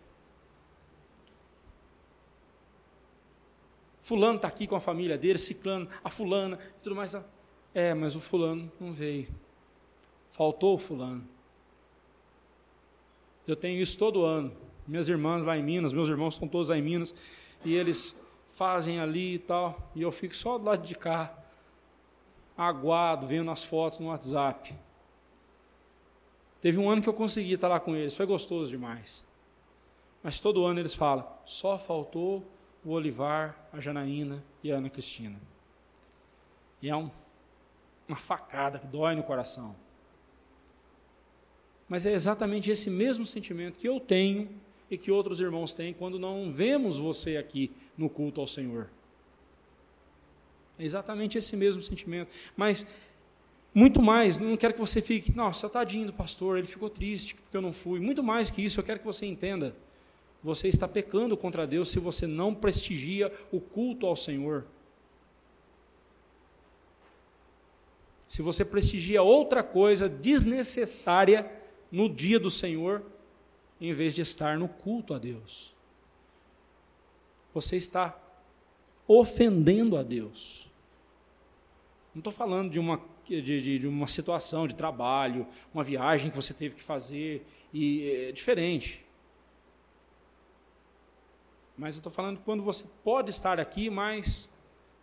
Fulano 4.03 4.37
está 4.37 4.49
aqui 4.49 4.67
com 4.67 4.75
a 4.75 4.81
família 4.81 5.19
dele, 5.19 5.39
ciclano, 5.39 5.89
a 6.03 6.09
fulana 6.09 6.59
e 6.79 6.83
tudo 6.83 6.97
mais. 6.97 7.15
É, 7.75 7.95
mas 7.95 8.17
o 8.17 8.21
fulano 8.21 8.71
não 8.81 8.93
veio. 8.93 9.29
Faltou 10.31 10.75
o 10.75 10.79
fulano. 10.79 11.27
Eu 13.47 13.55
tenho 13.55 13.81
isso 13.81 13.99
todo 13.99 14.25
ano. 14.25 14.53
Minhas 14.87 15.09
irmãs 15.09 15.45
lá 15.45 15.57
em 15.57 15.63
Minas, 15.63 15.93
meus 15.93 16.09
irmãos 16.09 16.35
estão 16.35 16.49
todos 16.49 16.71
lá 16.71 16.79
em 16.79 16.83
Minas, 16.83 17.15
e 17.65 17.75
eles 17.75 18.27
fazem 18.59 18.99
ali 18.99 19.35
e 19.35 19.39
tal, 19.39 19.89
e 19.95 20.03
eu 20.03 20.11
fico 20.11 20.37
só 20.37 20.59
do 20.59 20.65
lado 20.65 20.85
de 20.85 20.97
cá, 20.97 21.33
aguado, 22.57 23.25
vendo 23.25 23.53
as 23.53 23.63
fotos 23.63 24.01
no 24.01 24.09
WhatsApp. 24.09 24.75
Teve 26.61 26.77
um 26.77 26.91
ano 26.91 27.01
que 27.01 27.09
eu 27.09 27.15
consegui 27.15 27.53
estar 27.53 27.69
lá 27.69 27.79
com 27.79 27.95
eles, 27.95 28.17
foi 28.17 28.27
gostoso 28.27 28.69
demais. 28.69 29.25
Mas 30.25 30.41
todo 30.41 30.67
ano 30.67 30.81
eles 30.81 30.93
falam, 30.93 31.25
só 31.47 31.79
faltou 31.79 32.45
o 32.85 32.91
Olivar, 32.91 33.69
a 33.73 33.79
Janaína 33.79 34.43
e 34.61 34.73
a 34.73 34.79
Ana 34.79 34.91
Cristina. 34.91 35.39
E 36.83 36.91
é 36.91 36.97
um, 36.97 37.13
uma 38.09 38.17
facada 38.19 38.81
que 38.81 38.89
dói 38.89 39.15
no 39.15 39.23
coração. 39.23 39.77
Mas 41.89 42.05
é 42.05 42.13
exatamente 42.13 42.73
esse 42.73 42.91
mesmo 42.91 43.25
sentimento 43.25 43.79
que 43.79 43.89
eu 43.89 44.01
tenho 44.01 44.51
e 44.91 44.99
que 44.99 45.13
outros 45.13 45.41
irmãos 45.41 45.73
têm 45.73 45.95
quando 45.95 46.19
não 46.19 46.51
vemos 46.51 46.99
você 46.99 47.37
aqui 47.37 47.73
no 47.99 48.09
culto 48.09 48.41
ao 48.41 48.47
Senhor. 48.47 48.89
É 50.79 50.85
exatamente 50.85 51.37
esse 51.37 51.57
mesmo 51.57 51.83
sentimento. 51.83 52.31
Mas, 52.57 52.95
muito 53.75 54.01
mais, 54.01 54.39
não 54.39 54.57
quero 54.57 54.75
que 54.75 54.81
você 54.81 55.03
fique, 55.03 55.35
nossa, 55.35 55.69
tadinho 55.69 56.07
do 56.07 56.13
pastor, 56.13 56.57
ele 56.57 56.69
ficou 56.69 56.89
triste 56.89 57.35
porque 57.35 57.57
eu 57.57 57.61
não 57.61 57.73
fui. 57.73 57.99
Muito 57.99 58.23
mais 58.23 58.49
que 58.49 58.65
isso, 58.65 58.79
eu 58.79 58.85
quero 58.85 59.01
que 59.01 59.05
você 59.05 59.27
entenda. 59.27 59.75
Você 60.43 60.69
está 60.69 60.87
pecando 60.87 61.37
contra 61.37 61.67
Deus 61.67 61.89
se 61.89 61.99
você 61.99 62.27
não 62.27 62.55
prestigia 62.55 63.33
o 63.51 63.61
culto 63.61 64.07
ao 64.07 64.15
Senhor. 64.15 64.65
Se 68.29 68.41
você 68.41 68.65
prestigia 68.65 69.23
outra 69.23 69.65
coisa 69.65 70.09
desnecessária 70.09 71.51
no 71.91 72.09
dia 72.09 72.39
do 72.39 72.51
Senhor, 72.51 73.03
em 73.81 73.93
vez 73.93 74.15
de 74.15 74.23
estar 74.23 74.59
no 74.59 74.69
culto 74.69 75.15
a 75.15 75.19
Deus. 75.19 75.73
Você 77.61 77.77
está 77.77 78.17
ofendendo 79.07 79.97
a 79.97 80.03
Deus. 80.03 80.69
Não 82.15 82.21
estou 82.21 82.33
falando 82.33 82.71
de 82.71 82.79
uma, 82.79 83.01
de, 83.27 83.43
de, 83.43 83.79
de, 83.81 83.87
uma 83.87 84.07
situação 84.07 84.67
de 84.69 84.75
trabalho, 84.75 85.47
uma 85.75 85.83
viagem 85.83 86.31
que 86.31 86.37
você 86.37 86.55
teve 86.55 86.75
que 86.75 86.83
fazer, 86.83 87.45
e 87.73 88.27
é 88.29 88.33
diferente. 88.33 89.05
Mas 91.77 91.95
eu 91.95 92.01
estou 92.01 92.13
falando 92.13 92.41
quando 92.45 92.63
você 92.63 92.85
pode 93.03 93.31
estar 93.31 93.59
aqui, 93.59 93.89
mas 93.91 94.57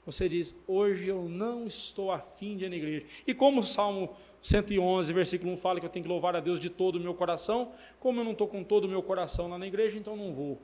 você 0.06 0.30
diz, 0.30 0.56
hoje 0.68 1.08
eu 1.08 1.28
não 1.28 1.66
estou 1.68 2.12
afim 2.12 2.56
de 2.58 2.66
ir 2.66 2.70
na 2.70 2.76
igreja. 2.76 3.06
E 3.26 3.34
como 3.34 3.62
o 3.62 3.64
Salmo 3.64 4.16
111, 4.42 5.12
versículo 5.12 5.52
1 5.54 5.58
fala 5.58 5.80
que 5.80 5.86
eu 5.86 5.90
tenho 5.90 6.04
que 6.04 6.10
louvar 6.10 6.36
a 6.36 6.40
Deus 6.40 6.60
de 6.60 6.70
todo 6.70 6.98
o 6.98 7.00
meu 7.00 7.16
coração, 7.16 7.72
como 8.00 8.20
eu 8.20 8.24
não 8.24 8.34
estou 8.34 8.48
com 8.48 8.64
todo 8.64 8.86
o 8.86 8.88
meu 8.88 9.02
coração 9.02 9.50
lá 9.50 9.58
na 9.58 9.66
igreja, 9.66 9.98
então 9.98 10.16
não 10.16 10.34
vou. 10.34 10.62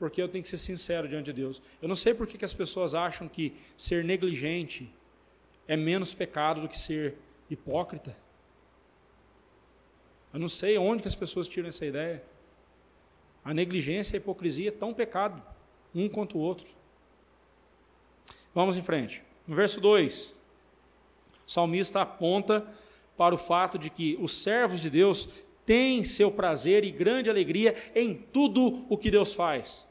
Porque 0.00 0.20
eu 0.20 0.28
tenho 0.28 0.42
que 0.42 0.48
ser 0.48 0.58
sincero 0.58 1.06
diante 1.06 1.26
de 1.26 1.34
Deus. 1.34 1.62
Eu 1.80 1.86
não 1.86 1.94
sei 1.94 2.14
por 2.14 2.26
que 2.26 2.42
as 2.42 2.54
pessoas 2.54 2.94
acham 2.94 3.28
que 3.28 3.52
ser 3.76 4.02
negligente 4.02 4.92
é 5.68 5.76
menos 5.76 6.14
pecado 6.14 6.62
do 6.62 6.68
que 6.68 6.76
ser 6.76 7.16
hipócrita. 7.50 8.16
Eu 10.32 10.40
não 10.40 10.48
sei 10.48 10.78
onde 10.78 11.02
que 11.02 11.08
as 11.08 11.14
pessoas 11.14 11.46
tiram 11.46 11.68
essa 11.68 11.84
ideia. 11.84 12.24
A 13.44 13.52
negligência 13.52 14.16
e 14.16 14.18
a 14.18 14.20
hipocrisia 14.20 14.68
é 14.68 14.72
tão 14.72 14.94
pecado, 14.94 15.42
um 15.94 16.08
quanto 16.08 16.38
o 16.38 16.40
outro. 16.40 16.66
Vamos 18.54 18.78
em 18.78 18.82
frente. 18.82 19.22
No 19.46 19.54
verso 19.54 19.82
2, 19.82 20.34
o 21.46 21.50
salmista 21.50 22.00
aponta 22.00 22.66
para 23.18 23.34
o 23.34 23.38
fato 23.38 23.78
de 23.78 23.90
que 23.90 24.16
os 24.18 24.32
servos 24.32 24.80
de 24.80 24.88
Deus 24.88 25.28
têm 25.66 26.02
seu 26.04 26.32
prazer 26.32 26.84
e 26.84 26.90
grande 26.90 27.28
alegria 27.28 27.76
em 27.94 28.14
tudo 28.14 28.86
o 28.88 28.96
que 28.96 29.10
Deus 29.10 29.34
faz. 29.34 29.86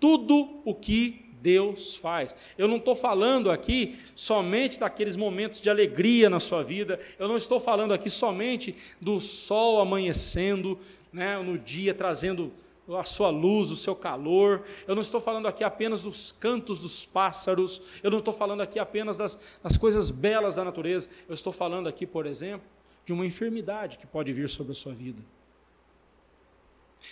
Tudo 0.00 0.60
o 0.64 0.74
que 0.74 1.28
Deus 1.40 1.96
faz. 1.96 2.34
Eu 2.56 2.68
não 2.68 2.76
estou 2.76 2.94
falando 2.94 3.50
aqui 3.50 3.98
somente 4.14 4.78
daqueles 4.78 5.16
momentos 5.16 5.60
de 5.60 5.70
alegria 5.70 6.28
na 6.28 6.40
sua 6.40 6.62
vida, 6.62 7.00
eu 7.18 7.28
não 7.28 7.36
estou 7.36 7.60
falando 7.60 7.94
aqui 7.94 8.10
somente 8.10 8.74
do 9.00 9.20
sol 9.20 9.80
amanhecendo 9.80 10.78
né, 11.12 11.38
no 11.38 11.58
dia, 11.58 11.94
trazendo 11.94 12.52
a 12.96 13.04
sua 13.04 13.28
luz, 13.28 13.70
o 13.70 13.76
seu 13.76 13.94
calor. 13.94 14.64
Eu 14.86 14.94
não 14.94 15.02
estou 15.02 15.20
falando 15.20 15.46
aqui 15.46 15.62
apenas 15.62 16.00
dos 16.02 16.32
cantos 16.32 16.80
dos 16.80 17.04
pássaros, 17.04 17.82
eu 18.02 18.10
não 18.10 18.18
estou 18.18 18.32
falando 18.32 18.62
aqui 18.62 18.78
apenas 18.78 19.16
das, 19.16 19.40
das 19.62 19.76
coisas 19.76 20.10
belas 20.10 20.56
da 20.56 20.64
natureza, 20.64 21.08
eu 21.28 21.34
estou 21.34 21.52
falando 21.52 21.88
aqui, 21.88 22.06
por 22.06 22.26
exemplo, 22.26 22.66
de 23.04 23.12
uma 23.12 23.26
enfermidade 23.26 23.98
que 23.98 24.06
pode 24.06 24.32
vir 24.32 24.48
sobre 24.48 24.72
a 24.72 24.74
sua 24.74 24.92
vida. 24.92 25.22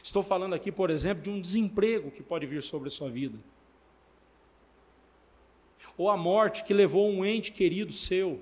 Estou 0.02 0.22
falando 0.22 0.54
aqui, 0.54 0.70
por 0.70 0.90
exemplo, 0.90 1.22
de 1.22 1.30
um 1.30 1.40
desemprego 1.40 2.10
que 2.10 2.22
pode 2.22 2.46
vir 2.46 2.62
sobre 2.62 2.88
a 2.88 2.90
sua 2.90 3.10
vida. 3.10 3.38
Ou 5.96 6.10
a 6.10 6.16
morte 6.16 6.64
que 6.64 6.74
levou 6.74 7.08
um 7.08 7.24
ente 7.24 7.52
querido 7.52 7.92
seu. 7.92 8.40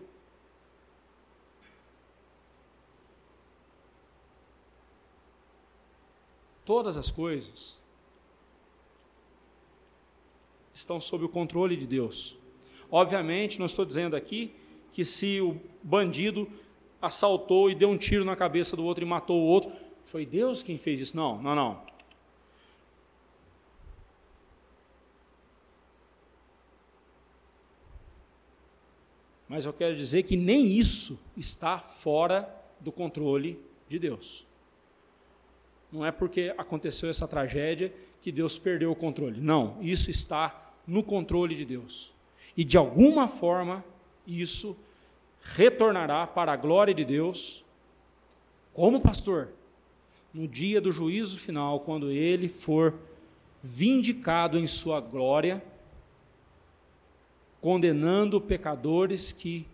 Todas 6.64 6.96
as 6.96 7.10
coisas 7.10 7.76
estão 10.72 11.00
sob 11.00 11.24
o 11.24 11.28
controle 11.28 11.76
de 11.76 11.86
Deus. 11.86 12.36
Obviamente, 12.90 13.58
não 13.58 13.66
estou 13.66 13.84
dizendo 13.84 14.16
aqui 14.16 14.54
que 14.92 15.04
se 15.04 15.40
o 15.40 15.60
bandido 15.82 16.50
assaltou 17.00 17.70
e 17.70 17.74
deu 17.74 17.90
um 17.90 17.98
tiro 17.98 18.24
na 18.24 18.34
cabeça 18.34 18.74
do 18.74 18.84
outro 18.84 19.04
e 19.04 19.06
matou 19.06 19.40
o 19.40 19.44
outro, 19.44 19.70
foi 20.14 20.24
Deus 20.24 20.62
quem 20.62 20.78
fez 20.78 21.00
isso. 21.00 21.16
Não, 21.16 21.42
não, 21.42 21.56
não. 21.56 21.82
Mas 29.48 29.64
eu 29.64 29.72
quero 29.72 29.96
dizer 29.96 30.22
que 30.22 30.36
nem 30.36 30.68
isso 30.68 31.20
está 31.36 31.80
fora 31.80 32.48
do 32.78 32.92
controle 32.92 33.58
de 33.88 33.98
Deus. 33.98 34.46
Não 35.90 36.06
é 36.06 36.12
porque 36.12 36.54
aconteceu 36.56 37.10
essa 37.10 37.26
tragédia 37.26 37.92
que 38.22 38.30
Deus 38.30 38.56
perdeu 38.56 38.92
o 38.92 38.96
controle. 38.96 39.40
Não, 39.40 39.82
isso 39.82 40.12
está 40.12 40.72
no 40.86 41.02
controle 41.02 41.56
de 41.56 41.64
Deus. 41.64 42.12
E 42.56 42.62
de 42.62 42.78
alguma 42.78 43.26
forma, 43.26 43.84
isso 44.24 44.78
retornará 45.42 46.24
para 46.24 46.52
a 46.52 46.56
glória 46.56 46.94
de 46.94 47.04
Deus. 47.04 47.64
Como 48.72 49.00
pastor? 49.00 49.50
No 50.34 50.48
dia 50.48 50.80
do 50.80 50.90
juízo 50.90 51.38
final, 51.38 51.78
quando 51.80 52.10
ele 52.10 52.48
for 52.48 52.92
vindicado 53.62 54.58
em 54.58 54.66
sua 54.66 55.00
glória, 55.00 55.64
condenando 57.60 58.40
pecadores 58.40 59.30
que 59.30 59.64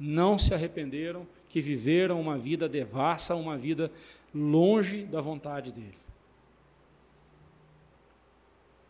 não 0.00 0.38
se 0.38 0.54
arrependeram, 0.54 1.26
que 1.50 1.60
viveram 1.60 2.18
uma 2.20 2.36
vida 2.36 2.68
devassa, 2.68 3.36
uma 3.36 3.58
vida 3.58 3.92
longe 4.34 5.04
da 5.04 5.20
vontade 5.20 5.70
dele. 5.70 5.98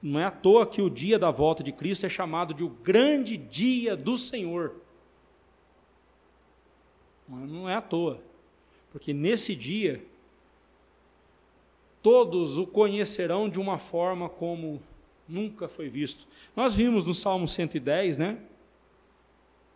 Não 0.02 0.20
é 0.20 0.24
à 0.24 0.30
toa 0.30 0.66
que 0.66 0.80
o 0.80 0.88
dia 0.88 1.18
da 1.18 1.30
volta 1.32 1.62
de 1.64 1.72
Cristo 1.72 2.06
é 2.06 2.08
chamado 2.08 2.54
de 2.54 2.62
o 2.62 2.68
grande 2.68 3.36
dia 3.36 3.96
do 3.96 4.16
Senhor. 4.16 4.76
Não 7.28 7.68
é 7.68 7.74
à 7.74 7.82
toa, 7.82 8.22
porque 8.92 9.12
nesse 9.12 9.56
dia 9.56 10.04
todos 12.06 12.56
o 12.56 12.68
conhecerão 12.68 13.48
de 13.48 13.58
uma 13.58 13.78
forma 13.78 14.28
como 14.28 14.80
nunca 15.28 15.68
foi 15.68 15.88
visto. 15.88 16.24
Nós 16.54 16.72
vimos 16.72 17.04
no 17.04 17.12
Salmo 17.12 17.48
110, 17.48 18.16
né? 18.16 18.38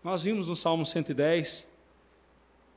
Nós 0.04 0.22
vimos 0.22 0.46
no 0.46 0.54
Salmo 0.54 0.86
110 0.86 1.68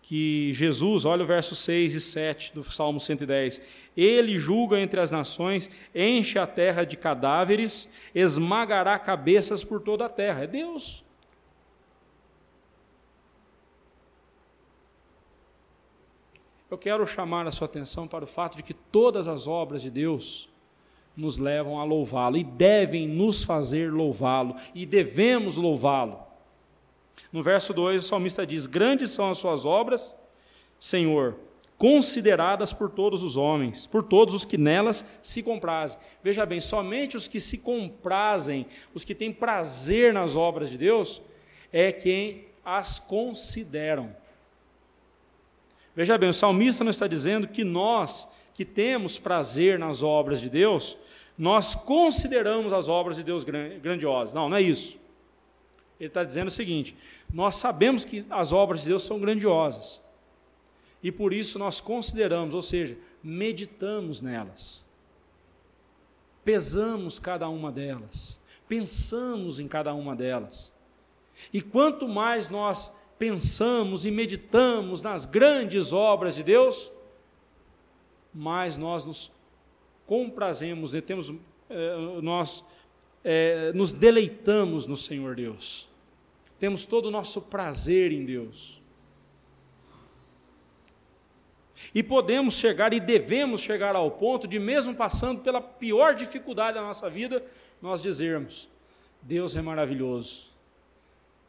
que 0.01 0.51
Jesus, 0.53 1.05
olha 1.05 1.23
o 1.23 1.27
verso 1.27 1.53
6 1.53 1.93
e 1.93 2.01
7 2.01 2.55
do 2.55 2.63
Salmo 2.63 2.99
110, 2.99 3.61
ele 3.95 4.39
julga 4.39 4.79
entre 4.79 4.99
as 4.99 5.11
nações, 5.11 5.69
enche 5.93 6.39
a 6.39 6.47
terra 6.47 6.83
de 6.83 6.97
cadáveres, 6.97 7.95
esmagará 8.15 8.97
cabeças 8.97 9.63
por 9.63 9.81
toda 9.81 10.07
a 10.07 10.09
terra. 10.09 10.45
É 10.45 10.47
Deus. 10.47 11.03
Eu 16.73 16.77
quero 16.79 17.05
chamar 17.05 17.45
a 17.45 17.51
sua 17.51 17.65
atenção 17.65 18.07
para 18.07 18.23
o 18.23 18.27
fato 18.27 18.57
de 18.57 18.63
que 18.63 18.73
todas 18.73 19.27
as 19.27 19.45
obras 19.45 19.79
de 19.79 19.91
Deus 19.91 20.49
nos 21.15 21.37
levam 21.37 21.79
a 21.79 21.83
louvá-lo 21.83 22.35
e 22.35 22.43
devem 22.43 23.07
nos 23.07 23.43
fazer 23.43 23.93
louvá-lo 23.93 24.55
e 24.73 24.83
devemos 24.83 25.55
louvá-lo. 25.55 26.17
No 27.31 27.43
verso 27.43 27.75
2, 27.75 28.03
o 28.03 28.07
salmista 28.07 28.43
diz: 28.43 28.65
Grandes 28.65 29.11
são 29.11 29.29
as 29.29 29.37
suas 29.37 29.67
obras, 29.67 30.19
Senhor, 30.79 31.35
consideradas 31.77 32.73
por 32.73 32.89
todos 32.89 33.21
os 33.21 33.37
homens, 33.37 33.85
por 33.85 34.01
todos 34.01 34.33
os 34.33 34.43
que 34.43 34.57
nelas 34.57 35.19
se 35.21 35.43
comprazem. 35.43 35.99
Veja 36.23 36.43
bem, 36.43 36.59
somente 36.59 37.15
os 37.15 37.27
que 37.27 37.39
se 37.39 37.59
comprazem, 37.59 38.65
os 38.95 39.05
que 39.05 39.13
têm 39.13 39.31
prazer 39.31 40.11
nas 40.11 40.35
obras 40.35 40.71
de 40.71 40.79
Deus, 40.79 41.21
é 41.71 41.91
quem 41.91 42.47
as 42.65 42.97
consideram. 42.97 44.22
Veja 45.95 46.17
bem, 46.17 46.29
o 46.29 46.33
salmista 46.33 46.83
não 46.83 46.91
está 46.91 47.07
dizendo 47.07 47.47
que 47.47 47.63
nós, 47.63 48.33
que 48.53 48.65
temos 48.65 49.19
prazer 49.19 49.77
nas 49.77 50.01
obras 50.01 50.41
de 50.41 50.49
Deus, 50.49 50.97
nós 51.37 51.75
consideramos 51.75 52.73
as 52.73 52.89
obras 52.89 53.17
de 53.17 53.23
Deus 53.23 53.43
grandiosas. 53.43 54.33
Não, 54.33 54.49
não 54.49 54.57
é 54.57 54.61
isso. 54.61 54.97
Ele 55.99 56.07
está 56.07 56.23
dizendo 56.23 56.47
o 56.47 56.51
seguinte: 56.51 56.95
nós 57.31 57.55
sabemos 57.55 58.03
que 58.03 58.25
as 58.29 58.51
obras 58.51 58.81
de 58.81 58.87
Deus 58.87 59.03
são 59.03 59.19
grandiosas. 59.19 60.01
E 61.01 61.11
por 61.11 61.33
isso 61.33 61.59
nós 61.59 61.79
consideramos, 61.79 62.55
ou 62.55 62.61
seja, 62.61 62.97
meditamos 63.21 64.21
nelas. 64.21 64.83
Pesamos 66.43 67.19
cada 67.19 67.47
uma 67.49 67.71
delas. 67.71 68.39
Pensamos 68.67 69.59
em 69.59 69.67
cada 69.67 69.93
uma 69.93 70.15
delas. 70.15 70.71
E 71.51 71.61
quanto 71.61 72.07
mais 72.07 72.49
nós 72.49 73.02
pensamos 73.17 74.05
e 74.05 74.11
meditamos 74.11 75.01
nas 75.01 75.25
grandes 75.25 75.93
obras 75.93 76.35
de 76.35 76.43
Deus, 76.43 76.91
mais 78.33 78.77
nós 78.77 79.05
nos 79.05 79.31
comprazemos, 80.05 80.91
temos, 81.05 81.33
eh, 81.69 81.95
nós 82.21 82.65
eh, 83.23 83.71
nos 83.73 83.93
deleitamos 83.93 84.85
no 84.85 84.97
Senhor 84.97 85.35
Deus. 85.35 85.87
Temos 86.59 86.85
todo 86.85 87.07
o 87.07 87.11
nosso 87.11 87.43
prazer 87.43 88.11
em 88.11 88.25
Deus. 88.25 88.81
E 91.93 92.01
podemos 92.01 92.55
chegar 92.55 92.93
e 92.93 92.99
devemos 92.99 93.61
chegar 93.61 93.95
ao 93.95 94.09
ponto 94.09 94.47
de, 94.47 94.57
mesmo 94.59 94.95
passando 94.95 95.41
pela 95.41 95.61
pior 95.61 96.15
dificuldade 96.15 96.75
da 96.75 96.81
nossa 96.81 97.09
vida, 97.09 97.43
nós 97.81 98.01
dizermos: 98.01 98.69
Deus 99.21 99.55
é 99.55 99.61
maravilhoso. 99.61 100.52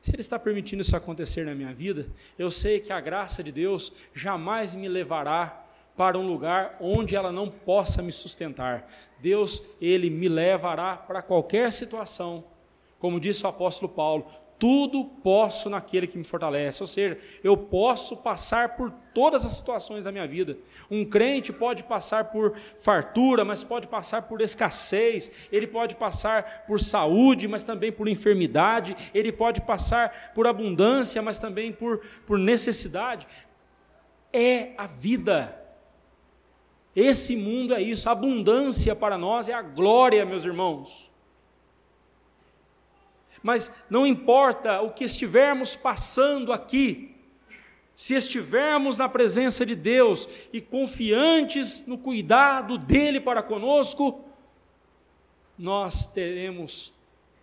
Se 0.05 0.15
Ele 0.15 0.21
está 0.21 0.39
permitindo 0.39 0.83
isso 0.83 0.95
acontecer 0.95 1.47
na 1.47 1.55
minha 1.55 1.73
vida, 1.73 2.07
eu 2.39 2.51
sei 2.51 2.79
que 2.79 2.93
a 2.93 3.01
graça 3.01 3.43
de 3.43 3.51
Deus 3.51 3.91
jamais 4.15 4.75
me 4.75 4.87
levará 4.87 5.65
para 5.97 6.19
um 6.19 6.27
lugar 6.27 6.77
onde 6.79 7.17
ela 7.17 7.33
não 7.33 7.49
possa 7.49 8.03
me 8.03 8.13
sustentar. 8.13 8.87
Deus, 9.19 9.63
ele 9.81 10.11
me 10.11 10.29
levará 10.29 10.95
para 10.95 11.23
qualquer 11.23 11.73
situação. 11.73 12.45
Como 12.99 13.19
disse 13.19 13.47
o 13.47 13.49
apóstolo 13.49 13.91
Paulo, 13.91 14.27
tudo 14.65 15.05
posso 15.05 15.69
naquele 15.69 16.07
que 16.07 16.17
me 16.17 16.25
fortalece. 16.25 16.83
Ou 16.83 16.87
seja, 16.87 17.19
eu 17.43 17.55
posso 17.55 18.23
passar 18.23 18.79
por 18.79 18.91
todas 19.13 19.45
as 19.45 19.53
situações 19.53 20.05
da 20.05 20.11
minha 20.11 20.27
vida. 20.27 20.57
Um 20.91 21.05
crente 21.05 21.53
pode 21.53 21.83
passar 21.83 22.33
por 22.33 22.57
fartura, 22.79 23.45
mas 23.45 23.63
pode 23.63 23.87
passar 23.87 24.23
por 24.23 24.41
escassez, 24.41 25.49
ele 25.53 25.67
pode 25.67 25.97
passar 25.97 26.65
por 26.67 26.81
saúde, 26.81 27.47
mas 27.47 27.63
também 27.63 27.93
por 27.93 28.09
enfermidade, 28.09 28.97
ele 29.13 29.31
pode 29.31 29.61
passar 29.61 30.33
por 30.35 30.47
abundância, 30.47 31.21
mas 31.21 31.39
também 31.39 31.71
por, 31.71 32.01
por 32.27 32.39
necessidade. 32.39 33.29
É 34.33 34.71
a 34.79 34.87
vida. 34.87 35.63
Esse 36.97 37.37
mundo 37.37 37.75
é 37.75 37.83
isso, 37.83 38.09
a 38.09 38.13
abundância 38.13 38.97
para 38.97 39.19
nós 39.19 39.47
é 39.47 39.53
a 39.53 39.61
glória, 39.61 40.25
meus 40.25 40.47
irmãos 40.47 41.13
mas 43.45 43.85
não 43.91 44.07
importa 44.07 44.81
o 44.81 44.91
que 44.91 45.05
estivermos 45.05 45.77
passando 45.77 46.51
aqui, 46.51 47.15
se 47.95 48.15
estivermos 48.15 48.97
na 48.97 49.07
presença 49.07 49.67
de 49.67 49.77
Deus 49.77 50.27
e 50.51 50.63
confiantes 50.63 51.87
no 51.87 51.99
cuidado 51.99 52.79
dele 52.79 53.21
para 53.21 53.43
conosco, 53.43 54.25
nós 55.59 56.11
teremos 56.11 56.95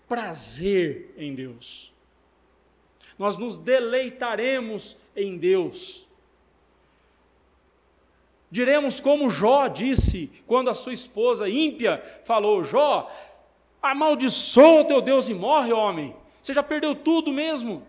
prazer 0.10 1.14
em 1.18 1.36
Deus. 1.36 1.94
Nós 3.18 3.38
nos 3.38 3.56
deleitaremos 3.56 4.98
em 5.16 5.38
Deus. 5.38 6.08
Diremos 8.50 9.00
como 9.00 9.30
Jó 9.30 9.68
disse, 9.68 10.44
quando 10.48 10.72
a 10.72 10.74
sua 10.74 10.94
esposa 10.94 11.48
ímpia 11.48 12.04
falou: 12.26 12.64
Jó, 12.64 13.10
Amaldiçoa 13.82 14.82
o 14.82 14.86
teu 14.86 15.02
Deus 15.02 15.28
e 15.28 15.34
morre, 15.34 15.74
homem. 15.74 16.16
Você 16.42 16.54
já 16.54 16.62
perdeu 16.62 16.96
tudo 16.96 17.32
mesmo. 17.32 17.86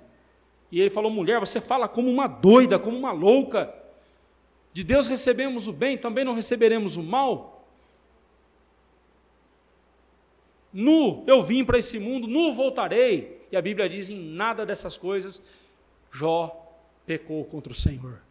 E 0.71 0.81
ele 0.81 0.91
falou: 0.91 1.11
mulher, 1.11 1.39
você 1.39 1.61
fala 1.61 1.87
como 1.89 2.11
uma 2.11 2.27
doida, 2.27 2.79
como 2.79 2.97
uma 2.97 3.13
louca. 3.13 3.75
De 4.73 4.83
Deus 4.83 5.07
recebemos 5.07 5.69
o 5.69 5.73
bem, 5.73 5.99
também 5.99 6.25
não 6.25 6.35
receberemos 6.35 6.97
o 6.97 7.03
mal. 7.03 7.67
Nu 10.73 11.23
eu 11.27 11.43
vim 11.43 11.63
para 11.63 11.79
esse 11.79 11.99
mundo, 11.99 12.27
nu 12.27 12.55
voltarei. 12.55 13.47
E 13.53 13.57
a 13.57 13.61
Bíblia 13.61 13.89
diz: 13.89 14.09
em 14.09 14.19
nada 14.19 14.65
dessas 14.65 14.97
coisas, 14.97 15.43
Jó 16.11 16.59
pecou 17.05 17.45
contra 17.45 17.71
o 17.71 17.77
Senhor. 17.77 18.23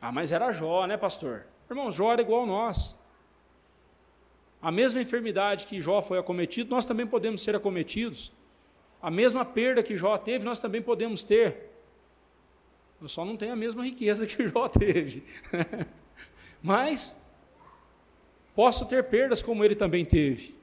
Ah, 0.00 0.12
mas 0.12 0.30
era 0.30 0.52
Jó, 0.52 0.86
né, 0.86 0.96
pastor? 0.96 1.44
Irmão, 1.70 1.92
Jó 1.92 2.12
era 2.12 2.22
igual 2.22 2.44
a 2.44 2.46
nós. 2.46 2.98
A 4.60 4.72
mesma 4.72 5.00
enfermidade 5.00 5.66
que 5.66 5.80
Jó 5.80 6.02
foi 6.02 6.18
acometido, 6.18 6.70
nós 6.70 6.86
também 6.86 7.06
podemos 7.06 7.42
ser 7.42 7.54
acometidos. 7.54 8.32
A 9.00 9.10
mesma 9.10 9.44
perda 9.44 9.82
que 9.82 9.96
Jó 9.96 10.16
teve, 10.18 10.44
nós 10.44 10.58
também 10.58 10.82
podemos 10.82 11.22
ter. 11.22 11.70
Eu 13.00 13.08
só 13.08 13.24
não 13.24 13.36
tenho 13.36 13.52
a 13.52 13.56
mesma 13.56 13.84
riqueza 13.84 14.26
que 14.26 14.48
Jó 14.48 14.68
teve. 14.68 15.22
Mas 16.62 17.24
posso 18.54 18.86
ter 18.88 19.04
perdas 19.04 19.40
como 19.40 19.64
ele 19.64 19.76
também 19.76 20.04
teve. 20.04 20.58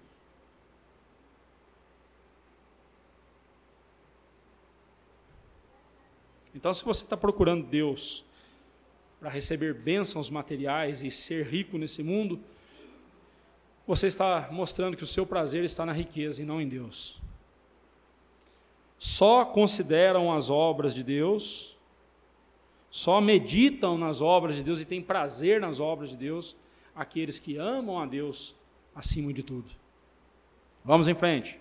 Então, 6.53 6.73
se 6.73 6.83
você 6.83 7.03
está 7.03 7.15
procurando 7.15 7.65
Deus 7.65 8.25
para 9.25 9.33
receber 9.33 9.73
bênçãos 9.73 10.29
materiais 10.29 11.03
e 11.03 11.09
ser 11.09 11.47
rico 11.47 11.79
nesse 11.79 12.03
mundo, 12.03 12.39
você 13.87 14.05
está 14.05 14.49
mostrando 14.51 14.95
que 14.95 15.03
o 15.03 15.07
seu 15.07 15.25
prazer 15.25 15.63
está 15.63 15.83
na 15.83 15.93
riqueza 15.93 16.43
e 16.43 16.45
não 16.45 16.61
em 16.61 16.69
Deus. 16.69 17.19
Só 18.99 19.43
consideram 19.43 20.31
as 20.31 20.51
obras 20.51 20.93
de 20.93 21.03
Deus, 21.03 21.75
só 22.91 23.19
meditam 23.19 23.97
nas 23.97 24.21
obras 24.21 24.57
de 24.57 24.61
Deus 24.61 24.79
e 24.81 24.85
têm 24.85 25.01
prazer 25.01 25.59
nas 25.59 25.79
obras 25.79 26.11
de 26.11 26.17
Deus 26.17 26.55
aqueles 26.95 27.39
que 27.39 27.57
amam 27.57 27.99
a 27.99 28.05
Deus 28.05 28.53
acima 28.93 29.33
de 29.33 29.41
tudo. 29.41 29.71
Vamos 30.83 31.07
em 31.07 31.15
frente. 31.15 31.59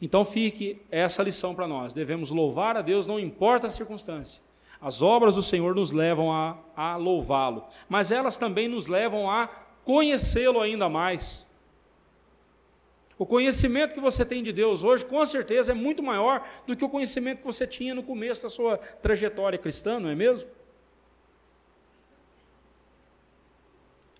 Então 0.00 0.24
fique 0.24 0.80
essa 0.90 1.22
lição 1.22 1.54
para 1.54 1.68
nós. 1.68 1.92
Devemos 1.92 2.30
louvar 2.30 2.78
a 2.78 2.80
Deus, 2.80 3.06
não 3.06 3.20
importa 3.20 3.66
a 3.66 3.70
circunstância. 3.70 4.47
As 4.80 5.02
obras 5.02 5.34
do 5.34 5.42
Senhor 5.42 5.74
nos 5.74 5.90
levam 5.90 6.32
a, 6.32 6.56
a 6.76 6.96
louvá-lo, 6.96 7.66
mas 7.88 8.12
elas 8.12 8.38
também 8.38 8.68
nos 8.68 8.86
levam 8.86 9.28
a 9.30 9.48
conhecê-lo 9.84 10.60
ainda 10.60 10.88
mais. 10.88 11.48
O 13.18 13.26
conhecimento 13.26 13.94
que 13.94 14.00
você 14.00 14.24
tem 14.24 14.44
de 14.44 14.52
Deus 14.52 14.84
hoje, 14.84 15.04
com 15.04 15.24
certeza, 15.26 15.72
é 15.72 15.74
muito 15.74 16.00
maior 16.02 16.46
do 16.64 16.76
que 16.76 16.84
o 16.84 16.88
conhecimento 16.88 17.38
que 17.38 17.46
você 17.46 17.66
tinha 17.66 17.92
no 17.92 18.02
começo 18.04 18.44
da 18.44 18.48
sua 18.48 18.78
trajetória 18.78 19.58
cristã, 19.58 19.98
não 19.98 20.08
é 20.08 20.14
mesmo? 20.14 20.48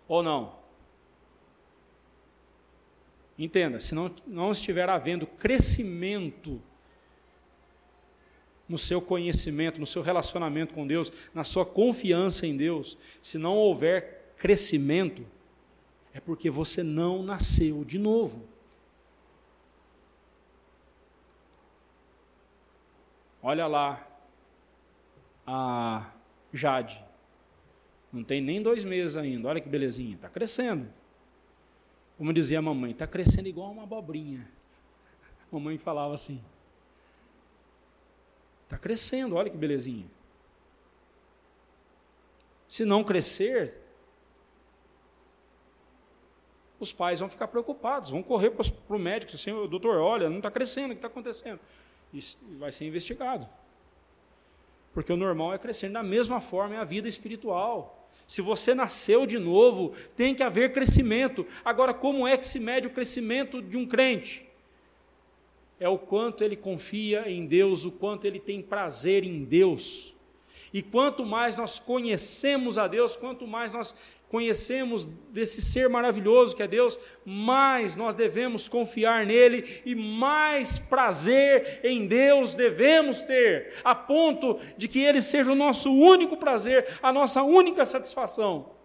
Ou 0.08 0.20
não? 0.20 0.58
Entenda, 3.38 3.78
se 3.78 3.94
não, 3.94 4.12
não 4.26 4.50
estiver 4.50 4.88
havendo 4.88 5.24
crescimento 5.24 6.60
no 8.68 8.76
seu 8.76 9.00
conhecimento, 9.00 9.80
no 9.80 9.86
seu 9.86 10.02
relacionamento 10.02 10.74
com 10.74 10.86
Deus, 10.86 11.10
na 11.32 11.42
sua 11.42 11.64
confiança 11.64 12.46
em 12.46 12.56
Deus, 12.56 12.98
se 13.22 13.38
não 13.38 13.56
houver 13.56 14.34
crescimento, 14.36 15.24
é 16.12 16.20
porque 16.20 16.50
você 16.50 16.82
não 16.82 17.22
nasceu 17.22 17.84
de 17.84 17.98
novo. 17.98 18.46
Olha 23.42 23.66
lá 23.66 24.06
a 25.46 26.12
Jade. 26.52 27.02
Não 28.12 28.24
tem 28.24 28.40
nem 28.40 28.60
dois 28.60 28.84
meses 28.84 29.16
ainda. 29.16 29.48
Olha 29.48 29.60
que 29.60 29.68
belezinha. 29.68 30.16
Está 30.16 30.28
crescendo. 30.28 30.88
Como 32.16 32.32
dizia 32.32 32.58
a 32.58 32.62
mamãe, 32.62 32.90
está 32.90 33.06
crescendo 33.06 33.48
igual 33.48 33.70
uma 33.70 33.84
abobrinha. 33.84 34.46
A 35.50 35.54
mamãe 35.54 35.78
falava 35.78 36.12
assim. 36.14 36.42
Está 38.68 38.76
crescendo, 38.76 39.34
olha 39.34 39.48
que 39.48 39.56
belezinha. 39.56 40.04
Se 42.68 42.84
não 42.84 43.02
crescer, 43.02 43.74
os 46.78 46.92
pais 46.92 47.18
vão 47.18 47.30
ficar 47.30 47.48
preocupados, 47.48 48.10
vão 48.10 48.22
correr 48.22 48.50
para 48.50 48.66
o 48.94 48.98
médico, 48.98 49.34
assim, 49.34 49.50
doutor, 49.68 49.96
olha, 49.96 50.28
não 50.28 50.36
está 50.36 50.50
crescendo, 50.50 50.88
o 50.88 50.90
que 50.90 50.98
está 50.98 51.08
acontecendo? 51.08 51.58
E 52.12 52.20
vai 52.58 52.70
ser 52.70 52.86
investigado. 52.86 53.48
Porque 54.92 55.12
o 55.12 55.16
normal 55.16 55.54
é 55.54 55.58
crescer. 55.58 55.88
Da 55.88 56.02
mesma 56.02 56.38
forma 56.38 56.74
é 56.74 56.78
a 56.78 56.84
vida 56.84 57.08
espiritual. 57.08 58.10
Se 58.26 58.42
você 58.42 58.74
nasceu 58.74 59.24
de 59.24 59.38
novo, 59.38 59.94
tem 60.14 60.34
que 60.34 60.42
haver 60.42 60.74
crescimento. 60.74 61.46
Agora, 61.64 61.94
como 61.94 62.28
é 62.28 62.36
que 62.36 62.46
se 62.46 62.60
mede 62.60 62.86
o 62.86 62.90
crescimento 62.90 63.62
de 63.62 63.78
um 63.78 63.86
crente? 63.86 64.47
É 65.80 65.88
o 65.88 65.98
quanto 65.98 66.42
ele 66.42 66.56
confia 66.56 67.30
em 67.30 67.46
Deus, 67.46 67.84
o 67.84 67.92
quanto 67.92 68.26
ele 68.26 68.40
tem 68.40 68.60
prazer 68.60 69.24
em 69.24 69.44
Deus. 69.44 70.14
E 70.72 70.82
quanto 70.82 71.24
mais 71.24 71.56
nós 71.56 71.78
conhecemos 71.78 72.76
a 72.76 72.86
Deus, 72.86 73.16
quanto 73.16 73.46
mais 73.46 73.72
nós 73.72 73.94
conhecemos 74.28 75.06
desse 75.30 75.62
ser 75.62 75.88
maravilhoso 75.88 76.54
que 76.54 76.62
é 76.62 76.68
Deus, 76.68 76.98
mais 77.24 77.96
nós 77.96 78.14
devemos 78.14 78.68
confiar 78.68 79.24
nele 79.24 79.82
e 79.86 79.94
mais 79.94 80.78
prazer 80.78 81.80
em 81.82 82.06
Deus 82.06 82.54
devemos 82.54 83.22
ter, 83.22 83.72
a 83.82 83.94
ponto 83.94 84.58
de 84.76 84.86
que 84.86 85.00
ele 85.00 85.22
seja 85.22 85.50
o 85.50 85.54
nosso 85.54 85.90
único 85.90 86.36
prazer, 86.36 86.98
a 87.02 87.12
nossa 87.12 87.42
única 87.42 87.86
satisfação. 87.86 88.77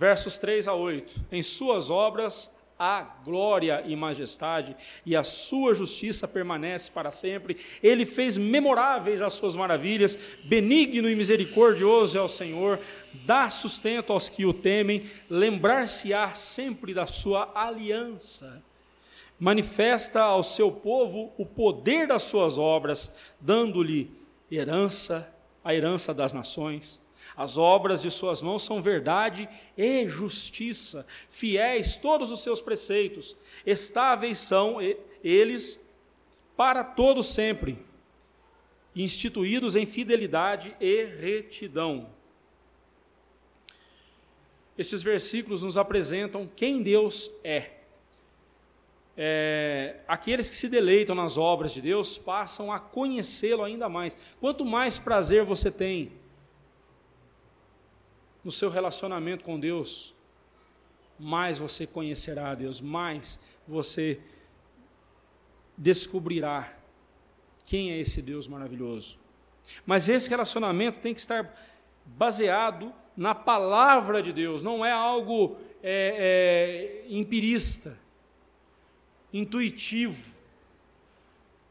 Versos 0.00 0.38
3 0.38 0.66
a 0.66 0.74
8. 0.74 1.26
Em 1.30 1.42
suas 1.42 1.90
obras 1.90 2.58
há 2.78 3.02
glória 3.22 3.84
e 3.86 3.94
majestade, 3.94 4.74
e 5.04 5.14
a 5.14 5.22
sua 5.22 5.74
justiça 5.74 6.26
permanece 6.26 6.90
para 6.90 7.12
sempre. 7.12 7.58
Ele 7.82 8.06
fez 8.06 8.38
memoráveis 8.38 9.20
as 9.20 9.34
suas 9.34 9.54
maravilhas, 9.54 10.18
benigno 10.44 11.06
e 11.06 11.14
misericordioso 11.14 12.16
é 12.16 12.22
o 12.22 12.28
Senhor, 12.28 12.80
dá 13.26 13.50
sustento 13.50 14.14
aos 14.14 14.30
que 14.30 14.46
o 14.46 14.54
temem, 14.54 15.04
lembrar-se-á 15.28 16.34
sempre 16.34 16.94
da 16.94 17.06
sua 17.06 17.52
aliança. 17.54 18.62
Manifesta 19.38 20.22
ao 20.22 20.42
seu 20.42 20.72
povo 20.72 21.30
o 21.36 21.44
poder 21.44 22.08
das 22.08 22.22
suas 22.22 22.58
obras, 22.58 23.14
dando-lhe 23.38 24.10
herança, 24.50 25.30
a 25.62 25.74
herança 25.74 26.14
das 26.14 26.32
nações 26.32 26.99
As 27.40 27.56
obras 27.56 28.02
de 28.02 28.10
suas 28.10 28.42
mãos 28.42 28.62
são 28.62 28.82
verdade 28.82 29.48
e 29.74 30.06
justiça, 30.06 31.06
fiéis 31.26 31.96
todos 31.96 32.30
os 32.30 32.42
seus 32.42 32.60
preceitos, 32.60 33.34
estáveis 33.64 34.38
são 34.38 34.76
eles 35.24 35.90
para 36.54 36.84
todo 36.84 37.22
sempre, 37.22 37.78
instituídos 38.94 39.74
em 39.74 39.86
fidelidade 39.86 40.76
e 40.78 41.02
retidão. 41.02 42.10
Estes 44.76 45.02
versículos 45.02 45.62
nos 45.62 45.78
apresentam 45.78 46.46
quem 46.54 46.82
Deus 46.82 47.30
é. 47.42 47.70
é. 49.16 49.96
Aqueles 50.06 50.50
que 50.50 50.56
se 50.56 50.68
deleitam 50.68 51.14
nas 51.14 51.38
obras 51.38 51.72
de 51.72 51.80
Deus 51.80 52.18
passam 52.18 52.70
a 52.70 52.78
conhecê-lo 52.78 53.64
ainda 53.64 53.88
mais. 53.88 54.14
Quanto 54.38 54.62
mais 54.62 54.98
prazer 54.98 55.42
você 55.42 55.70
tem 55.70 56.19
no 58.44 58.50
seu 58.50 58.70
relacionamento 58.70 59.44
com 59.44 59.58
Deus, 59.58 60.14
mais 61.18 61.58
você 61.58 61.86
conhecerá 61.86 62.50
a 62.50 62.54
Deus, 62.54 62.80
mais 62.80 63.40
você 63.68 64.22
descobrirá 65.76 66.76
quem 67.64 67.92
é 67.92 67.98
esse 67.98 68.22
Deus 68.22 68.48
maravilhoso. 68.48 69.18
Mas 69.84 70.08
esse 70.08 70.28
relacionamento 70.28 71.00
tem 71.00 71.14
que 71.14 71.20
estar 71.20 71.54
baseado 72.04 72.92
na 73.16 73.34
palavra 73.34 74.22
de 74.22 74.32
Deus, 74.32 74.62
não 74.62 74.84
é 74.84 74.90
algo 74.90 75.58
é, 75.82 77.02
é, 77.06 77.14
empirista, 77.14 77.98
intuitivo. 79.32 80.30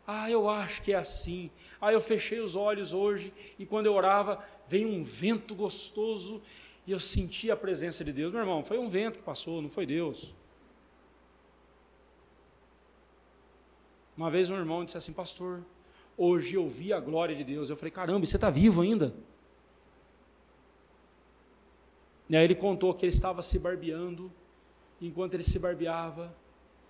Ah, 0.05 0.29
eu 0.29 0.49
acho 0.49 0.81
que 0.81 0.93
é 0.93 0.95
assim. 0.95 1.51
Ah, 1.81 1.93
eu 1.93 2.01
fechei 2.01 2.39
os 2.39 2.55
olhos 2.55 2.91
hoje 2.91 3.33
e 3.57 3.65
quando 3.65 3.85
eu 3.85 3.93
orava 3.93 4.43
veio 4.67 4.89
um 4.89 5.03
vento 5.03 5.55
gostoso 5.55 6.41
e 6.85 6.91
eu 6.91 6.99
senti 6.99 7.49
a 7.49 7.55
presença 7.55 8.03
de 8.03 8.11
Deus. 8.11 8.31
Meu 8.31 8.41
irmão, 8.41 8.63
foi 8.63 8.77
um 8.77 8.89
vento 8.89 9.19
que 9.19 9.23
passou, 9.23 9.61
não 9.61 9.69
foi 9.69 9.85
Deus. 9.85 10.33
Uma 14.17 14.29
vez 14.29 14.49
um 14.49 14.57
irmão 14.57 14.83
disse 14.83 14.97
assim, 14.97 15.13
pastor, 15.13 15.63
hoje 16.17 16.55
eu 16.55 16.67
vi 16.67 16.91
a 16.91 16.99
glória 16.99 17.33
de 17.33 17.43
Deus. 17.45 17.69
Eu 17.69 17.77
falei, 17.77 17.91
caramba, 17.91 18.25
você 18.25 18.35
está 18.35 18.49
vivo 18.49 18.81
ainda? 18.81 19.13
E 22.29 22.35
aí 22.35 22.43
ele 22.43 22.55
contou 22.55 22.93
que 22.93 23.05
ele 23.05 23.13
estava 23.13 23.41
se 23.41 23.57
barbeando, 23.57 24.31
e 24.99 25.07
enquanto 25.07 25.33
ele 25.33 25.43
se 25.43 25.57
barbeava, 25.57 26.35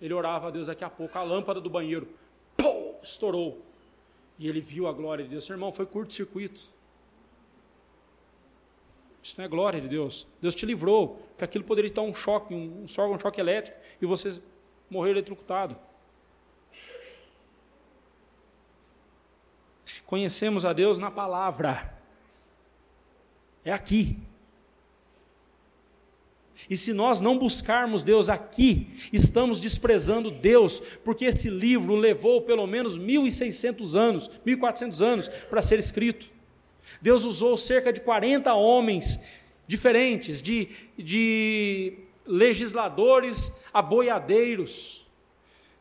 ele 0.02 0.12
orava 0.12 0.48
a 0.48 0.50
Deus 0.50 0.66
daqui 0.66 0.82
a 0.82 0.90
pouco, 0.90 1.16
a 1.16 1.22
lâmpada 1.22 1.60
do 1.60 1.70
banheiro, 1.70 2.08
estourou. 3.02 3.64
E 4.40 4.48
ele 4.48 4.60
viu 4.60 4.88
a 4.88 4.92
glória 4.92 5.22
de 5.22 5.28
Deus. 5.30 5.44
Seu 5.44 5.54
irmão, 5.54 5.70
foi 5.70 5.84
curto-circuito. 5.84 6.66
Isso 9.22 9.34
não 9.36 9.44
é 9.44 9.48
glória 9.48 9.78
de 9.78 9.86
Deus. 9.86 10.26
Deus 10.40 10.54
te 10.54 10.64
livrou, 10.64 11.20
que 11.36 11.44
aquilo 11.44 11.62
poderia 11.62 11.90
estar 11.90 12.00
um 12.00 12.14
choque, 12.14 12.54
um, 12.54 12.84
um 12.84 12.88
choque 12.88 13.38
elétrico, 13.38 13.78
e 14.00 14.06
você 14.06 14.42
morreu 14.88 15.12
eletrocutado. 15.12 15.76
Conhecemos 20.06 20.64
a 20.64 20.72
Deus 20.72 20.96
na 20.96 21.10
palavra. 21.10 21.94
É 23.62 23.72
aqui. 23.72 24.18
E 26.68 26.76
se 26.76 26.92
nós 26.92 27.20
não 27.20 27.38
buscarmos 27.38 28.04
Deus 28.04 28.28
aqui, 28.28 28.88
estamos 29.12 29.60
desprezando 29.60 30.30
Deus, 30.30 30.82
porque 31.04 31.24
esse 31.24 31.48
livro 31.48 31.94
levou 31.96 32.42
pelo 32.42 32.66
menos 32.66 32.98
1.600 32.98 33.94
anos, 33.94 34.30
1.400 34.46 35.00
anos 35.00 35.28
para 35.28 35.62
ser 35.62 35.78
escrito. 35.78 36.26
Deus 37.00 37.24
usou 37.24 37.56
cerca 37.56 37.92
de 37.92 38.00
40 38.00 38.52
homens 38.54 39.26
diferentes, 39.66 40.42
de, 40.42 40.68
de 40.98 41.94
legisladores 42.26 43.60
a 43.72 43.80
boiadeiros, 43.80 45.06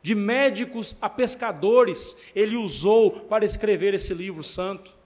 de 0.01 0.15
médicos 0.15 0.95
a 1.01 1.09
pescadores, 1.09 2.17
ele 2.33 2.55
usou 2.55 3.11
para 3.21 3.45
escrever 3.45 3.93
esse 3.93 4.13
livro 4.13 4.43
santo. 4.43 4.98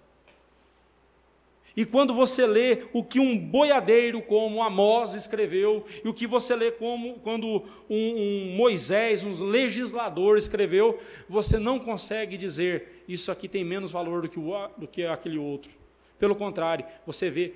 E 1.75 1.85
quando 1.85 2.13
você 2.13 2.45
lê 2.45 2.83
o 2.93 3.03
que 3.03 3.19
um 3.19 3.37
boiadeiro 3.37 4.21
como 4.21 4.61
Amós 4.61 5.15
escreveu, 5.15 5.83
e 6.03 6.07
o 6.07 6.13
que 6.13 6.27
você 6.27 6.55
lê 6.55 6.71
como 6.71 7.15
quando 7.15 7.63
um, 7.89 8.51
um 8.51 8.55
Moisés, 8.55 9.23
um 9.23 9.43
legislador 9.43 10.37
escreveu, 10.37 10.99
você 11.27 11.57
não 11.57 11.79
consegue 11.79 12.37
dizer 12.37 13.03
isso 13.07 13.31
aqui 13.31 13.47
tem 13.47 13.63
menos 13.63 13.91
valor 13.91 14.21
do 14.21 14.29
que, 14.29 14.39
o, 14.39 14.67
do 14.77 14.87
que 14.87 15.03
aquele 15.03 15.37
outro. 15.37 15.71
Pelo 16.19 16.35
contrário, 16.35 16.85
você 17.05 17.29
vê 17.29 17.53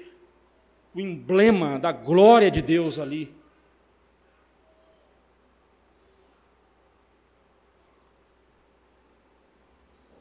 o 0.95 0.99
emblema 0.99 1.78
da 1.78 1.91
glória 1.91 2.49
de 2.49 2.61
Deus 2.61 2.97
ali. 2.97 3.32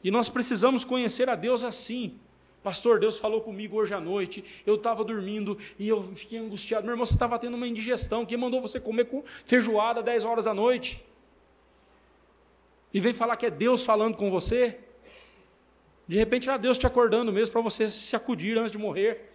E 0.03 0.11
nós 0.11 0.29
precisamos 0.29 0.83
conhecer 0.83 1.27
a 1.29 1.35
Deus 1.35 1.63
assim. 1.63 2.19
Pastor, 2.67 2.99
Deus 2.99 3.17
falou 3.17 3.39
comigo 3.39 3.77
hoje 3.77 3.93
à 3.93 3.99
noite. 4.01 4.43
Eu 4.65 4.75
estava 4.75 5.01
dormindo 5.01 5.57
e 5.79 5.87
eu 5.87 6.03
fiquei 6.13 6.37
angustiado. 6.37 6.83
Meu 6.83 6.95
irmão, 6.95 7.05
você 7.05 7.13
estava 7.13 7.39
tendo 7.39 7.53
uma 7.53 7.65
indigestão. 7.65 8.25
Quem 8.25 8.37
mandou 8.37 8.59
você 8.59 8.77
comer 8.77 9.05
com 9.05 9.23
feijoada 9.45 10.01
às 10.01 10.05
10 10.05 10.25
horas 10.25 10.43
da 10.43 10.53
noite? 10.53 11.01
E 12.93 12.99
vem 12.99 13.13
falar 13.13 13.37
que 13.37 13.45
é 13.45 13.49
Deus 13.49 13.85
falando 13.85 14.17
com 14.17 14.29
você? 14.29 14.79
De 16.05 16.17
repente 16.17 16.49
era 16.49 16.57
Deus 16.57 16.77
te 16.77 16.85
acordando 16.85 17.31
mesmo 17.31 17.53
para 17.53 17.61
você 17.61 17.89
se 17.89 18.13
acudir 18.17 18.57
antes 18.57 18.73
de 18.73 18.77
morrer. 18.77 19.31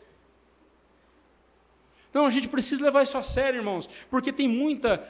Não, 2.12 2.26
a 2.26 2.30
gente 2.30 2.48
precisa 2.48 2.84
levar 2.84 3.02
isso 3.02 3.16
a 3.16 3.22
sério, 3.22 3.60
irmãos, 3.60 3.88
porque 4.10 4.30
tem 4.30 4.46
muita 4.46 5.02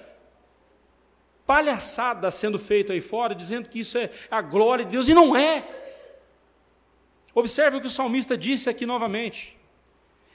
palhaçada 1.44 2.30
sendo 2.30 2.56
feita 2.56 2.92
aí 2.92 3.00
fora, 3.00 3.34
dizendo 3.34 3.68
que 3.68 3.80
isso 3.80 3.98
é 3.98 4.12
a 4.30 4.40
glória 4.40 4.84
de 4.84 4.92
Deus, 4.92 5.08
e 5.08 5.12
não 5.12 5.34
é. 5.34 5.81
Observe 7.34 7.76
o 7.76 7.80
que 7.80 7.86
o 7.86 7.90
salmista 7.90 8.36
disse 8.36 8.68
aqui 8.68 8.84
novamente. 8.84 9.58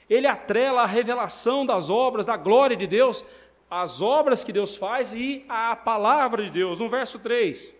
Ele 0.08 0.26
atrela 0.26 0.82
a 0.82 0.86
revelação 0.86 1.64
das 1.64 1.90
obras, 1.90 2.26
da 2.26 2.36
glória 2.36 2.76
de 2.76 2.86
Deus, 2.86 3.24
às 3.70 4.00
obras 4.00 4.42
que 4.42 4.52
Deus 4.52 4.76
faz 4.76 5.12
e 5.12 5.44
à 5.48 5.76
palavra 5.76 6.42
de 6.42 6.50
Deus. 6.50 6.78
No 6.78 6.88
verso 6.88 7.18
3, 7.18 7.76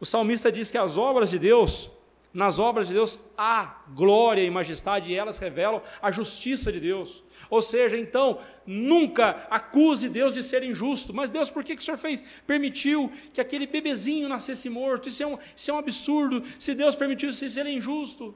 o 0.00 0.06
salmista 0.06 0.50
diz 0.50 0.70
que 0.70 0.78
as 0.78 0.96
obras 0.96 1.30
de 1.30 1.38
Deus, 1.38 1.90
nas 2.32 2.58
obras 2.58 2.88
de 2.88 2.94
Deus 2.94 3.18
há 3.36 3.82
glória 3.94 4.42
e 4.42 4.50
majestade, 4.50 5.12
e 5.12 5.14
elas 5.14 5.38
revelam 5.38 5.82
a 6.00 6.10
justiça 6.10 6.72
de 6.72 6.80
Deus. 6.80 7.22
Ou 7.50 7.60
seja, 7.60 7.98
então, 7.98 8.38
nunca 8.66 9.46
acuse 9.50 10.08
Deus 10.08 10.32
de 10.32 10.42
ser 10.42 10.62
injusto. 10.62 11.12
Mas 11.12 11.28
Deus, 11.28 11.50
por 11.50 11.62
que, 11.62 11.76
que 11.76 11.82
o 11.82 11.84
Senhor 11.84 11.98
fez? 11.98 12.24
Permitiu 12.46 13.12
que 13.32 13.40
aquele 13.40 13.66
bebezinho 13.66 14.28
nascesse 14.28 14.70
morto. 14.70 15.08
Isso 15.08 15.22
é 15.22 15.26
um, 15.26 15.38
isso 15.54 15.70
é 15.70 15.74
um 15.74 15.78
absurdo. 15.78 16.42
Se 16.58 16.74
Deus 16.74 16.96
permitiu 16.96 17.28
isso, 17.28 17.60
é 17.60 17.70
injusto. 17.70 18.34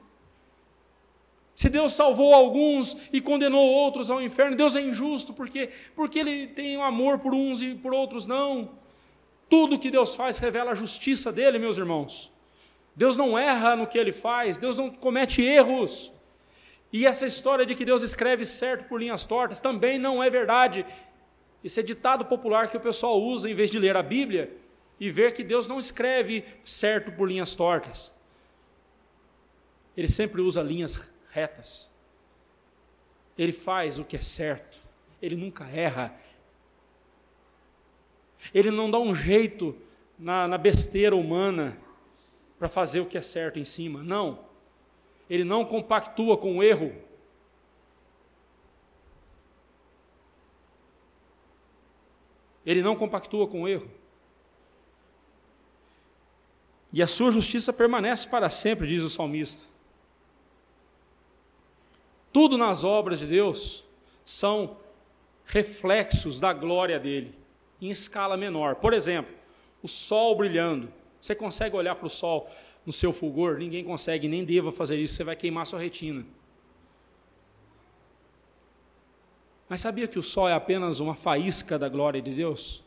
Se 1.55 1.69
Deus 1.69 1.93
salvou 1.93 2.35
alguns 2.35 3.09
e 3.11 3.19
condenou 3.19 3.65
outros 3.65 4.11
ao 4.11 4.21
inferno, 4.21 4.55
Deus 4.55 4.75
é 4.75 4.81
injusto, 4.81 5.33
porque 5.33 5.71
porque 5.95 6.19
ele 6.19 6.45
tem 6.45 6.77
um 6.77 6.83
amor 6.83 7.17
por 7.17 7.33
uns 7.33 7.63
e 7.63 7.73
por 7.73 7.95
outros 7.95 8.27
não. 8.27 8.77
Tudo 9.49 9.79
que 9.79 9.89
Deus 9.89 10.13
faz 10.13 10.37
revela 10.37 10.73
a 10.73 10.75
justiça 10.75 11.31
dele, 11.31 11.57
meus 11.57 11.79
irmãos. 11.79 12.31
Deus 12.97 13.15
não 13.15 13.37
erra 13.37 13.75
no 13.75 13.85
que 13.85 13.95
ele 13.95 14.11
faz, 14.11 14.57
Deus 14.57 14.75
não 14.75 14.89
comete 14.89 15.43
erros. 15.43 16.11
E 16.91 17.05
essa 17.05 17.27
história 17.27 17.63
de 17.63 17.75
que 17.75 17.85
Deus 17.85 18.01
escreve 18.01 18.43
certo 18.43 18.89
por 18.89 18.99
linhas 18.99 19.23
tortas 19.23 19.59
também 19.59 19.99
não 19.99 20.23
é 20.23 20.31
verdade. 20.31 20.83
Isso 21.63 21.79
é 21.79 21.83
ditado 21.83 22.25
popular 22.25 22.71
que 22.71 22.75
o 22.75 22.79
pessoal 22.79 23.21
usa 23.21 23.47
em 23.47 23.53
vez 23.53 23.69
de 23.69 23.77
ler 23.77 23.95
a 23.95 24.01
Bíblia 24.01 24.51
e 24.99 25.11
ver 25.11 25.33
que 25.33 25.43
Deus 25.43 25.67
não 25.67 25.77
escreve 25.77 26.43
certo 26.65 27.11
por 27.11 27.29
linhas 27.29 27.53
tortas. 27.53 28.11
Ele 29.95 30.07
sempre 30.07 30.41
usa 30.41 30.63
linhas 30.63 31.21
retas. 31.29 31.93
Ele 33.37 33.51
faz 33.51 33.99
o 33.99 34.03
que 34.03 34.15
é 34.15 34.21
certo. 34.21 34.79
Ele 35.21 35.35
nunca 35.35 35.65
erra. 35.65 36.15
Ele 38.51 38.71
não 38.71 38.89
dá 38.89 38.97
um 38.97 39.13
jeito 39.13 39.77
na, 40.17 40.47
na 40.47 40.57
besteira 40.57 41.15
humana 41.15 41.77
para 42.57 42.67
fazer 42.67 42.99
o 42.99 43.05
que 43.05 43.17
é 43.17 43.21
certo 43.21 43.59
em 43.59 43.65
cima. 43.65 44.03
Não 44.03 44.47
ele 45.29 45.43
não 45.43 45.65
compactua 45.65 46.37
com 46.37 46.57
o 46.57 46.63
erro. 46.63 46.93
Ele 52.65 52.81
não 52.81 52.95
compactua 52.95 53.47
com 53.47 53.63
o 53.63 53.67
erro. 53.67 53.89
E 56.91 57.01
a 57.01 57.07
sua 57.07 57.31
justiça 57.31 57.73
permanece 57.73 58.27
para 58.27 58.49
sempre, 58.49 58.87
diz 58.87 59.03
o 59.03 59.09
salmista. 59.09 59.65
Tudo 62.31 62.57
nas 62.57 62.83
obras 62.83 63.19
de 63.19 63.25
Deus 63.25 63.83
são 64.25 64.77
reflexos 65.45 66.39
da 66.39 66.53
glória 66.53 66.99
dele, 66.99 67.33
em 67.81 67.89
escala 67.89 68.35
menor. 68.35 68.75
Por 68.75 68.93
exemplo, 68.93 69.33
o 69.81 69.87
sol 69.87 70.35
brilhando. 70.35 70.91
Você 71.27 71.35
consegue 71.35 71.75
olhar 71.75 71.93
para 71.93 72.07
o 72.07 72.09
sol 72.09 72.49
no 72.85 72.93
seu 72.93 73.11
fulgor, 73.11 73.57
ninguém 73.57 73.83
consegue, 73.83 74.29
nem 74.29 74.45
deva 74.45 74.71
fazer 74.71 74.95
isso, 74.95 75.13
você 75.13 75.25
vai 75.25 75.35
queimar 75.35 75.67
sua 75.67 75.77
retina. 75.77 76.25
Mas 79.67 79.81
sabia 79.81 80.07
que 80.07 80.17
o 80.17 80.23
sol 80.23 80.47
é 80.47 80.53
apenas 80.53 81.01
uma 81.01 81.13
faísca 81.13 81.77
da 81.77 81.89
glória 81.89 82.21
de 82.21 82.33
Deus? 82.33 82.81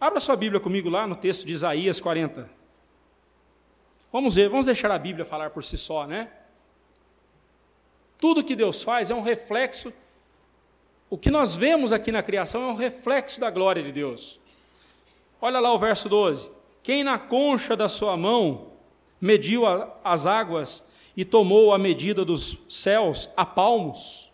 Abra 0.00 0.20
sua 0.20 0.36
Bíblia 0.36 0.58
comigo 0.58 0.88
lá 0.88 1.06
no 1.06 1.16
texto 1.16 1.44
de 1.44 1.52
Isaías 1.52 2.00
40. 2.00 2.48
Vamos 4.10 4.36
ver, 4.36 4.48
vamos 4.48 4.64
deixar 4.64 4.90
a 4.90 4.98
Bíblia 4.98 5.26
falar 5.26 5.50
por 5.50 5.62
si 5.62 5.76
só, 5.76 6.06
né? 6.06 6.32
Tudo 8.16 8.42
que 8.42 8.56
Deus 8.56 8.82
faz 8.82 9.10
é 9.10 9.14
um 9.14 9.20
reflexo, 9.20 9.92
o 11.10 11.18
que 11.18 11.30
nós 11.30 11.54
vemos 11.54 11.92
aqui 11.92 12.10
na 12.10 12.22
criação 12.22 12.62
é 12.62 12.72
um 12.72 12.74
reflexo 12.74 13.38
da 13.38 13.50
glória 13.50 13.82
de 13.82 13.92
Deus. 13.92 14.42
Olha 15.40 15.60
lá 15.60 15.72
o 15.72 15.78
verso 15.78 16.08
12: 16.08 16.50
Quem 16.82 17.04
na 17.04 17.18
concha 17.18 17.76
da 17.76 17.88
sua 17.88 18.16
mão 18.16 18.72
mediu 19.20 19.66
a, 19.66 19.96
as 20.04 20.26
águas 20.26 20.92
e 21.16 21.24
tomou 21.24 21.72
a 21.72 21.78
medida 21.78 22.24
dos 22.24 22.66
céus 22.68 23.30
a 23.36 23.46
palmos. 23.46 24.32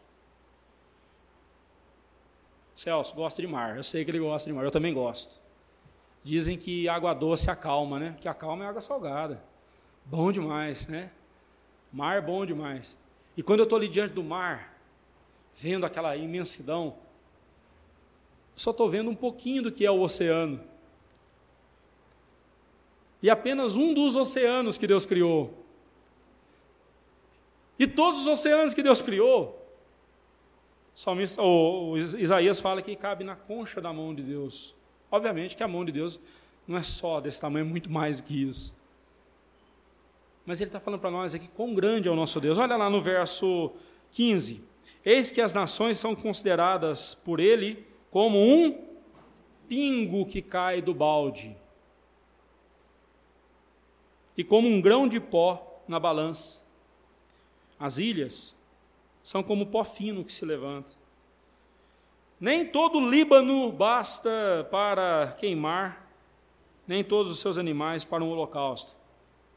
Celso 2.74 3.14
gosta 3.14 3.42
de 3.42 3.48
mar, 3.48 3.76
eu 3.76 3.84
sei 3.84 4.04
que 4.04 4.10
ele 4.10 4.18
gosta 4.18 4.48
de 4.48 4.56
mar, 4.56 4.64
eu 4.64 4.70
também 4.70 4.94
gosto. 4.94 5.38
Dizem 6.24 6.56
que 6.56 6.88
água 6.88 7.14
doce 7.14 7.50
acalma, 7.50 7.98
né? 7.98 8.16
Que 8.20 8.28
acalma 8.28 8.64
é 8.64 8.68
água 8.68 8.80
salgada. 8.80 9.42
Bom 10.04 10.32
demais, 10.32 10.86
né? 10.86 11.10
Mar 11.92 12.22
bom 12.22 12.44
demais. 12.44 12.96
E 13.36 13.42
quando 13.42 13.60
eu 13.60 13.64
estou 13.64 13.76
ali 13.76 13.88
diante 13.88 14.14
do 14.14 14.22
mar, 14.22 14.76
vendo 15.54 15.84
aquela 15.84 16.16
imensidão, 16.16 16.94
eu 18.54 18.60
só 18.60 18.70
estou 18.70 18.88
vendo 18.88 19.10
um 19.10 19.14
pouquinho 19.14 19.62
do 19.62 19.72
que 19.72 19.84
é 19.84 19.90
o 19.90 20.00
oceano. 20.00 20.60
E 23.22 23.28
apenas 23.28 23.76
um 23.76 23.92
dos 23.92 24.16
oceanos 24.16 24.78
que 24.78 24.86
Deus 24.86 25.04
criou. 25.04 25.54
E 27.78 27.86
todos 27.86 28.20
os 28.20 28.26
oceanos 28.26 28.74
que 28.74 28.82
Deus 28.82 29.00
criou, 29.00 29.58
salmista, 30.94 31.40
ou, 31.40 31.96
Isaías 31.96 32.60
fala 32.60 32.82
que 32.82 32.94
cabe 32.94 33.24
na 33.24 33.34
concha 33.34 33.80
da 33.80 33.92
mão 33.92 34.14
de 34.14 34.22
Deus. 34.22 34.74
Obviamente 35.10 35.56
que 35.56 35.62
a 35.62 35.68
mão 35.68 35.84
de 35.84 35.92
Deus 35.92 36.20
não 36.66 36.76
é 36.76 36.82
só 36.82 37.20
desse 37.20 37.40
tamanho, 37.40 37.64
é 37.64 37.68
muito 37.68 37.90
mais 37.90 38.18
do 38.18 38.24
que 38.24 38.42
isso. 38.42 38.74
Mas 40.44 40.60
ele 40.60 40.68
está 40.68 40.80
falando 40.80 41.00
para 41.00 41.10
nós 41.10 41.34
aqui 41.34 41.48
quão 41.48 41.74
grande 41.74 42.08
é 42.08 42.10
o 42.10 42.16
nosso 42.16 42.40
Deus. 42.40 42.58
Olha 42.58 42.76
lá 42.76 42.90
no 42.90 43.00
verso 43.00 43.72
15. 44.12 44.68
Eis 45.04 45.30
que 45.30 45.40
as 45.40 45.54
nações 45.54 45.98
são 45.98 46.14
consideradas 46.14 47.14
por 47.14 47.40
ele 47.40 47.86
como 48.10 48.38
um 48.38 48.84
pingo 49.68 50.26
que 50.26 50.42
cai 50.42 50.82
do 50.82 50.92
balde 50.92 51.56
e 54.36 54.44
como 54.44 54.68
um 54.68 54.80
grão 54.80 55.08
de 55.08 55.20
pó 55.20 55.82
na 55.86 55.98
balança. 55.98 56.62
As 57.78 57.98
ilhas 57.98 58.58
são 59.22 59.42
como 59.42 59.66
pó 59.66 59.84
fino 59.84 60.24
que 60.24 60.32
se 60.32 60.44
levanta. 60.44 60.90
Nem 62.38 62.66
todo 62.66 62.98
o 62.98 63.10
Líbano 63.10 63.70
basta 63.70 64.66
para 64.70 65.36
queimar, 65.38 66.10
nem 66.86 67.04
todos 67.04 67.30
os 67.32 67.38
seus 67.38 67.58
animais 67.58 68.02
para 68.02 68.24
um 68.24 68.30
holocausto. 68.30 68.92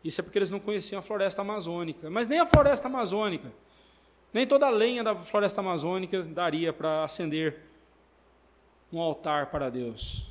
Isso 0.03 0.19
é 0.19 0.23
porque 0.23 0.37
eles 0.37 0.51
não 0.51 0.59
conheciam 0.59 0.99
a 0.99 1.01
floresta 1.01 1.41
amazônica. 1.41 2.09
Mas 2.09 2.27
nem 2.27 2.39
a 2.39 2.45
floresta 2.45 2.87
amazônica, 2.87 3.51
nem 4.33 4.45
toda 4.45 4.67
a 4.67 4.69
lenha 4.69 5.03
da 5.03 5.15
floresta 5.15 5.61
amazônica 5.61 6.23
daria 6.23 6.73
para 6.73 7.03
acender 7.03 7.61
um 8.91 8.99
altar 8.99 9.49
para 9.49 9.69
Deus. 9.69 10.27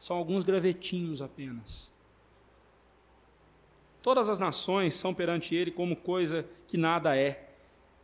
São 0.00 0.16
alguns 0.16 0.44
gravetinhos 0.44 1.22
apenas. 1.22 1.93
Todas 4.04 4.28
as 4.28 4.38
nações 4.38 4.92
são 4.92 5.14
perante 5.14 5.54
ele 5.54 5.70
como 5.70 5.96
coisa 5.96 6.46
que 6.68 6.76
nada 6.76 7.16
é. 7.16 7.48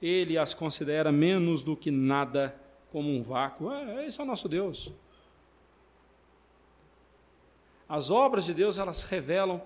Ele 0.00 0.38
as 0.38 0.54
considera 0.54 1.12
menos 1.12 1.62
do 1.62 1.76
que 1.76 1.90
nada, 1.90 2.56
como 2.90 3.10
um 3.10 3.22
vácuo. 3.22 3.70
É, 3.70 4.06
esse 4.06 4.18
é 4.18 4.22
o 4.24 4.26
nosso 4.26 4.48
Deus. 4.48 4.90
As 7.86 8.10
obras 8.10 8.46
de 8.46 8.54
Deus, 8.54 8.78
elas 8.78 9.02
revelam 9.02 9.60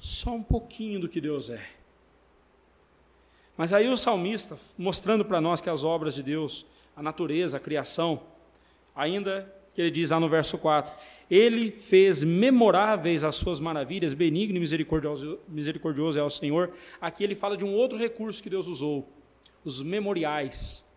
só 0.00 0.30
um 0.30 0.42
pouquinho 0.42 0.98
do 0.98 1.10
que 1.10 1.20
Deus 1.20 1.50
é. 1.50 1.62
Mas 3.54 3.74
aí 3.74 3.86
o 3.86 3.98
salmista, 3.98 4.58
mostrando 4.78 5.26
para 5.26 5.42
nós 5.42 5.60
que 5.60 5.68
as 5.68 5.84
obras 5.84 6.14
de 6.14 6.22
Deus, 6.22 6.64
a 6.96 7.02
natureza, 7.02 7.58
a 7.58 7.60
criação, 7.60 8.22
ainda 8.96 9.54
que 9.74 9.82
ele 9.82 9.90
diz 9.90 10.08
lá 10.08 10.18
no 10.18 10.28
verso 10.30 10.56
4, 10.56 10.90
ele 11.30 11.70
fez 11.70 12.24
memoráveis 12.24 13.22
as 13.22 13.36
suas 13.36 13.60
maravilhas, 13.60 14.14
benigno 14.14 14.56
e 14.56 14.60
misericordioso, 14.60 15.38
misericordioso 15.46 16.18
é 16.18 16.22
o 16.22 16.30
Senhor. 16.30 16.72
Aqui 17.00 17.22
ele 17.22 17.34
fala 17.34 17.56
de 17.56 17.64
um 17.64 17.72
outro 17.74 17.98
recurso 17.98 18.42
que 18.42 18.48
Deus 18.48 18.66
usou: 18.66 19.08
os 19.64 19.82
memoriais. 19.82 20.88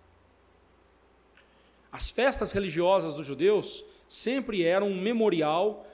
As 1.91 2.09
festas 2.09 2.53
religiosas 2.53 3.15
dos 3.15 3.25
judeus 3.25 3.84
sempre 4.07 4.63
eram 4.63 4.88
um 4.88 5.01
memorial, 5.01 5.86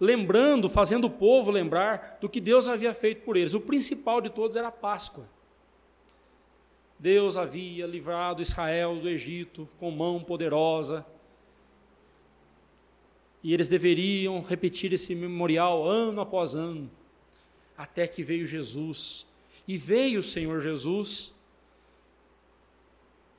lembrando, 0.00 0.68
fazendo 0.68 1.06
o 1.06 1.10
povo 1.10 1.50
lembrar 1.50 2.16
do 2.20 2.28
que 2.28 2.40
Deus 2.40 2.68
havia 2.68 2.94
feito 2.94 3.22
por 3.22 3.36
eles. 3.36 3.52
O 3.52 3.60
principal 3.60 4.22
de 4.22 4.30
todos 4.30 4.56
era 4.56 4.68
a 4.68 4.72
Páscoa. 4.72 5.28
Deus 6.98 7.36
havia 7.36 7.86
livrado 7.86 8.40
Israel 8.40 8.96
do 8.96 9.08
Egito 9.08 9.68
com 9.78 9.90
mão 9.90 10.22
poderosa, 10.22 11.04
e 13.42 13.52
eles 13.52 13.68
deveriam 13.68 14.40
repetir 14.40 14.92
esse 14.92 15.14
memorial 15.14 15.84
ano 15.84 16.20
após 16.20 16.54
ano, 16.54 16.90
até 17.76 18.06
que 18.06 18.22
veio 18.22 18.46
Jesus. 18.46 19.26
E 19.66 19.76
veio 19.76 20.20
o 20.20 20.24
Senhor 20.24 20.60
Jesus, 20.60 21.34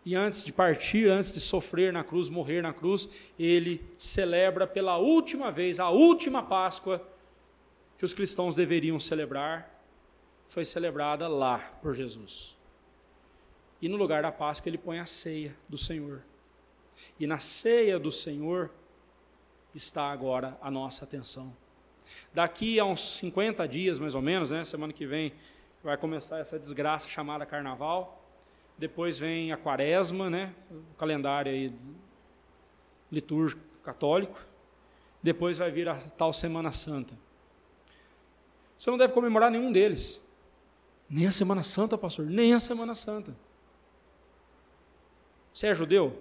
e 0.05 0.15
antes 0.15 0.43
de 0.43 0.51
partir, 0.51 1.07
antes 1.07 1.31
de 1.31 1.39
sofrer 1.39 1.93
na 1.93 2.03
cruz, 2.03 2.27
morrer 2.27 2.61
na 2.61 2.73
cruz, 2.73 3.09
ele 3.39 3.81
celebra 3.97 4.67
pela 4.67 4.97
última 4.97 5.49
vez, 5.49 5.79
a 5.79 5.89
última 5.89 6.43
Páscoa 6.43 7.05
que 7.97 8.03
os 8.03 8.13
cristãos 8.13 8.53
deveriam 8.53 8.99
celebrar, 8.99 9.71
foi 10.49 10.65
celebrada 10.65 11.27
lá 11.27 11.59
por 11.81 11.93
Jesus. 11.93 12.55
E 13.81 13.87
no 13.87 13.95
lugar 13.95 14.21
da 14.21 14.31
Páscoa 14.31 14.69
ele 14.69 14.77
põe 14.77 14.99
a 14.99 15.05
ceia 15.05 15.55
do 15.69 15.77
Senhor. 15.77 16.21
E 17.17 17.25
na 17.25 17.37
ceia 17.37 17.97
do 17.97 18.11
Senhor, 18.11 18.69
está 19.73 20.11
agora 20.11 20.57
a 20.61 20.69
nossa 20.69 21.05
atenção. 21.05 21.55
Daqui 22.33 22.79
a 22.79 22.85
uns 22.85 23.17
50 23.17 23.67
dias, 23.67 23.99
mais 23.99 24.15
ou 24.15 24.21
menos, 24.21 24.51
né, 24.51 24.65
semana 24.65 24.93
que 24.93 25.05
vem, 25.05 25.33
vai 25.83 25.97
começar 25.97 26.39
essa 26.39 26.59
desgraça 26.59 27.07
chamada 27.07 27.45
Carnaval. 27.45 28.21
Depois 28.77 29.19
vem 29.19 29.51
a 29.51 29.57
Quaresma, 29.57 30.29
né, 30.29 30.53
o 30.71 30.97
calendário 30.97 31.51
aí 31.51 31.73
litúrgico 33.11 33.61
católico. 33.83 34.39
Depois 35.21 35.57
vai 35.57 35.71
vir 35.71 35.87
a 35.87 35.95
tal 35.95 36.33
Semana 36.33 36.71
Santa. 36.71 37.15
Você 38.77 38.89
não 38.89 38.97
deve 38.97 39.13
comemorar 39.13 39.49
nenhum 39.49 39.71
deles. 39.71 40.27
Nem 41.09 41.27
a 41.27 41.31
Semana 41.31 41.63
Santa, 41.63 41.97
pastor, 41.97 42.25
nem 42.25 42.53
a 42.53 42.59
Semana 42.59 42.95
Santa. 42.95 43.35
Você 45.53 45.67
é 45.67 45.75
judeu? 45.75 46.19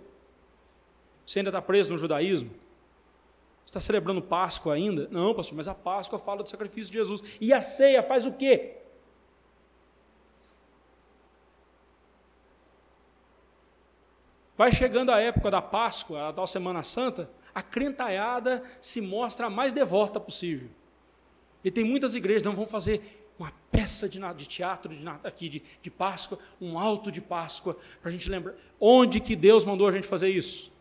Você 1.26 1.38
ainda 1.38 1.48
está 1.48 1.62
preso 1.62 1.90
no 1.90 1.98
judaísmo? 1.98 2.50
Está 3.66 3.80
celebrando 3.80 4.20
Páscoa 4.20 4.74
ainda? 4.74 5.08
Não, 5.10 5.34
pastor, 5.34 5.56
mas 5.56 5.68
a 5.68 5.74
Páscoa 5.74 6.18
fala 6.18 6.42
do 6.42 6.48
sacrifício 6.48 6.92
de 6.92 6.98
Jesus. 6.98 7.22
E 7.40 7.52
a 7.52 7.60
ceia 7.60 8.02
faz 8.02 8.26
o 8.26 8.32
quê? 8.32 8.76
Vai 14.56 14.70
chegando 14.70 15.10
a 15.10 15.18
época 15.18 15.50
da 15.50 15.62
Páscoa, 15.62 16.28
a 16.28 16.32
tal 16.32 16.46
Semana 16.46 16.82
Santa, 16.82 17.28
a 17.54 17.62
crentaiada 17.62 18.62
se 18.80 19.00
mostra 19.00 19.46
a 19.46 19.50
mais 19.50 19.72
devota 19.72 20.20
possível. 20.20 20.68
E 21.64 21.70
tem 21.70 21.84
muitas 21.84 22.14
igrejas, 22.14 22.42
não 22.42 22.54
vão 22.54 22.66
fazer 22.66 23.22
uma 23.38 23.52
peça 23.70 24.08
de, 24.08 24.20
de 24.34 24.46
teatro 24.46 24.94
de, 24.94 25.06
aqui 25.24 25.48
de, 25.48 25.62
de 25.80 25.90
Páscoa, 25.90 26.38
um 26.60 26.78
alto 26.78 27.10
de 27.10 27.20
Páscoa, 27.20 27.76
para 28.00 28.10
a 28.10 28.12
gente 28.12 28.28
lembrar. 28.28 28.54
Onde 28.80 29.20
que 29.20 29.34
Deus 29.34 29.64
mandou 29.64 29.88
a 29.88 29.90
gente 29.90 30.06
fazer 30.06 30.28
isso? 30.28 30.71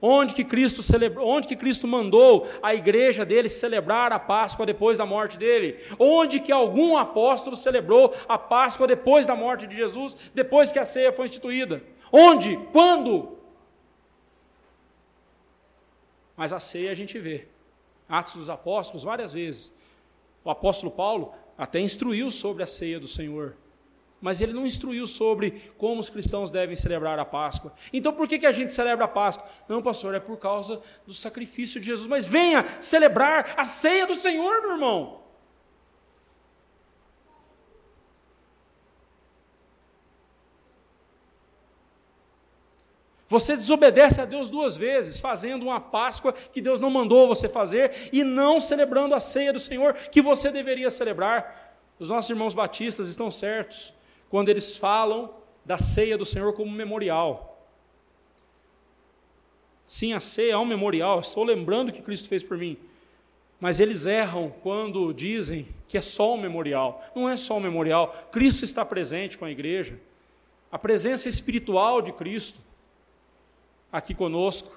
Onde 0.00 0.34
que 0.34 0.44
Cristo 0.44 0.82
celebrou, 0.82 1.26
onde 1.26 1.48
que 1.48 1.56
Cristo 1.56 1.86
mandou 1.86 2.46
a 2.62 2.74
igreja 2.74 3.24
dele 3.24 3.48
celebrar 3.48 4.12
a 4.12 4.18
Páscoa 4.18 4.66
depois 4.66 4.98
da 4.98 5.06
morte 5.06 5.38
dele? 5.38 5.78
Onde 5.98 6.38
que 6.38 6.52
algum 6.52 6.96
apóstolo 6.96 7.56
celebrou 7.56 8.14
a 8.28 8.36
Páscoa 8.36 8.86
depois 8.86 9.24
da 9.24 9.34
morte 9.34 9.66
de 9.66 9.74
Jesus, 9.74 10.16
depois 10.34 10.70
que 10.70 10.78
a 10.78 10.84
ceia 10.84 11.12
foi 11.12 11.24
instituída? 11.24 11.82
Onde? 12.12 12.56
Quando? 12.72 13.38
Mas 16.36 16.52
a 16.52 16.60
ceia 16.60 16.90
a 16.90 16.94
gente 16.94 17.18
vê. 17.18 17.48
Atos 18.06 18.34
dos 18.34 18.50
Apóstolos 18.50 19.02
várias 19.02 19.32
vezes. 19.32 19.72
O 20.44 20.50
apóstolo 20.50 20.92
Paulo 20.92 21.32
até 21.56 21.80
instruiu 21.80 22.30
sobre 22.30 22.62
a 22.62 22.66
ceia 22.66 23.00
do 23.00 23.08
Senhor 23.08 23.56
mas 24.20 24.40
ele 24.40 24.52
não 24.52 24.66
instruiu 24.66 25.06
sobre 25.06 25.72
como 25.76 26.00
os 26.00 26.08
cristãos 26.08 26.50
devem 26.50 26.74
celebrar 26.74 27.18
a 27.18 27.24
Páscoa. 27.24 27.72
Então 27.92 28.12
por 28.12 28.26
que, 28.26 28.38
que 28.38 28.46
a 28.46 28.52
gente 28.52 28.72
celebra 28.72 29.04
a 29.04 29.08
Páscoa? 29.08 29.48
Não, 29.68 29.82
pastor, 29.82 30.14
é 30.14 30.20
por 30.20 30.38
causa 30.38 30.80
do 31.06 31.12
sacrifício 31.12 31.80
de 31.80 31.86
Jesus. 31.86 32.08
Mas 32.08 32.24
venha 32.24 32.66
celebrar 32.80 33.54
a 33.56 33.64
ceia 33.64 34.06
do 34.06 34.14
Senhor, 34.14 34.62
meu 34.62 34.72
irmão. 34.72 35.26
Você 43.28 43.56
desobedece 43.56 44.20
a 44.20 44.24
Deus 44.24 44.48
duas 44.48 44.76
vezes, 44.76 45.18
fazendo 45.18 45.64
uma 45.64 45.80
Páscoa 45.80 46.32
que 46.32 46.60
Deus 46.60 46.78
não 46.78 46.90
mandou 46.90 47.26
você 47.26 47.48
fazer 47.48 48.08
e 48.12 48.22
não 48.22 48.60
celebrando 48.60 49.14
a 49.14 49.20
ceia 49.20 49.52
do 49.52 49.58
Senhor 49.58 49.94
que 49.94 50.22
você 50.22 50.50
deveria 50.50 50.90
celebrar. 50.90 51.76
Os 51.98 52.08
nossos 52.08 52.30
irmãos 52.30 52.54
batistas 52.54 53.08
estão 53.08 53.30
certos 53.30 53.95
quando 54.28 54.48
eles 54.48 54.76
falam 54.76 55.30
da 55.64 55.78
ceia 55.78 56.16
do 56.16 56.24
Senhor 56.24 56.52
como 56.52 56.70
memorial. 56.70 57.60
Sim, 59.86 60.12
a 60.12 60.20
ceia 60.20 60.52
é 60.52 60.58
um 60.58 60.64
memorial, 60.64 61.20
estou 61.20 61.44
lembrando 61.44 61.90
o 61.90 61.92
que 61.92 62.02
Cristo 62.02 62.28
fez 62.28 62.42
por 62.42 62.56
mim. 62.56 62.76
Mas 63.60 63.80
eles 63.80 64.06
erram 64.06 64.52
quando 64.62 65.12
dizem 65.12 65.66
que 65.88 65.96
é 65.96 66.02
só 66.02 66.34
um 66.34 66.40
memorial. 66.40 67.02
Não 67.14 67.28
é 67.28 67.36
só 67.36 67.56
um 67.56 67.60
memorial. 67.60 68.14
Cristo 68.30 68.64
está 68.64 68.84
presente 68.84 69.38
com 69.38 69.44
a 69.44 69.50
igreja. 69.50 69.98
A 70.70 70.78
presença 70.78 71.28
espiritual 71.28 72.02
de 72.02 72.12
Cristo 72.12 72.58
aqui 73.90 74.14
conosco. 74.14 74.76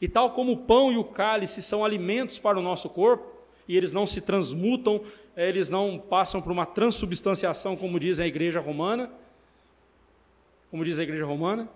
E 0.00 0.08
tal 0.08 0.30
como 0.30 0.52
o 0.52 0.56
pão 0.56 0.90
e 0.90 0.96
o 0.96 1.04
cálice 1.04 1.60
são 1.60 1.84
alimentos 1.84 2.38
para 2.38 2.58
o 2.58 2.62
nosso 2.62 2.88
corpo, 2.88 3.28
e 3.68 3.76
eles 3.76 3.92
não 3.92 4.06
se 4.06 4.22
transmutam, 4.22 5.02
eles 5.36 5.70
não 5.70 5.98
passam 5.98 6.42
por 6.42 6.52
uma 6.52 6.66
transubstanciação, 6.66 7.76
como 7.76 7.98
diz 8.00 8.20
a 8.20 8.26
igreja 8.26 8.60
romana, 8.60 9.10
como 10.70 10.84
diz 10.84 10.98
a 10.98 11.02
igreja 11.02 11.24
romana, 11.24 11.68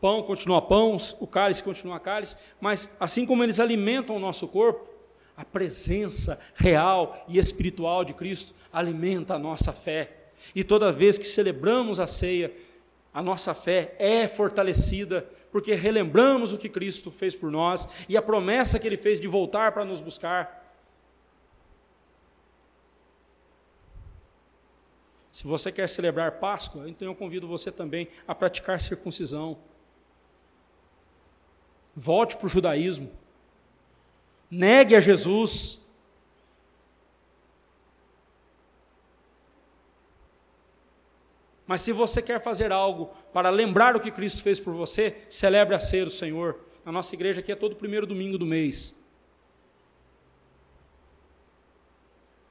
Pão 0.00 0.22
continua 0.22 0.62
pão, 0.62 0.96
o 1.20 1.26
cálice 1.26 1.62
continua 1.62 2.00
cálice, 2.00 2.36
mas 2.58 2.96
assim 2.98 3.26
como 3.26 3.44
eles 3.44 3.60
alimentam 3.60 4.16
o 4.16 4.20
nosso 4.20 4.48
corpo, 4.48 4.88
a 5.36 5.44
presença 5.44 6.40
real 6.54 7.24
e 7.28 7.38
espiritual 7.38 8.04
de 8.04 8.14
Cristo 8.14 8.54
alimenta 8.72 9.34
a 9.34 9.38
nossa 9.38 9.72
fé. 9.72 10.16
E 10.54 10.64
toda 10.64 10.90
vez 10.90 11.18
que 11.18 11.26
celebramos 11.26 12.00
a 12.00 12.06
ceia, 12.06 12.50
a 13.12 13.22
nossa 13.22 13.52
fé 13.52 13.94
é 13.98 14.26
fortalecida, 14.26 15.28
porque 15.52 15.74
relembramos 15.74 16.52
o 16.52 16.58
que 16.58 16.68
Cristo 16.68 17.10
fez 17.10 17.34
por 17.34 17.50
nós 17.50 17.86
e 18.08 18.16
a 18.16 18.22
promessa 18.22 18.78
que 18.78 18.86
ele 18.86 18.96
fez 18.96 19.20
de 19.20 19.28
voltar 19.28 19.72
para 19.72 19.84
nos 19.84 20.00
buscar. 20.00 20.59
Se 25.40 25.46
você 25.46 25.72
quer 25.72 25.88
celebrar 25.88 26.32
Páscoa, 26.32 26.86
então 26.86 27.08
eu 27.08 27.14
convido 27.14 27.48
você 27.48 27.72
também 27.72 28.08
a 28.28 28.34
praticar 28.34 28.78
circuncisão. 28.78 29.56
Volte 31.96 32.36
para 32.36 32.44
o 32.44 32.48
judaísmo. 32.50 33.10
Negue 34.50 34.94
a 34.94 35.00
Jesus. 35.00 35.80
Mas 41.66 41.80
se 41.80 41.90
você 41.90 42.20
quer 42.20 42.38
fazer 42.42 42.70
algo 42.70 43.06
para 43.32 43.48
lembrar 43.48 43.96
o 43.96 44.00
que 44.00 44.10
Cristo 44.10 44.42
fez 44.42 44.60
por 44.60 44.74
você, 44.74 45.24
celebre 45.30 45.74
a 45.74 45.80
ceia 45.80 46.04
do 46.04 46.10
Senhor. 46.10 46.60
Na 46.84 46.92
nossa 46.92 47.14
igreja 47.14 47.40
aqui 47.40 47.50
é 47.50 47.56
todo 47.56 47.76
primeiro 47.76 48.06
domingo 48.06 48.36
do 48.36 48.44
mês. 48.44 48.94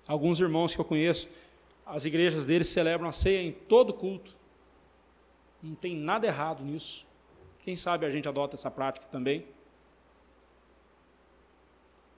Alguns 0.08 0.40
irmãos 0.40 0.74
que 0.74 0.82
eu 0.82 0.86
conheço, 0.86 1.30
as 1.90 2.06
igrejas 2.06 2.46
deles 2.46 2.68
celebram 2.70 3.10
a 3.10 3.12
ceia 3.12 3.42
em 3.42 3.52
todo 3.52 3.94
culto. 3.94 4.36
Não 5.62 5.76
tem 5.76 5.96
nada 5.96 6.28
errado 6.28 6.64
nisso. 6.64 7.06
Quem 7.60 7.76
sabe 7.76 8.06
a 8.06 8.10
gente 8.10 8.28
adota 8.28 8.56
essa 8.56 8.70
prática 8.70 9.08
também. 9.08 9.46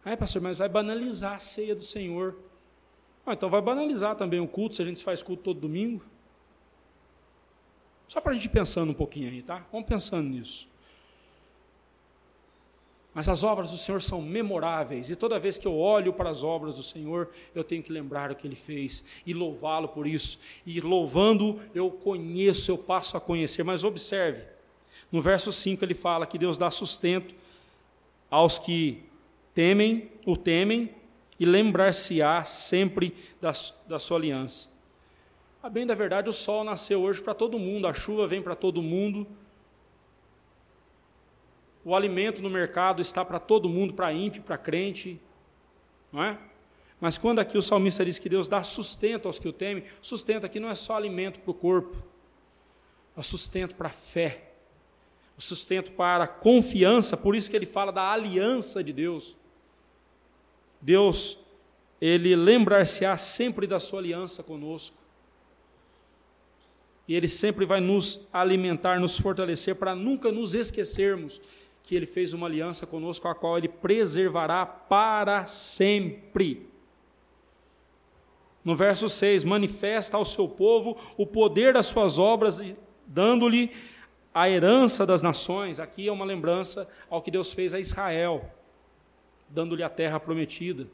Ai, 0.04 0.18
pastor, 0.18 0.42
mas 0.42 0.58
vai 0.58 0.68
banalizar 0.68 1.36
a 1.36 1.40
ceia 1.40 1.74
do 1.74 1.84
Senhor. 1.84 2.38
Ah, 3.26 3.34
então 3.34 3.50
vai 3.50 3.62
banalizar 3.62 4.16
também 4.16 4.40
o 4.40 4.48
culto, 4.48 4.76
se 4.76 4.82
a 4.82 4.86
gente 4.86 5.04
faz 5.04 5.24
culto 5.24 5.44
todo 5.44 5.60
domingo. 5.60 6.04
Só 8.08 8.20
para 8.20 8.32
a 8.32 8.36
gente 8.36 8.46
ir 8.46 8.50
pensando 8.50 8.92
um 8.92 8.96
pouquinho 8.96 9.30
aí, 9.30 9.42
tá? 9.42 9.66
Vamos 9.72 9.88
pensando 9.88 10.28
nisso. 10.28 10.68
Mas 13.14 13.28
as 13.28 13.44
obras 13.44 13.72
do 13.72 13.78
Senhor 13.78 14.02
são 14.02 14.22
memoráveis, 14.22 15.10
e 15.10 15.16
toda 15.18 15.40
vez 15.40 15.58
que 15.58 15.68
eu 15.68 15.78
olho 15.78 16.14
para 16.14 16.30
as 16.30 16.44
obras 16.44 16.78
do 16.78 16.84
Senhor, 16.84 17.30
eu 17.54 17.64
tenho 17.64 17.84
que 17.84 17.92
lembrar 17.92 18.32
o 18.32 18.36
que 18.36 18.48
Ele 18.48 18.56
fez 18.56 19.04
e 19.26 19.34
louvá-lo 19.34 19.90
por 19.90 20.08
isso. 20.08 20.40
E 20.66 20.80
louvando, 20.80 21.60
eu 21.76 21.92
conheço, 21.92 22.72
eu 22.72 22.78
passo 22.78 23.18
a 23.18 23.22
conhecer. 23.22 23.64
Mas 23.64 23.84
observe, 23.84 24.44
no 25.12 25.22
verso 25.22 25.52
5 25.52 25.84
ele 25.84 25.94
fala 25.94 26.26
que 26.26 26.38
Deus 26.38 26.58
dá 26.58 26.72
sustento 26.72 27.36
aos 28.30 28.58
que 28.58 29.04
temem, 29.54 30.10
o 30.26 30.38
temem, 30.38 30.90
e 31.38 31.46
lembrar-se-á 31.46 32.46
sempre 32.46 33.14
da, 33.42 33.52
da 33.90 34.00
sua 34.00 34.18
aliança. 34.18 34.70
A 35.62 35.70
bem 35.70 35.86
da 35.86 35.94
verdade, 35.94 36.30
o 36.30 36.34
sol 36.34 36.64
nasceu 36.64 37.02
hoje 37.02 37.22
para 37.22 37.34
todo 37.34 37.60
mundo, 37.60 37.88
a 37.88 37.94
chuva 37.94 38.26
vem 38.26 38.42
para 38.42 38.56
todo 38.56 38.82
mundo, 38.82 39.28
o 41.84 41.96
alimento 41.96 42.42
no 42.42 42.50
mercado 42.50 43.02
está 43.02 43.24
para 43.26 43.40
todo 43.40 43.70
mundo, 43.70 43.94
para 43.94 44.14
ímpio, 44.14 44.42
para 44.42 44.58
crente, 44.58 45.20
não 46.12 46.24
é? 46.24 46.38
Mas 47.00 47.18
quando 47.18 47.40
aqui 47.40 47.58
o 47.58 47.62
salmista 47.62 48.06
diz 48.06 48.20
que 48.20 48.30
Deus 48.30 48.48
dá 48.48 48.62
sustento 48.62 49.28
aos 49.28 49.40
que 49.40 49.48
o 49.48 49.54
temem, 49.54 49.84
sustento 50.02 50.46
aqui 50.46 50.60
não 50.60 50.70
é 50.70 50.76
só 50.76 50.96
alimento 50.96 51.40
para 51.40 51.52
o 51.52 51.54
corpo, 51.54 51.98
é 53.18 53.24
sustento 53.24 53.76
para 53.76 53.88
a 53.88 53.92
fé 53.92 54.52
o 55.42 55.44
sustento 55.44 55.92
para 55.94 56.26
a 56.26 56.28
confiança, 56.28 57.18
por 57.18 57.36
isso 57.36 57.50
que 57.50 57.56
ele 57.56 57.66
fala 57.66 57.92
da 57.92 58.12
aliança 58.12 58.84
de 58.84 58.94
Deus. 58.94 59.36
Deus, 60.80 61.40
ele 62.00 62.36
lembrar-se-á 62.36 63.18
sempre 63.18 63.66
da 63.66 63.80
sua 63.80 64.00
aliança 64.00 64.44
conosco. 64.44 64.98
E 67.08 67.16
ele 67.16 67.28
sempre 67.28 67.66
vai 67.66 67.82
nos 67.82 68.30
alimentar, 68.32 69.00
nos 69.00 69.18
fortalecer 69.18 69.76
para 69.76 69.96
nunca 69.96 70.32
nos 70.32 70.54
esquecermos 70.54 71.42
que 71.84 71.96
ele 71.96 72.06
fez 72.06 72.34
uma 72.34 72.48
aliança 72.48 72.86
conosco, 72.86 73.28
a 73.28 73.36
qual 73.36 73.58
ele 73.58 73.68
preservará 73.68 74.66
para 74.66 75.48
sempre. 75.48 76.70
No 78.64 78.76
verso 78.76 79.10
6, 79.10 79.44
manifesta 79.44 80.18
ao 80.18 80.26
seu 80.26 80.48
povo 80.48 80.98
o 81.18 81.26
poder 81.26 81.74
das 81.74 81.88
suas 81.88 82.20
obras, 82.20 82.64
dando-lhe 83.08 83.72
a 84.34 84.50
herança 84.50 85.06
das 85.06 85.22
nações, 85.22 85.80
aqui 85.80 86.08
é 86.08 86.12
uma 86.12 86.24
lembrança 86.24 86.90
ao 87.10 87.22
que 87.22 87.32
Deus 87.32 87.52
fez 87.52 87.74
a 87.74 87.80
Israel, 87.80 88.50
dando-lhe 89.50 89.84
a 89.84 89.90
terra 89.90 90.20
prometida. 90.20 90.88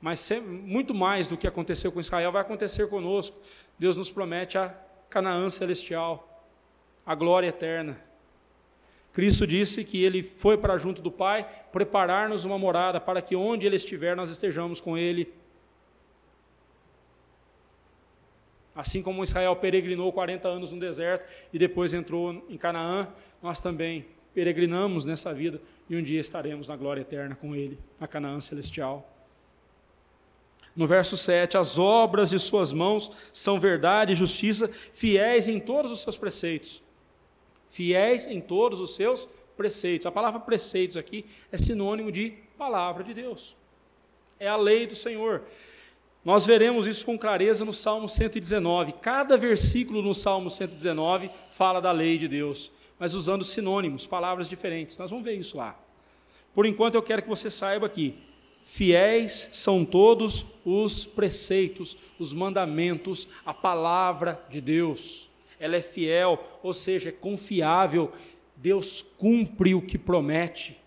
Mas 0.00 0.28
muito 0.40 0.92
mais 0.92 1.28
do 1.28 1.36
que 1.36 1.46
aconteceu 1.46 1.92
com 1.92 2.00
Israel 2.00 2.32
vai 2.32 2.42
acontecer 2.42 2.88
conosco. 2.88 3.40
Deus 3.78 3.96
nos 3.96 4.10
promete 4.10 4.58
a 4.58 4.74
Canaã 5.08 5.48
celestial, 5.48 6.44
a 7.06 7.14
glória 7.14 7.46
eterna. 7.46 8.00
Cristo 9.12 9.46
disse 9.46 9.84
que 9.84 10.02
ele 10.02 10.22
foi 10.22 10.56
para 10.56 10.78
junto 10.78 11.02
do 11.02 11.10
Pai 11.10 11.46
preparar-nos 11.70 12.44
uma 12.44 12.58
morada 12.58 13.00
para 13.00 13.20
que 13.20 13.36
onde 13.36 13.66
ele 13.66 13.76
estiver 13.76 14.16
nós 14.16 14.30
estejamos 14.30 14.80
com 14.80 14.96
ele 14.96 15.32
Assim 18.74 19.02
como 19.02 19.22
Israel 19.22 19.54
peregrinou 19.54 20.10
40 20.12 20.48
anos 20.48 20.72
no 20.72 20.80
deserto 20.80 21.28
e 21.52 21.58
depois 21.58 21.92
entrou 21.92 22.42
em 22.48 22.56
Canaã, 22.56 23.06
nós 23.42 23.60
também 23.60 24.06
peregrinamos 24.34 25.04
nessa 25.04 25.34
vida 25.34 25.60
e 25.90 25.96
um 25.96 26.02
dia 26.02 26.20
estaremos 26.20 26.68
na 26.68 26.76
glória 26.76 27.02
eterna 27.02 27.34
com 27.34 27.54
Ele, 27.54 27.78
na 28.00 28.08
Canaã 28.08 28.40
celestial. 28.40 29.08
No 30.74 30.86
verso 30.86 31.18
7, 31.18 31.58
as 31.58 31.78
obras 31.78 32.30
de 32.30 32.38
suas 32.38 32.72
mãos 32.72 33.12
são 33.30 33.60
verdade 33.60 34.12
e 34.12 34.14
justiça, 34.16 34.72
fiéis 34.94 35.48
em 35.48 35.60
todos 35.60 35.92
os 35.92 36.00
seus 36.00 36.16
preceitos. 36.16 36.82
Fiéis 37.72 38.26
em 38.26 38.38
todos 38.38 38.80
os 38.80 38.94
seus 38.94 39.26
preceitos. 39.56 40.04
A 40.04 40.12
palavra 40.12 40.38
preceitos 40.38 40.94
aqui 40.94 41.24
é 41.50 41.56
sinônimo 41.56 42.12
de 42.12 42.34
palavra 42.58 43.02
de 43.02 43.14
Deus. 43.14 43.56
É 44.38 44.46
a 44.46 44.56
lei 44.56 44.86
do 44.86 44.94
Senhor. 44.94 45.44
Nós 46.22 46.44
veremos 46.44 46.86
isso 46.86 47.02
com 47.02 47.18
clareza 47.18 47.64
no 47.64 47.72
Salmo 47.72 48.10
119. 48.10 48.92
Cada 49.00 49.38
versículo 49.38 50.02
no 50.02 50.14
Salmo 50.14 50.50
119 50.50 51.30
fala 51.48 51.80
da 51.80 51.90
lei 51.92 52.18
de 52.18 52.28
Deus, 52.28 52.70
mas 52.98 53.14
usando 53.14 53.42
sinônimos, 53.42 54.04
palavras 54.04 54.50
diferentes. 54.50 54.98
Nós 54.98 55.08
vamos 55.08 55.24
ver 55.24 55.36
isso 55.36 55.56
lá. 55.56 55.74
Por 56.54 56.66
enquanto, 56.66 56.96
eu 56.96 57.02
quero 57.02 57.22
que 57.22 57.28
você 57.28 57.50
saiba 57.50 57.86
aqui: 57.86 58.18
fiéis 58.62 59.32
são 59.54 59.82
todos 59.82 60.44
os 60.62 61.06
preceitos, 61.06 61.96
os 62.18 62.34
mandamentos, 62.34 63.28
a 63.46 63.54
palavra 63.54 64.44
de 64.50 64.60
Deus. 64.60 65.31
Ela 65.62 65.76
é 65.76 65.82
fiel, 65.82 66.42
ou 66.62 66.74
seja, 66.74 67.08
é 67.08 67.12
confiável. 67.12 68.12
Deus 68.56 69.00
cumpre 69.00 69.74
o 69.74 69.80
que 69.80 69.96
promete. 69.96 70.78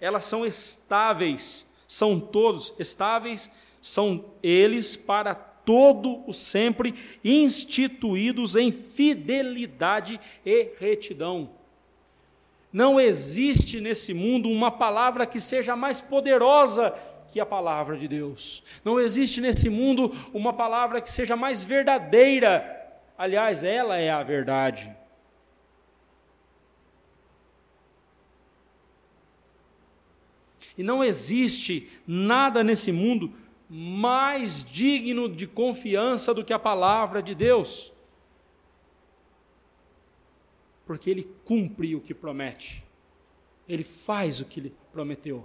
Elas 0.00 0.24
são 0.24 0.46
estáveis, 0.46 1.76
são 1.88 2.20
todos 2.20 2.74
estáveis 2.78 3.50
são 3.88 4.24
eles 4.42 4.96
para 4.96 5.34
todo 5.34 6.22
o 6.28 6.32
sempre 6.32 6.94
instituídos 7.24 8.56
em 8.56 8.72
fidelidade 8.72 10.20
e 10.44 10.70
retidão. 10.78 11.50
Não 12.72 13.00
existe 13.00 13.80
nesse 13.80 14.12
mundo 14.12 14.50
uma 14.50 14.70
palavra 14.70 15.26
que 15.26 15.40
seja 15.40 15.74
mais 15.74 16.00
poderosa 16.00 16.94
que 17.32 17.40
a 17.40 17.46
palavra 17.46 17.96
de 17.96 18.08
Deus. 18.08 18.62
Não 18.84 18.98
existe 18.98 19.40
nesse 19.40 19.68
mundo 19.68 20.14
uma 20.32 20.52
palavra 20.52 21.00
que 21.00 21.10
seja 21.10 21.36
mais 21.36 21.64
verdadeira 21.64 22.77
Aliás, 23.18 23.64
ela 23.64 23.96
é 23.96 24.10
a 24.10 24.22
verdade. 24.22 24.96
E 30.76 30.82
não 30.84 31.02
existe 31.02 31.90
nada 32.06 32.62
nesse 32.62 32.92
mundo 32.92 33.34
mais 33.68 34.62
digno 34.64 35.28
de 35.28 35.48
confiança 35.48 36.32
do 36.32 36.44
que 36.44 36.52
a 36.52 36.58
palavra 36.60 37.20
de 37.20 37.34
Deus. 37.34 37.92
Porque 40.86 41.10
ele 41.10 41.28
cumpre 41.44 41.96
o 41.96 42.00
que 42.00 42.14
promete. 42.14 42.84
Ele 43.68 43.82
faz 43.82 44.40
o 44.40 44.44
que 44.44 44.60
ele 44.60 44.74
prometeu. 44.92 45.44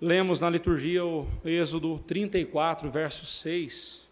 Lemos 0.00 0.40
na 0.40 0.48
liturgia 0.48 1.04
o 1.04 1.28
Êxodo 1.44 1.98
34, 2.06 2.90
verso 2.90 3.26
6. 3.26 4.08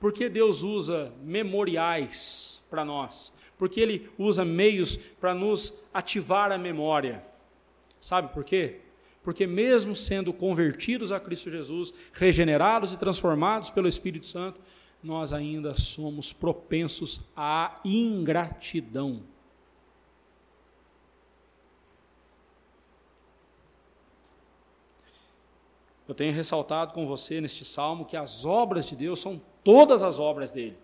Por 0.00 0.12
que 0.12 0.30
Deus 0.30 0.62
usa 0.62 1.12
memoriais 1.22 2.66
para 2.70 2.84
nós? 2.84 3.36
Porque 3.58 3.80
Ele 3.80 4.10
usa 4.18 4.44
meios 4.44 4.96
para 4.96 5.34
nos 5.34 5.82
ativar 5.92 6.50
a 6.50 6.58
memória. 6.58 7.22
Sabe 8.00 8.32
por 8.32 8.44
quê? 8.44 8.80
Porque, 9.22 9.46
mesmo 9.46 9.94
sendo 9.94 10.32
convertidos 10.32 11.12
a 11.12 11.20
Cristo 11.20 11.50
Jesus, 11.50 11.92
regenerados 12.12 12.92
e 12.92 12.98
transformados 12.98 13.70
pelo 13.70 13.86
Espírito 13.86 14.26
Santo, 14.26 14.58
nós 15.02 15.32
ainda 15.32 15.74
somos 15.74 16.32
propensos 16.32 17.28
à 17.36 17.78
ingratidão. 17.84 19.22
Eu 26.12 26.14
tenho 26.14 26.34
ressaltado 26.34 26.92
com 26.92 27.06
você 27.06 27.40
neste 27.40 27.64
salmo 27.64 28.04
que 28.04 28.18
as 28.18 28.44
obras 28.44 28.84
de 28.84 28.94
Deus 28.94 29.18
são 29.18 29.40
todas 29.64 30.02
as 30.02 30.18
obras 30.18 30.52
dele. 30.52 30.76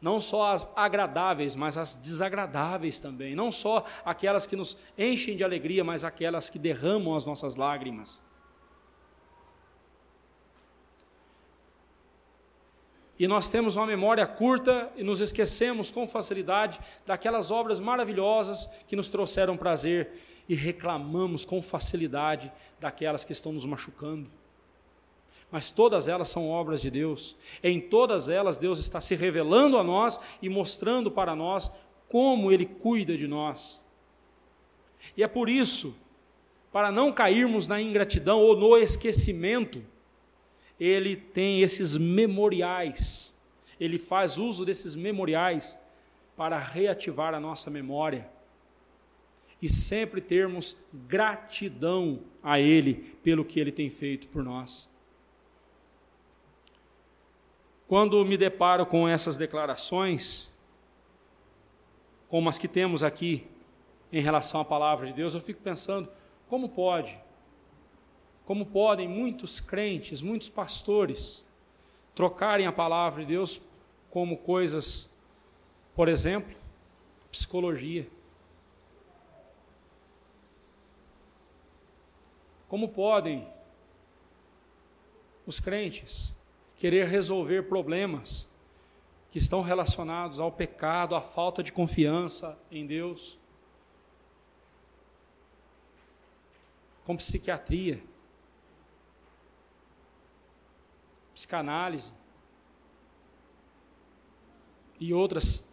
Não 0.00 0.18
só 0.18 0.54
as 0.54 0.74
agradáveis, 0.78 1.54
mas 1.54 1.76
as 1.76 1.96
desagradáveis 1.96 2.98
também. 2.98 3.34
Não 3.34 3.52
só 3.52 3.84
aquelas 4.02 4.46
que 4.46 4.56
nos 4.56 4.78
enchem 4.96 5.36
de 5.36 5.44
alegria, 5.44 5.84
mas 5.84 6.04
aquelas 6.04 6.48
que 6.48 6.58
derramam 6.58 7.14
as 7.14 7.26
nossas 7.26 7.54
lágrimas. 7.54 8.18
E 13.18 13.28
nós 13.28 13.50
temos 13.50 13.76
uma 13.76 13.86
memória 13.86 14.26
curta 14.26 14.90
e 14.96 15.02
nos 15.02 15.20
esquecemos 15.20 15.90
com 15.90 16.08
facilidade 16.08 16.80
daquelas 17.04 17.50
obras 17.50 17.78
maravilhosas 17.78 18.84
que 18.88 18.96
nos 18.96 19.10
trouxeram 19.10 19.54
prazer 19.54 20.23
e 20.48 20.54
reclamamos 20.54 21.44
com 21.44 21.62
facilidade 21.62 22.52
daquelas 22.78 23.24
que 23.24 23.32
estão 23.32 23.52
nos 23.52 23.64
machucando. 23.64 24.28
Mas 25.50 25.70
todas 25.70 26.08
elas 26.08 26.28
são 26.28 26.48
obras 26.48 26.82
de 26.82 26.90
Deus. 26.90 27.36
Em 27.62 27.80
todas 27.80 28.28
elas, 28.28 28.58
Deus 28.58 28.78
está 28.78 29.00
se 29.00 29.14
revelando 29.14 29.78
a 29.78 29.84
nós 29.84 30.18
e 30.42 30.48
mostrando 30.48 31.10
para 31.10 31.34
nós 31.34 31.70
como 32.08 32.50
Ele 32.50 32.66
cuida 32.66 33.16
de 33.16 33.26
nós. 33.26 33.80
E 35.16 35.22
é 35.22 35.28
por 35.28 35.48
isso, 35.48 35.96
para 36.72 36.90
não 36.90 37.12
cairmos 37.12 37.68
na 37.68 37.80
ingratidão 37.80 38.40
ou 38.40 38.56
no 38.56 38.76
esquecimento, 38.76 39.82
Ele 40.78 41.16
tem 41.16 41.62
esses 41.62 41.96
memoriais. 41.96 43.40
Ele 43.78 43.98
faz 43.98 44.38
uso 44.38 44.64
desses 44.64 44.96
memoriais 44.96 45.78
para 46.36 46.58
reativar 46.58 47.32
a 47.32 47.40
nossa 47.40 47.70
memória 47.70 48.33
e 49.64 49.68
sempre 49.70 50.20
termos 50.20 50.76
gratidão 50.92 52.20
a 52.42 52.60
Ele 52.60 53.16
pelo 53.22 53.46
que 53.46 53.58
Ele 53.58 53.72
tem 53.72 53.88
feito 53.88 54.28
por 54.28 54.44
nós. 54.44 54.86
Quando 57.88 58.22
me 58.26 58.36
deparo 58.36 58.84
com 58.84 59.08
essas 59.08 59.38
declarações, 59.38 60.54
como 62.28 62.46
as 62.46 62.58
que 62.58 62.68
temos 62.68 63.02
aqui 63.02 63.46
em 64.12 64.20
relação 64.20 64.60
à 64.60 64.66
palavra 64.66 65.06
de 65.06 65.14
Deus, 65.14 65.32
eu 65.32 65.40
fico 65.40 65.62
pensando: 65.62 66.10
como 66.46 66.68
pode? 66.68 67.18
Como 68.44 68.66
podem 68.66 69.08
muitos 69.08 69.60
crentes, 69.60 70.20
muitos 70.20 70.50
pastores, 70.50 71.48
trocarem 72.14 72.66
a 72.66 72.72
palavra 72.72 73.22
de 73.22 73.28
Deus 73.28 73.62
como 74.10 74.36
coisas, 74.36 75.18
por 75.96 76.06
exemplo, 76.06 76.54
psicologia? 77.32 78.06
Como 82.74 82.88
podem 82.88 83.46
os 85.46 85.60
crentes 85.60 86.34
querer 86.74 87.06
resolver 87.06 87.68
problemas 87.68 88.50
que 89.30 89.38
estão 89.38 89.62
relacionados 89.62 90.40
ao 90.40 90.50
pecado, 90.50 91.14
à 91.14 91.20
falta 91.20 91.62
de 91.62 91.72
confiança 91.72 92.60
em 92.72 92.84
Deus, 92.84 93.38
com 97.04 97.16
psiquiatria, 97.16 98.02
psicanálise 101.32 102.10
e 104.98 105.14
outras 105.14 105.72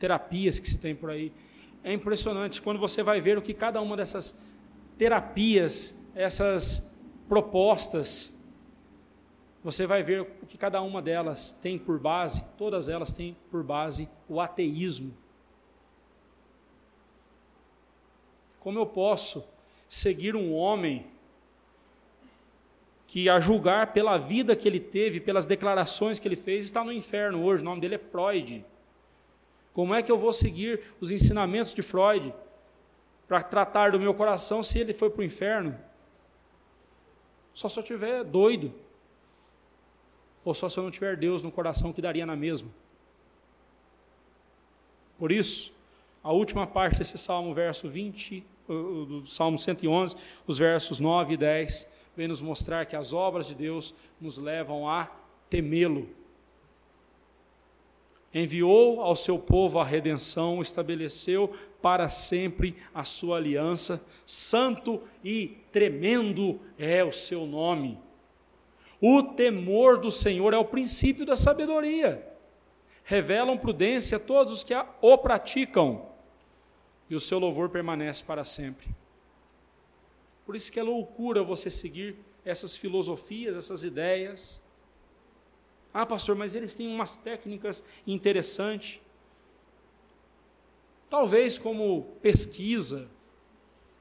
terapias 0.00 0.58
que 0.58 0.68
se 0.68 0.78
tem 0.78 0.96
por 0.96 1.10
aí. 1.10 1.32
É 1.84 1.92
impressionante 1.92 2.60
quando 2.60 2.80
você 2.80 3.04
vai 3.04 3.20
ver 3.20 3.38
o 3.38 3.42
que 3.42 3.54
cada 3.54 3.80
uma 3.80 3.96
dessas 3.96 4.52
terapias 5.04 6.10
essas 6.14 6.98
propostas, 7.28 8.42
você 9.62 9.86
vai 9.86 10.02
ver 10.02 10.22
o 10.22 10.46
que 10.46 10.56
cada 10.56 10.80
uma 10.80 11.02
delas 11.02 11.52
tem 11.62 11.78
por 11.78 11.98
base, 11.98 12.42
todas 12.56 12.88
elas 12.88 13.12
têm 13.12 13.36
por 13.50 13.62
base 13.62 14.08
o 14.26 14.40
ateísmo. 14.40 15.14
Como 18.60 18.78
eu 18.78 18.86
posso 18.86 19.46
seguir 19.86 20.34
um 20.34 20.54
homem 20.54 21.06
que, 23.06 23.28
a 23.28 23.38
julgar 23.38 23.92
pela 23.92 24.16
vida 24.16 24.56
que 24.56 24.66
ele 24.66 24.80
teve, 24.80 25.20
pelas 25.20 25.46
declarações 25.46 26.18
que 26.18 26.26
ele 26.26 26.34
fez, 26.34 26.64
está 26.64 26.82
no 26.82 26.90
inferno 26.90 27.44
hoje? 27.44 27.60
O 27.60 27.66
nome 27.66 27.82
dele 27.82 27.96
é 27.96 27.98
Freud. 27.98 28.64
Como 29.74 29.94
é 29.94 30.02
que 30.02 30.10
eu 30.10 30.16
vou 30.16 30.32
seguir 30.32 30.80
os 30.98 31.10
ensinamentos 31.10 31.74
de 31.74 31.82
Freud 31.82 32.32
para 33.26 33.42
tratar 33.42 33.92
do 33.92 34.00
meu 34.00 34.14
coração 34.14 34.62
se 34.62 34.78
ele 34.78 34.92
foi 34.92 35.10
para 35.10 35.20
o 35.20 35.24
inferno? 35.24 35.78
Só 37.54 37.68
se 37.68 37.78
eu 37.78 37.82
tiver 37.82 38.24
doido. 38.24 38.72
Ou 40.44 40.52
só 40.52 40.68
se 40.68 40.78
eu 40.78 40.84
não 40.84 40.90
tiver 40.90 41.16
Deus 41.16 41.42
no 41.42 41.50
coração 41.50 41.92
que 41.92 42.02
daria 42.02 42.26
na 42.26 42.36
mesma. 42.36 42.68
Por 45.18 45.32
isso, 45.32 45.74
a 46.22 46.32
última 46.32 46.66
parte 46.66 46.98
desse 46.98 47.16
Salmo, 47.16 47.54
verso 47.54 47.88
20, 47.88 48.44
do 48.66 49.26
Salmo 49.26 49.58
111, 49.58 50.16
os 50.46 50.58
versos 50.58 50.98
9 50.98 51.34
e 51.34 51.36
10, 51.36 51.92
vem 52.16 52.28
nos 52.28 52.42
mostrar 52.42 52.86
que 52.86 52.96
as 52.96 53.12
obras 53.12 53.46
de 53.46 53.54
Deus 53.54 53.94
nos 54.20 54.38
levam 54.38 54.88
a 54.88 55.10
temê-lo. 55.48 56.08
Enviou 58.32 59.00
ao 59.00 59.14
seu 59.14 59.38
povo 59.38 59.78
a 59.78 59.84
redenção, 59.84 60.60
estabeleceu 60.60 61.54
para 61.84 62.08
sempre 62.08 62.82
a 62.94 63.04
sua 63.04 63.36
aliança, 63.36 64.08
santo 64.24 65.02
e 65.22 65.58
tremendo 65.70 66.58
é 66.78 67.04
o 67.04 67.12
seu 67.12 67.44
nome. 67.44 68.00
O 68.98 69.22
temor 69.22 69.98
do 69.98 70.10
Senhor 70.10 70.54
é 70.54 70.56
o 70.56 70.64
princípio 70.64 71.26
da 71.26 71.36
sabedoria. 71.36 72.26
Revelam 73.04 73.58
prudência 73.58 74.16
a 74.16 74.20
todos 74.20 74.50
os 74.50 74.64
que 74.64 74.72
o 75.02 75.18
praticam, 75.18 76.08
e 77.10 77.14
o 77.14 77.20
seu 77.20 77.38
louvor 77.38 77.68
permanece 77.68 78.24
para 78.24 78.46
sempre. 78.46 78.88
Por 80.46 80.56
isso 80.56 80.72
que 80.72 80.80
é 80.80 80.82
loucura 80.82 81.42
você 81.42 81.68
seguir 81.68 82.16
essas 82.46 82.78
filosofias, 82.78 83.58
essas 83.58 83.84
ideias. 83.84 84.58
Ah, 85.92 86.06
pastor, 86.06 86.34
mas 86.34 86.54
eles 86.54 86.72
têm 86.72 86.88
umas 86.88 87.14
técnicas 87.14 87.86
interessantes. 88.06 89.03
Talvez 91.14 91.56
como 91.58 92.16
pesquisa, 92.20 93.08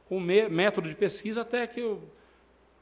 com 0.09 0.19
método 0.19 0.89
de 0.89 0.95
pesquisa, 0.95 1.41
até 1.41 1.67
que 1.67 1.79
eu 1.79 2.01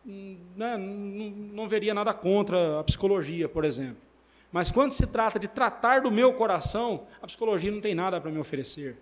né, 0.06 0.78
não, 0.78 1.30
não 1.30 1.68
veria 1.68 1.94
nada 1.94 2.14
contra 2.14 2.80
a 2.80 2.84
psicologia, 2.86 3.50
por 3.50 3.66
exemplo. 3.66 4.02
Mas 4.50 4.72
quando 4.72 4.94
se 4.94 5.12
trata 5.12 5.38
de 5.38 5.50
tratar 5.50 6.04
do 6.04 6.10
meu 6.10 6.34
coração, 6.34 7.06
a 7.22 7.28
psicologia 7.28 7.70
não 7.70 7.82
tem 7.82 7.94
nada 7.94 8.22
para 8.22 8.32
me 8.32 8.40
oferecer. 8.40 8.98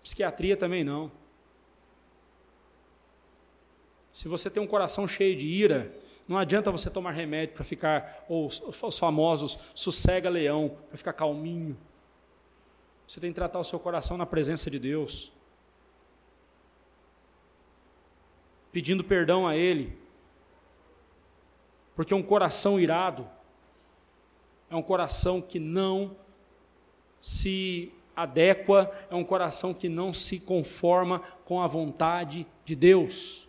Psiquiatria 0.00 0.56
também 0.56 0.84
não. 0.84 1.10
Se 4.12 4.28
você 4.28 4.48
tem 4.48 4.62
um 4.62 4.66
coração 4.68 5.08
cheio 5.08 5.34
de 5.36 5.48
ira, 5.48 5.92
não 6.30 6.38
adianta 6.38 6.70
você 6.70 6.88
tomar 6.88 7.10
remédio 7.10 7.54
para 7.54 7.64
ficar, 7.64 8.24
ou 8.26 8.46
os 8.46 8.98
famosos 8.98 9.58
sossega-leão, 9.74 10.78
para 10.88 10.96
ficar 10.96 11.12
calminho. 11.12 11.76
Você 13.06 13.20
tem 13.20 13.30
que 13.30 13.34
tratar 13.34 13.58
o 13.58 13.64
seu 13.64 13.78
coração 13.78 14.16
na 14.16 14.24
presença 14.24 14.70
de 14.70 14.78
Deus. 14.78 15.32
pedindo 18.72 19.02
perdão 19.02 19.46
a 19.46 19.56
Ele, 19.56 19.96
porque 21.94 22.14
um 22.14 22.22
coração 22.22 22.78
irado 22.78 23.28
é 24.70 24.76
um 24.76 24.82
coração 24.82 25.42
que 25.42 25.58
não 25.58 26.16
se 27.20 27.92
adequa, 28.14 28.90
é 29.10 29.14
um 29.14 29.24
coração 29.24 29.74
que 29.74 29.88
não 29.88 30.14
se 30.14 30.40
conforma 30.40 31.20
com 31.44 31.60
a 31.60 31.66
vontade 31.66 32.46
de 32.64 32.76
Deus. 32.76 33.48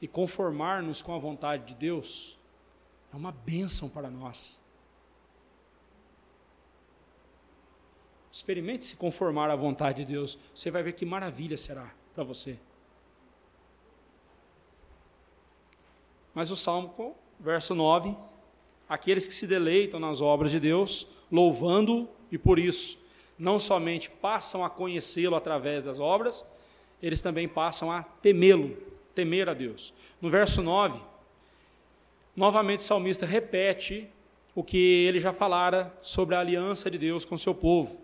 E 0.00 0.06
conformar-nos 0.06 1.00
com 1.00 1.14
a 1.14 1.18
vontade 1.18 1.66
de 1.66 1.74
Deus 1.74 2.36
é 3.12 3.16
uma 3.16 3.32
bênção 3.32 3.88
para 3.88 4.10
nós. 4.10 4.60
Experimente 8.30 8.84
se 8.84 8.96
conformar 8.96 9.48
à 9.48 9.56
vontade 9.56 10.04
de 10.04 10.12
Deus, 10.12 10.38
você 10.54 10.70
vai 10.70 10.82
ver 10.82 10.92
que 10.92 11.06
maravilha 11.06 11.56
será 11.56 11.90
para 12.14 12.22
você. 12.22 12.58
Mas 16.34 16.50
o 16.50 16.56
Salmo, 16.56 17.16
verso 17.40 17.74
9, 17.74 18.14
aqueles 18.86 19.26
que 19.26 19.32
se 19.32 19.46
deleitam 19.46 19.98
nas 19.98 20.20
obras 20.20 20.50
de 20.50 20.60
Deus, 20.60 21.06
louvando 21.32 22.06
e 22.30 22.36
por 22.36 22.58
isso 22.58 23.06
não 23.38 23.58
somente 23.58 24.10
passam 24.10 24.62
a 24.62 24.68
conhecê-lo 24.68 25.34
através 25.34 25.84
das 25.84 25.98
obras, 25.98 26.44
eles 27.02 27.22
também 27.22 27.48
passam 27.48 27.90
a 27.90 28.02
temê-lo, 28.02 28.76
temer 29.16 29.48
a 29.48 29.54
Deus. 29.54 29.94
No 30.20 30.30
verso 30.30 30.62
9, 30.62 31.00
novamente 32.36 32.80
o 32.80 32.82
salmista 32.82 33.24
repete 33.24 34.08
o 34.54 34.62
que 34.62 34.76
ele 34.76 35.18
já 35.18 35.32
falara 35.32 35.92
sobre 36.02 36.34
a 36.34 36.40
aliança 36.40 36.90
de 36.90 36.98
Deus 36.98 37.24
com 37.24 37.36
seu 37.36 37.54
povo. 37.54 38.00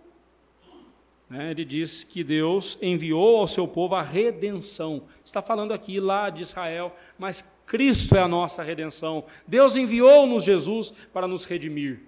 Né? 1.29 1.51
Ele 1.51 1.65
diz 1.65 2.03
que 2.03 2.25
Deus 2.25 2.79
enviou 2.83 3.39
ao 3.39 3.47
seu 3.47 3.69
povo 3.69 3.95
a 3.95 4.03
redenção. 4.03 5.03
Está 5.25 5.41
falando 5.41 5.73
aqui 5.73 6.01
lá 6.01 6.31
de 6.31 6.43
Israel, 6.43 6.95
mas 7.19 7.63
Cristo 7.67 8.17
é 8.17 8.21
a 8.21 8.29
nossa 8.29 8.63
redenção. 8.63 9.25
Deus 9.47 9.77
enviou-nos 9.77 10.45
Jesus 10.45 10.93
para 11.13 11.29
nos 11.29 11.45
redimir. 11.45 12.01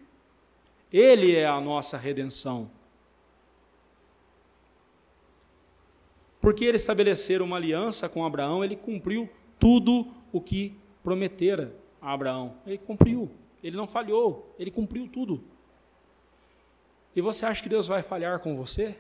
Ele 0.93 1.35
é 1.35 1.47
a 1.47 1.61
nossa 1.61 1.97
redenção. 1.99 2.71
Porque 6.45 6.67
ele 6.67 6.77
estabelecer 6.77 7.41
uma 7.41 7.57
aliança 7.57 8.07
com 8.07 8.23
Abraão, 8.23 8.63
ele 8.63 8.77
cumpriu 8.77 9.31
tudo 9.59 10.13
o 10.31 10.39
que 10.39 10.77
prometera 11.03 11.75
a 12.03 12.13
Abraão. 12.13 12.59
Ele 12.67 12.77
cumpriu. 12.77 13.31
Ele 13.63 13.75
não 13.75 13.87
falhou, 13.87 14.55
ele 14.59 14.71
cumpriu 14.71 15.09
tudo. 15.09 15.43
E 17.17 17.23
você 17.23 17.47
acha 17.47 17.63
que 17.63 17.69
Deus 17.71 17.87
vai 17.87 18.03
falhar 18.03 18.41
com 18.41 18.55
você? 18.59 18.95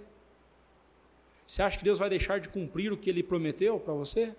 Você 1.47 1.61
acha 1.61 1.77
que 1.77 1.85
Deus 1.85 1.99
vai 1.99 2.09
deixar 2.09 2.41
de 2.41 2.49
cumprir 2.49 2.91
o 2.91 2.97
que 2.97 3.11
ele 3.11 3.23
prometeu 3.23 3.79
para 3.79 3.93
você? 3.93 4.35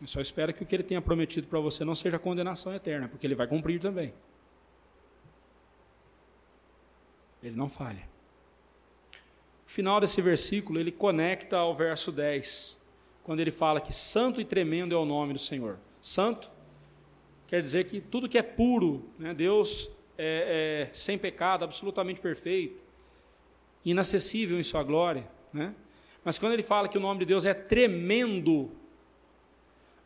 Eu 0.00 0.06
só 0.06 0.18
espero 0.18 0.54
que 0.54 0.62
o 0.62 0.66
que 0.66 0.74
ele 0.74 0.82
tenha 0.82 1.02
prometido 1.02 1.46
para 1.46 1.60
você 1.60 1.84
não 1.84 1.94
seja 1.94 2.18
condenação 2.18 2.74
eterna, 2.74 3.06
porque 3.06 3.26
ele 3.26 3.34
vai 3.34 3.46
cumprir 3.46 3.78
também. 3.78 4.14
Ele 7.42 7.56
não 7.56 7.68
falha. 7.68 8.08
O 9.66 9.70
final 9.70 10.00
desse 10.00 10.20
versículo, 10.22 10.80
ele 10.80 10.90
conecta 10.90 11.56
ao 11.56 11.74
verso 11.74 12.10
10, 12.10 12.82
quando 13.22 13.40
ele 13.40 13.50
fala 13.50 13.80
que 13.80 13.92
santo 13.92 14.40
e 14.40 14.44
tremendo 14.44 14.94
é 14.94 14.98
o 14.98 15.04
nome 15.04 15.32
do 15.34 15.38
Senhor. 15.38 15.78
Santo 16.00 16.50
quer 17.46 17.60
dizer 17.62 17.84
que 17.84 18.00
tudo 18.00 18.28
que 18.28 18.38
é 18.38 18.42
puro, 18.42 19.04
né, 19.18 19.34
Deus 19.34 19.90
é, 20.16 20.88
é, 20.88 20.94
sem 20.94 21.18
pecado, 21.18 21.64
absolutamente 21.64 22.20
perfeito, 22.20 22.80
inacessível 23.84 24.58
em 24.58 24.62
sua 24.62 24.82
glória. 24.82 25.28
Né? 25.52 25.74
Mas 26.24 26.38
quando 26.38 26.52
ele 26.52 26.62
fala 26.62 26.88
que 26.88 26.98
o 26.98 27.00
nome 27.00 27.20
de 27.20 27.26
Deus 27.26 27.44
é 27.44 27.54
tremendo, 27.54 28.70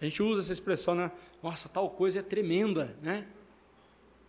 a 0.00 0.04
gente 0.04 0.22
usa 0.22 0.42
essa 0.42 0.52
expressão, 0.52 0.94
né? 0.94 1.10
Nossa, 1.42 1.68
tal 1.68 1.88
coisa 1.88 2.18
é 2.18 2.22
tremenda, 2.22 2.96
né? 3.00 3.26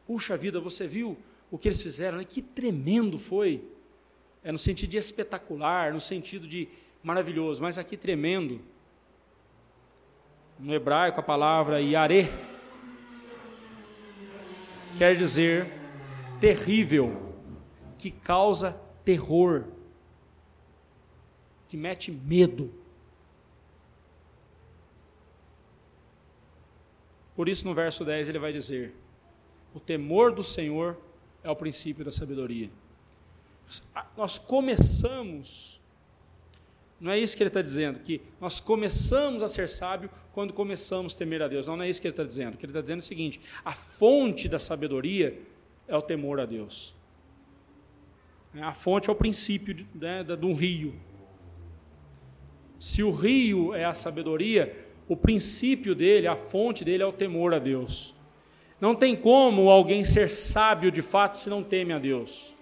Puxa 0.06 0.38
vida, 0.38 0.60
você 0.60 0.88
viu 0.88 1.18
o 1.54 1.58
que 1.60 1.68
eles 1.68 1.84
fizeram, 1.84 2.18
né? 2.18 2.26
Que 2.26 2.42
tremendo 2.42 3.20
foi. 3.20 3.64
É 4.44 4.52
no 4.52 4.58
sentido 4.58 4.90
de 4.90 4.98
espetacular, 4.98 5.94
no 5.94 6.00
sentido 6.00 6.48
de 6.48 6.68
maravilhoso, 7.04 7.62
mas 7.62 7.78
aqui 7.78 7.96
tremendo. 7.96 8.60
No 10.58 10.74
hebraico 10.74 11.20
a 11.20 11.24
palavra 11.24 11.80
yare 11.80 12.28
quer 14.98 15.16
dizer 15.16 15.68
terrível, 16.40 17.36
que 18.00 18.10
causa 18.10 18.72
terror, 19.06 19.66
que 21.68 21.78
mete 21.78 22.12
medo. 22.12 22.74
Por 27.36 27.48
isso, 27.48 27.64
no 27.64 27.76
verso 27.76 28.04
10, 28.04 28.30
ele 28.30 28.40
vai 28.40 28.52
dizer: 28.52 28.96
O 29.72 29.80
temor 29.80 30.34
do 30.34 30.42
Senhor 30.42 30.98
é 31.44 31.50
o 31.50 31.56
princípio 31.56 32.06
da 32.06 32.12
sabedoria. 32.12 32.70
Nós 34.16 34.38
começamos, 34.38 35.80
não 37.00 37.12
é 37.12 37.20
isso 37.20 37.36
que 37.36 37.44
ele 37.44 37.50
está 37.50 37.62
dizendo, 37.62 38.00
que 38.00 38.22
nós 38.40 38.60
começamos 38.60 39.44
a 39.44 39.50
ser 39.50 39.68
sábio 39.68 40.10
quando 40.32 40.54
começamos 40.54 41.14
a 41.14 41.18
temer 41.18 41.42
a 41.42 41.48
Deus. 41.48 41.68
Não, 41.68 41.76
não 41.76 41.84
é 41.84 41.90
isso 41.90 42.00
que 42.00 42.08
ele 42.08 42.14
está 42.14 42.24
dizendo. 42.24 42.56
O 42.56 42.58
que 42.58 42.66
ele 42.66 42.72
está 42.72 42.82
dizendo 42.82 43.00
é 43.00 43.04
o 43.04 43.06
seguinte: 43.06 43.42
a 43.64 43.72
fonte 43.72 44.48
da 44.48 44.60
sabedoria 44.60 45.42
é 45.88 45.96
o 45.96 46.02
temor 46.02 46.40
a 46.40 46.46
Deus. 46.46 46.94
A 48.62 48.74
fonte 48.74 49.10
é 49.10 49.12
o 49.12 49.16
princípio 49.16 49.86
né, 49.96 50.24
de 50.24 50.46
um 50.46 50.54
rio. 50.54 50.94
Se 52.80 53.02
o 53.02 53.12
rio 53.12 53.74
é 53.74 53.86
a 53.86 53.94
sabedoria, 53.94 54.88
o 55.08 55.16
princípio 55.16 55.96
dele, 55.96 56.28
a 56.28 56.36
fonte 56.36 56.84
dele 56.84 57.02
é 57.02 57.06
o 57.06 57.12
temor 57.12 57.54
a 57.54 57.60
Deus. 57.60 58.13
Não 58.84 58.94
tem 58.94 59.16
como 59.16 59.70
alguém 59.70 60.04
ser 60.04 60.30
sábio 60.30 60.92
de 60.92 61.02
fato 61.02 61.38
se 61.38 61.50
não 61.50 61.64
teme 61.64 61.94
a 61.94 62.00
Deus. 62.00 62.54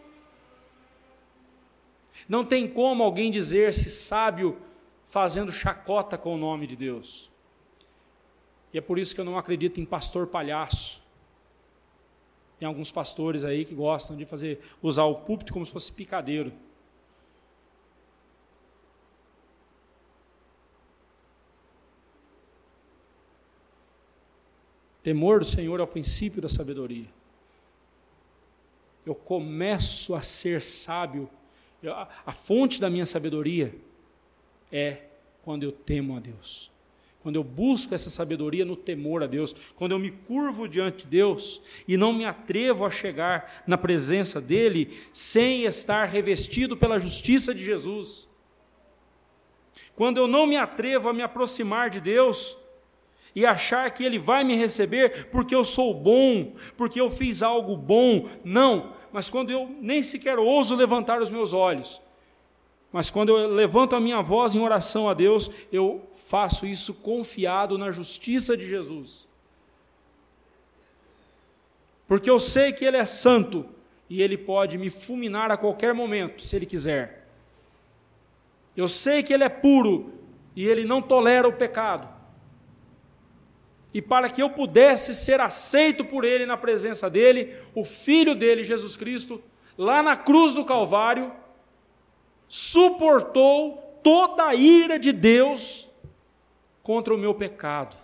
Não 2.30 2.45
tem 2.45 2.67
como 2.67 3.01
alguém 3.01 3.32
dizer-se 3.32 3.89
sábio 3.89 4.55
fazendo 5.03 5.51
chacota 5.51 6.19
com 6.19 6.36
o 6.36 6.38
nome 6.38 6.67
de 6.67 6.76
Deus. 6.76 7.28
E 8.72 8.78
é 8.78 8.82
por 8.82 8.99
isso 8.99 9.15
que 9.15 9.22
eu 9.22 9.26
não 9.26 9.36
acredito 9.36 9.82
em 9.82 9.84
pastor 9.84 10.28
palhaço. 10.28 11.01
Tem 12.59 12.67
alguns 12.67 12.91
pastores 12.91 13.43
aí 13.43 13.65
que 13.65 13.74
gostam 13.74 14.15
de 14.15 14.24
fazer 14.24 14.61
usar 14.80 15.05
o 15.05 15.15
púlpito 15.15 15.51
como 15.51 15.65
se 15.65 15.72
fosse 15.72 15.91
picadeiro. 15.91 16.53
Temor 25.04 25.39
do 25.39 25.45
Senhor 25.45 25.80
é 25.80 25.84
o 25.84 25.88
princípio 25.88 26.41
da 26.41 26.49
sabedoria. 26.49 27.08
Eu 29.06 29.16
começo 29.16 30.14
a 30.14 30.22
ser 30.22 30.62
sábio. 30.62 31.30
Eu, 31.82 31.93
a, 31.93 32.08
a 32.26 32.32
fonte 32.32 32.80
da 32.80 32.89
minha 32.89 33.06
sabedoria 33.06 33.76
é 34.72 35.04
quando 35.43 35.64
eu 35.64 35.72
temo 35.72 36.16
a 36.16 36.20
Deus 36.20 36.72
quando 37.22 37.36
eu 37.36 37.43
busco 37.43 37.93
essa 37.93 38.10
sabedoria 38.10 38.66
no 38.66 38.76
temor 38.76 39.24
a 39.24 39.28
Deus, 39.28 39.56
quando 39.76 39.91
eu 39.91 39.99
me 39.99 40.12
curvo 40.12 40.68
diante 40.68 41.04
de 41.04 41.12
Deus 41.12 41.62
e 41.88 41.95
não 41.95 42.12
me 42.12 42.26
atrevo 42.26 42.84
a 42.84 42.89
chegar 42.89 43.64
na 43.68 43.78
presença 43.78 44.41
dEle 44.41 44.97
sem 45.14 45.66
estar 45.66 46.06
revestido 46.06 46.76
pela 46.76 46.99
justiça 46.99 47.54
de 47.54 47.64
Jesus, 47.64 48.28
quando 49.95 50.18
eu 50.18 50.28
não 50.28 50.47
me 50.47 50.58
atrevo 50.58 51.10
a 51.10 51.14
me 51.14 51.22
aproximar 51.22 51.91
de 51.91 52.02
Deus 52.02 52.58
e 53.36 53.45
achar 53.45 53.89
que 53.91 54.03
Ele 54.03 54.19
vai 54.19 54.43
me 54.43 54.55
receber 54.55 55.27
porque 55.27 55.55
eu 55.55 55.63
sou 55.63 55.93
bom, 56.01 56.53
porque 56.75 56.99
eu 56.99 57.09
fiz 57.09 57.41
algo 57.41 57.75
bom, 57.75 58.27
não, 58.43 58.93
mas 59.11 59.29
quando 59.29 59.51
eu 59.51 59.69
nem 59.79 60.01
sequer 60.01 60.38
ouso 60.39 60.75
levantar 60.75 61.21
os 61.21 61.29
meus 61.29 61.53
olhos, 61.53 62.01
mas 62.91 63.09
quando 63.09 63.29
eu 63.29 63.47
levanto 63.47 63.95
a 63.95 64.01
minha 64.01 64.21
voz 64.21 64.53
em 64.53 64.59
oração 64.59 65.07
a 65.07 65.13
Deus, 65.13 65.49
eu 65.71 66.01
faço 66.13 66.65
isso 66.65 66.95
confiado 66.95 67.77
na 67.77 67.89
justiça 67.89 68.57
de 68.57 68.67
Jesus. 68.67 69.27
Porque 72.05 72.29
eu 72.29 72.38
sei 72.38 72.73
que 72.73 72.84
Ele 72.84 72.97
é 72.97 73.05
santo 73.05 73.65
e 74.09 74.21
Ele 74.21 74.38
pode 74.38 74.77
me 74.77 74.89
fulminar 74.89 75.49
a 75.51 75.55
qualquer 75.55 75.93
momento, 75.93 76.41
se 76.41 76.53
Ele 76.53 76.65
quiser. 76.65 77.29
Eu 78.75 78.89
sei 78.89 79.23
que 79.23 79.34
Ele 79.34 79.45
é 79.45 79.49
puro 79.49 80.13
e 80.53 80.67
Ele 80.67 80.84
não 80.84 81.01
tolera 81.01 81.47
o 81.47 81.53
pecado. 81.53 82.11
E 83.94 84.02
para 84.02 84.30
que 84.30 84.42
eu 84.42 84.50
pudesse 84.50 85.14
ser 85.14 85.39
aceito 85.39 86.06
por 86.06 86.24
Ele 86.24 86.46
na 86.46 86.56
presença 86.56 87.10
dEle, 87.10 87.56
o 87.76 87.84
Filho 87.84 88.34
dele, 88.34 88.64
Jesus 88.64 88.96
Cristo, 88.96 89.42
lá 89.78 90.02
na 90.02 90.16
cruz 90.16 90.54
do 90.54 90.64
Calvário, 90.64 91.32
suportou 92.48 94.00
toda 94.02 94.46
a 94.46 94.56
ira 94.56 94.98
de 94.98 95.12
Deus 95.12 95.89
contra 96.84 97.14
o 97.14 97.18
meu 97.18 97.34
pecado. 97.34 98.02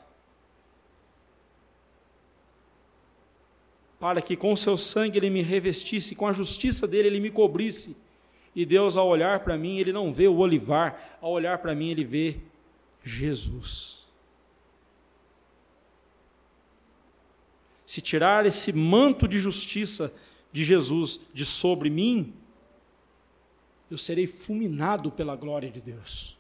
para 4.00 4.22
que 4.22 4.36
com 4.36 4.56
seu 4.56 4.78
sangue 4.78 5.18
ele 5.18 5.30
me 5.30 5.42
revestisse, 5.42 6.16
com 6.16 6.28
a 6.28 6.34
justiça 6.34 6.88
dele 6.88 7.08
ele 7.08 7.20
me 7.20 7.32
cobrisse. 7.32 7.98
E 8.56 8.66
Deus, 8.66 8.98
ao 8.98 9.08
olhar 9.08 9.42
para 9.42 9.58
mim, 9.58 9.78
ele 9.78 9.92
não 9.92 10.12
vê 10.12 10.28
o 10.28 10.38
olivar, 10.38 11.18
ao 11.22 11.32
olhar 11.32 11.58
para 11.60 11.76
mim, 11.76 11.92
ele 11.92 12.04
vê 12.04 12.38
Jesus. 13.04 13.97
Se 17.88 18.02
tirar 18.02 18.46
esse 18.46 18.74
manto 18.74 19.30
de 19.30 19.40
justiça 19.40 20.14
de 20.52 20.66
Jesus 20.66 21.30
de 21.34 21.46
sobre 21.46 21.90
mim, 21.90 22.34
eu 23.90 23.98
serei 23.98 24.28
fulminado 24.28 25.10
pela 25.10 25.38
glória 25.38 25.72
de 25.72 25.80
Deus. 25.80 26.38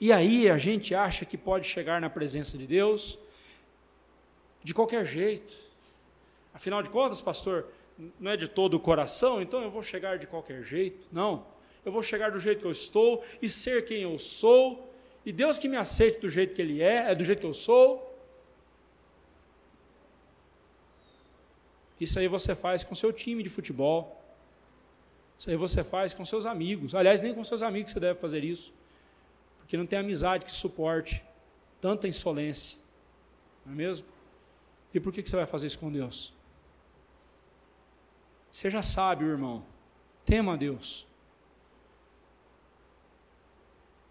E 0.00 0.10
aí 0.10 0.48
a 0.48 0.56
gente 0.56 0.94
acha 0.94 1.26
que 1.26 1.36
pode 1.36 1.68
chegar 1.68 2.00
na 2.00 2.08
presença 2.08 2.56
de 2.56 2.66
Deus 2.66 3.18
de 4.62 4.72
qualquer 4.72 5.04
jeito. 5.04 5.54
Afinal 6.54 6.82
de 6.82 6.88
contas, 6.88 7.20
pastor, 7.20 7.66
não 8.18 8.30
é 8.30 8.36
de 8.38 8.48
todo 8.48 8.74
o 8.74 8.80
coração, 8.80 9.42
então 9.42 9.62
eu 9.62 9.70
vou 9.70 9.82
chegar 9.82 10.18
de 10.18 10.26
qualquer 10.26 10.62
jeito. 10.62 11.06
Não. 11.12 11.46
Eu 11.84 11.92
vou 11.92 12.02
chegar 12.02 12.30
do 12.30 12.38
jeito 12.38 12.60
que 12.60 12.66
eu 12.66 12.70
estou 12.70 13.22
e 13.42 13.48
ser 13.48 13.84
quem 13.84 14.04
eu 14.04 14.18
sou. 14.18 14.93
E 15.24 15.32
Deus 15.32 15.58
que 15.58 15.68
me 15.68 15.76
aceite 15.76 16.20
do 16.20 16.28
jeito 16.28 16.54
que 16.54 16.62
Ele 16.62 16.82
é, 16.82 17.10
é 17.10 17.14
do 17.14 17.24
jeito 17.24 17.40
que 17.40 17.46
eu 17.46 17.54
sou. 17.54 18.12
Isso 22.00 22.18
aí 22.18 22.28
você 22.28 22.54
faz 22.54 22.84
com 22.84 22.94
seu 22.94 23.12
time 23.12 23.42
de 23.42 23.48
futebol. 23.48 24.22
Isso 25.38 25.48
aí 25.50 25.56
você 25.56 25.82
faz 25.82 26.12
com 26.12 26.24
seus 26.24 26.44
amigos. 26.44 26.94
Aliás, 26.94 27.20
nem 27.22 27.34
com 27.34 27.42
seus 27.42 27.62
amigos 27.62 27.92
você 27.92 28.00
deve 28.00 28.18
fazer 28.18 28.44
isso 28.44 28.72
porque 29.64 29.78
não 29.78 29.86
tem 29.86 29.98
amizade 29.98 30.44
que 30.44 30.54
suporte 30.54 31.24
tanta 31.80 32.06
insolência. 32.06 32.78
Não 33.64 33.72
é 33.72 33.76
mesmo? 33.76 34.06
E 34.92 35.00
por 35.00 35.12
que 35.12 35.26
você 35.26 35.34
vai 35.34 35.46
fazer 35.46 35.66
isso 35.66 35.78
com 35.78 35.90
Deus? 35.90 36.34
Seja 38.50 38.82
sábio, 38.82 39.28
irmão. 39.28 39.64
Tema 40.24 40.52
a 40.52 40.56
Deus. 40.56 41.06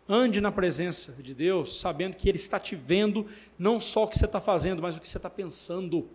Ande 0.07 0.41
na 0.41 0.51
presença 0.51 1.21
de 1.23 1.33
Deus, 1.33 1.79
sabendo 1.79 2.17
que 2.17 2.27
Ele 2.27 2.37
está 2.37 2.59
te 2.59 2.75
vendo, 2.75 3.27
não 3.57 3.79
só 3.79 4.03
o 4.03 4.07
que 4.07 4.17
você 4.17 4.25
está 4.25 4.41
fazendo, 4.41 4.81
mas 4.81 4.97
o 4.97 5.01
que 5.01 5.07
você 5.07 5.17
está 5.17 5.29
pensando. 5.29 6.09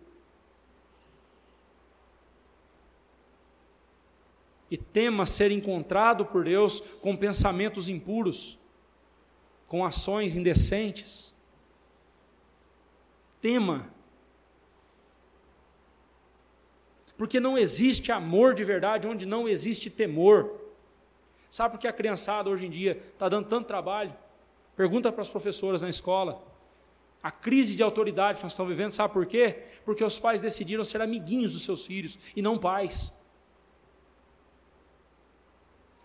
E 4.71 4.77
tema 4.77 5.25
ser 5.25 5.51
encontrado 5.51 6.27
por 6.27 6.45
Deus 6.45 6.81
com 7.01 7.17
pensamentos 7.17 7.89
impuros 7.89 8.59
com 9.69 9.85
ações 9.85 10.35
indecentes. 10.35 11.35
Tema. 13.41 13.93
Porque 17.17 17.39
não 17.39 17.59
existe 17.59 18.11
amor 18.11 18.55
de 18.55 18.65
verdade 18.65 19.07
onde 19.07 19.27
não 19.27 19.47
existe 19.47 19.91
temor. 19.91 20.59
Sabe 21.51 21.73
por 21.73 21.81
que 21.81 21.89
a 21.89 21.93
criançada 21.93 22.51
hoje 22.51 22.67
em 22.67 22.71
dia 22.71 23.03
está 23.13 23.29
dando 23.29 23.49
tanto 23.49 23.67
trabalho? 23.67 24.15
Pergunta 24.77 25.11
para 25.11 25.23
as 25.23 25.31
professoras 25.31 25.83
na 25.83 25.89
escola. 25.89 26.43
A 27.23 27.31
crise 27.31 27.75
de 27.75 27.83
autoridade 27.83 28.39
que 28.39 28.45
nós 28.45 28.53
estamos 28.53 28.71
vivendo, 28.71 28.91
sabe 28.91 29.13
por 29.13 29.27
quê? 29.27 29.65
Porque 29.85 30.05
os 30.05 30.19
pais 30.19 30.41
decidiram 30.41 30.85
ser 30.85 31.01
amiguinhos 31.01 31.53
dos 31.53 31.63
seus 31.63 31.85
filhos 31.85 32.19
e 32.37 32.43
não 32.43 32.57
pais. 32.57 33.25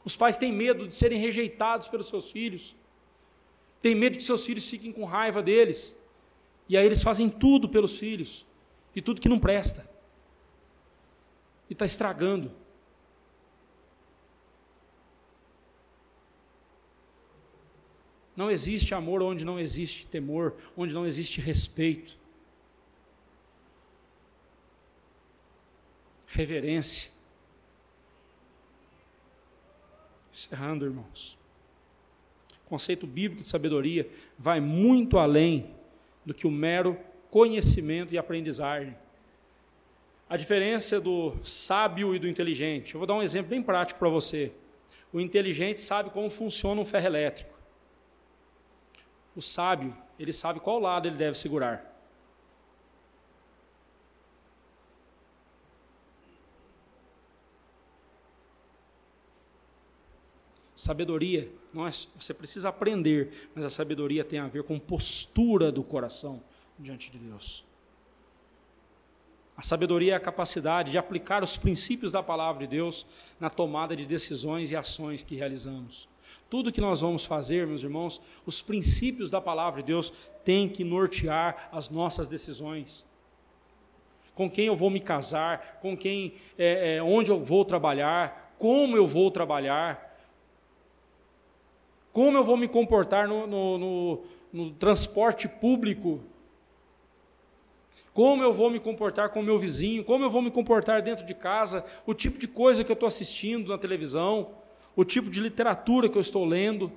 Os 0.03 0.15
pais 0.15 0.37
têm 0.37 0.51
medo 0.51 0.87
de 0.87 0.95
serem 0.95 1.19
rejeitados 1.19 1.87
pelos 1.87 2.07
seus 2.07 2.31
filhos 2.31 2.75
tem 3.83 3.93
medo 3.93 4.17
que 4.17 4.23
seus 4.23 4.45
filhos 4.45 4.69
fiquem 4.69 4.93
com 4.93 5.03
raiva 5.03 5.43
deles. 5.43 5.99
E 6.69 6.77
aí 6.77 6.85
eles 6.85 7.03
fazem 7.03 7.29
tudo 7.29 7.67
pelos 7.67 7.99
filhos, 7.99 8.45
e 8.95 9.01
tudo 9.01 9.19
que 9.19 9.27
não 9.27 9.37
presta. 9.37 9.91
E 11.69 11.73
está 11.73 11.83
estragando. 11.83 12.49
Não 18.35 18.49
existe 18.49 18.93
amor 18.93 19.21
onde 19.21 19.45
não 19.45 19.59
existe 19.59 20.07
temor, 20.07 20.55
onde 20.75 20.93
não 20.93 21.05
existe 21.05 21.39
respeito. 21.39 22.17
Reverência. 26.27 27.11
Encerrando, 30.31 30.85
irmãos 30.85 31.37
conceito 32.73 33.05
bíblico 33.05 33.43
de 33.43 33.49
sabedoria 33.49 34.09
vai 34.35 34.59
muito 34.59 35.19
além 35.19 35.69
do 36.25 36.33
que 36.33 36.47
o 36.47 36.51
mero 36.51 36.97
conhecimento 37.29 38.15
e 38.15 38.17
aprendizagem. 38.17 38.95
A 40.27 40.35
diferença 40.35 40.99
do 40.99 41.35
sábio 41.43 42.15
e 42.15 42.19
do 42.19 42.27
inteligente. 42.27 42.95
Eu 42.95 42.99
vou 42.99 43.05
dar 43.05 43.13
um 43.13 43.21
exemplo 43.21 43.51
bem 43.51 43.61
prático 43.61 43.99
para 43.99 44.09
você. 44.09 44.51
O 45.11 45.19
inteligente 45.21 45.81
sabe 45.81 46.09
como 46.09 46.31
funciona 46.31 46.81
um 46.81 46.85
ferro 46.85 47.05
elétrico. 47.05 47.53
O 49.35 49.41
sábio, 49.41 49.95
ele 50.19 50.31
sabe 50.31 50.59
qual 50.59 50.79
lado 50.79 51.07
ele 51.07 51.17
deve 51.17 51.37
segurar. 51.37 51.91
Sabedoria 60.75 61.49
não 61.73 61.87
é, 61.87 61.91
você 61.91 62.33
precisa 62.33 62.69
aprender, 62.69 63.49
mas 63.55 63.63
a 63.65 63.69
sabedoria 63.69 64.23
tem 64.23 64.37
a 64.37 64.47
ver 64.47 64.63
com 64.63 64.77
postura 64.77 65.71
do 65.71 65.81
coração 65.81 66.43
diante 66.77 67.09
de 67.09 67.17
Deus. 67.17 67.63
A 69.55 69.61
sabedoria 69.61 70.13
é 70.13 70.15
a 70.15 70.19
capacidade 70.19 70.91
de 70.91 70.97
aplicar 70.97 71.43
os 71.43 71.55
princípios 71.55 72.11
da 72.11 72.21
palavra 72.21 72.67
de 72.67 72.75
Deus 72.75 73.05
na 73.39 73.49
tomada 73.49 73.95
de 73.95 74.05
decisões 74.05 74.71
e 74.71 74.75
ações 74.75 75.23
que 75.23 75.35
realizamos. 75.35 76.07
Tudo 76.53 76.71
que 76.71 76.79
nós 76.79 77.01
vamos 77.01 77.25
fazer, 77.25 77.65
meus 77.65 77.81
irmãos, 77.81 78.21
os 78.45 78.61
princípios 78.61 79.31
da 79.31 79.41
palavra 79.41 79.81
de 79.81 79.87
Deus 79.87 80.13
têm 80.45 80.69
que 80.69 80.83
nortear 80.83 81.67
as 81.71 81.89
nossas 81.89 82.27
decisões. 82.27 83.03
Com 84.35 84.47
quem 84.47 84.67
eu 84.67 84.75
vou 84.75 84.91
me 84.91 84.99
casar, 84.99 85.79
com 85.81 85.97
quem, 85.97 86.35
é, 86.55 86.97
é, 86.97 87.01
onde 87.01 87.31
eu 87.31 87.43
vou 87.43 87.65
trabalhar, 87.65 88.53
como 88.59 88.95
eu 88.95 89.07
vou 89.07 89.31
trabalhar, 89.31 90.15
como 92.11 92.37
eu 92.37 92.43
vou 92.43 92.55
me 92.55 92.67
comportar 92.67 93.27
no, 93.27 93.47
no, 93.47 93.77
no, 93.79 94.23
no 94.53 94.71
transporte 94.73 95.47
público? 95.47 96.19
Como 98.13 98.43
eu 98.43 98.53
vou 98.53 98.69
me 98.69 98.79
comportar 98.79 99.29
com 99.29 99.39
o 99.39 99.43
meu 99.43 99.57
vizinho? 99.57 100.03
Como 100.03 100.23
eu 100.23 100.29
vou 100.29 100.39
me 100.39 100.51
comportar 100.51 101.01
dentro 101.01 101.25
de 101.25 101.33
casa? 101.33 101.83
O 102.05 102.13
tipo 102.13 102.37
de 102.37 102.47
coisa 102.47 102.83
que 102.83 102.91
eu 102.91 102.93
estou 102.93 103.07
assistindo 103.07 103.69
na 103.69 103.77
televisão? 103.79 104.61
O 104.95 105.03
tipo 105.03 105.29
de 105.29 105.39
literatura 105.39 106.07
que 106.07 106.17
eu 106.17 106.21
estou 106.21 106.45
lendo? 106.45 106.91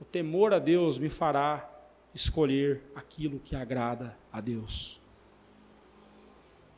O 0.00 0.04
temor 0.04 0.52
a 0.52 0.58
Deus 0.58 0.98
me 0.98 1.08
fará 1.08 1.68
escolher 2.14 2.82
aquilo 2.94 3.40
que 3.40 3.56
agrada 3.56 4.16
a 4.32 4.40
Deus. 4.40 5.00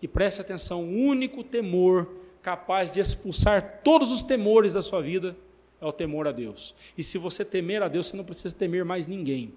E 0.01 0.09
preste 0.09 0.41
atenção: 0.41 0.85
o 0.85 0.93
único 1.07 1.43
temor 1.43 2.11
capaz 2.43 2.93
de 2.93 3.01
expulsar 3.01 3.81
todos 3.83 4.13
os 4.13 4.23
temores 4.23 4.73
da 4.73 4.83
sua 4.83 5.01
vida 5.01 5.37
é 5.81 5.87
o 5.87 5.93
temor 5.93 6.29
a 6.29 6.33
Deus. 6.33 6.75
E 6.97 7.03
se 7.03 7.19
você 7.19 7.45
temer 7.45 7.83
a 7.83 7.89
Deus, 7.89 8.09
você 8.09 8.17
não 8.17 8.25
precisa 8.25 8.55
temer 8.55 8.85
mais 8.85 9.07
ninguém. 9.07 9.55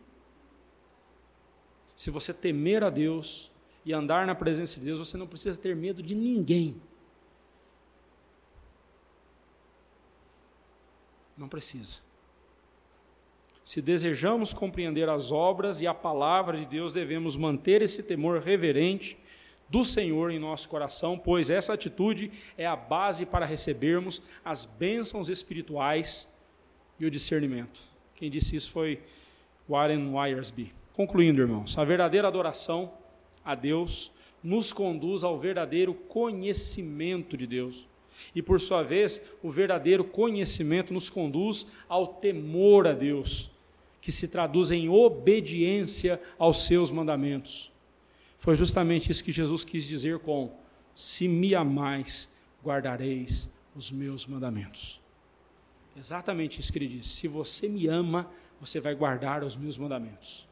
Se 1.95 2.09
você 2.09 2.33
temer 2.33 2.83
a 2.83 2.89
Deus 2.89 3.51
e 3.85 3.93
andar 3.93 4.27
na 4.27 4.35
presença 4.35 4.79
de 4.79 4.85
Deus, 4.85 4.99
você 4.99 5.17
não 5.17 5.27
precisa 5.27 5.59
ter 5.59 5.75
medo 5.75 6.01
de 6.01 6.15
ninguém. 6.15 6.81
Não 11.37 11.47
precisa. 11.47 11.99
Se 13.63 13.81
desejamos 13.81 14.53
compreender 14.53 15.09
as 15.09 15.31
obras 15.31 15.81
e 15.81 15.87
a 15.87 15.93
palavra 15.93 16.57
de 16.57 16.65
Deus, 16.65 16.93
devemos 16.93 17.35
manter 17.35 17.81
esse 17.81 18.01
temor 18.01 18.41
reverente 18.41 19.17
do 19.69 19.83
Senhor 19.83 20.31
em 20.31 20.39
nosso 20.39 20.69
coração, 20.69 21.19
pois 21.19 21.49
essa 21.49 21.73
atitude 21.73 22.31
é 22.57 22.65
a 22.65 22.75
base 22.75 23.25
para 23.25 23.45
recebermos 23.45 24.21
as 24.43 24.63
bênçãos 24.63 25.29
espirituais 25.29 26.41
e 26.99 27.05
o 27.05 27.11
discernimento. 27.11 27.81
Quem 28.15 28.31
disse 28.31 28.55
isso 28.55 28.71
foi 28.71 29.01
Warren 29.67 30.13
Wiersbe. 30.15 30.73
Concluindo, 30.93 31.41
irmãos, 31.41 31.77
a 31.77 31.83
verdadeira 31.83 32.27
adoração 32.27 32.93
a 33.43 33.53
Deus 33.53 34.13
nos 34.41 34.71
conduz 34.71 35.23
ao 35.23 35.37
verdadeiro 35.37 35.93
conhecimento 35.93 37.35
de 37.35 37.45
Deus. 37.45 37.85
E 38.33 38.41
por 38.41 38.59
sua 38.59 38.83
vez, 38.83 39.21
o 39.41 39.49
verdadeiro 39.49 40.03
conhecimento 40.03 40.93
nos 40.93 41.09
conduz 41.09 41.67
ao 41.87 42.07
temor 42.07 42.87
a 42.87 42.93
Deus, 42.93 43.49
que 44.01 44.11
se 44.11 44.27
traduz 44.27 44.71
em 44.71 44.89
obediência 44.89 46.21
aos 46.37 46.65
seus 46.65 46.91
mandamentos. 46.91 47.71
Foi 48.37 48.55
justamente 48.55 49.11
isso 49.11 49.23
que 49.23 49.31
Jesus 49.31 49.63
quis 49.63 49.85
dizer 49.85 50.19
com: 50.19 50.51
Se 50.95 51.27
me 51.27 51.55
amais, 51.55 52.37
guardareis 52.63 53.53
os 53.75 53.91
meus 53.91 54.25
mandamentos. 54.25 54.99
Exatamente 55.97 56.59
isso 56.59 56.71
que 56.71 56.79
ele 56.79 56.87
disse: 56.87 57.09
Se 57.09 57.27
você 57.27 57.67
me 57.67 57.87
ama, 57.87 58.29
você 58.59 58.79
vai 58.79 58.95
guardar 58.95 59.43
os 59.43 59.55
meus 59.55 59.77
mandamentos. 59.77 60.47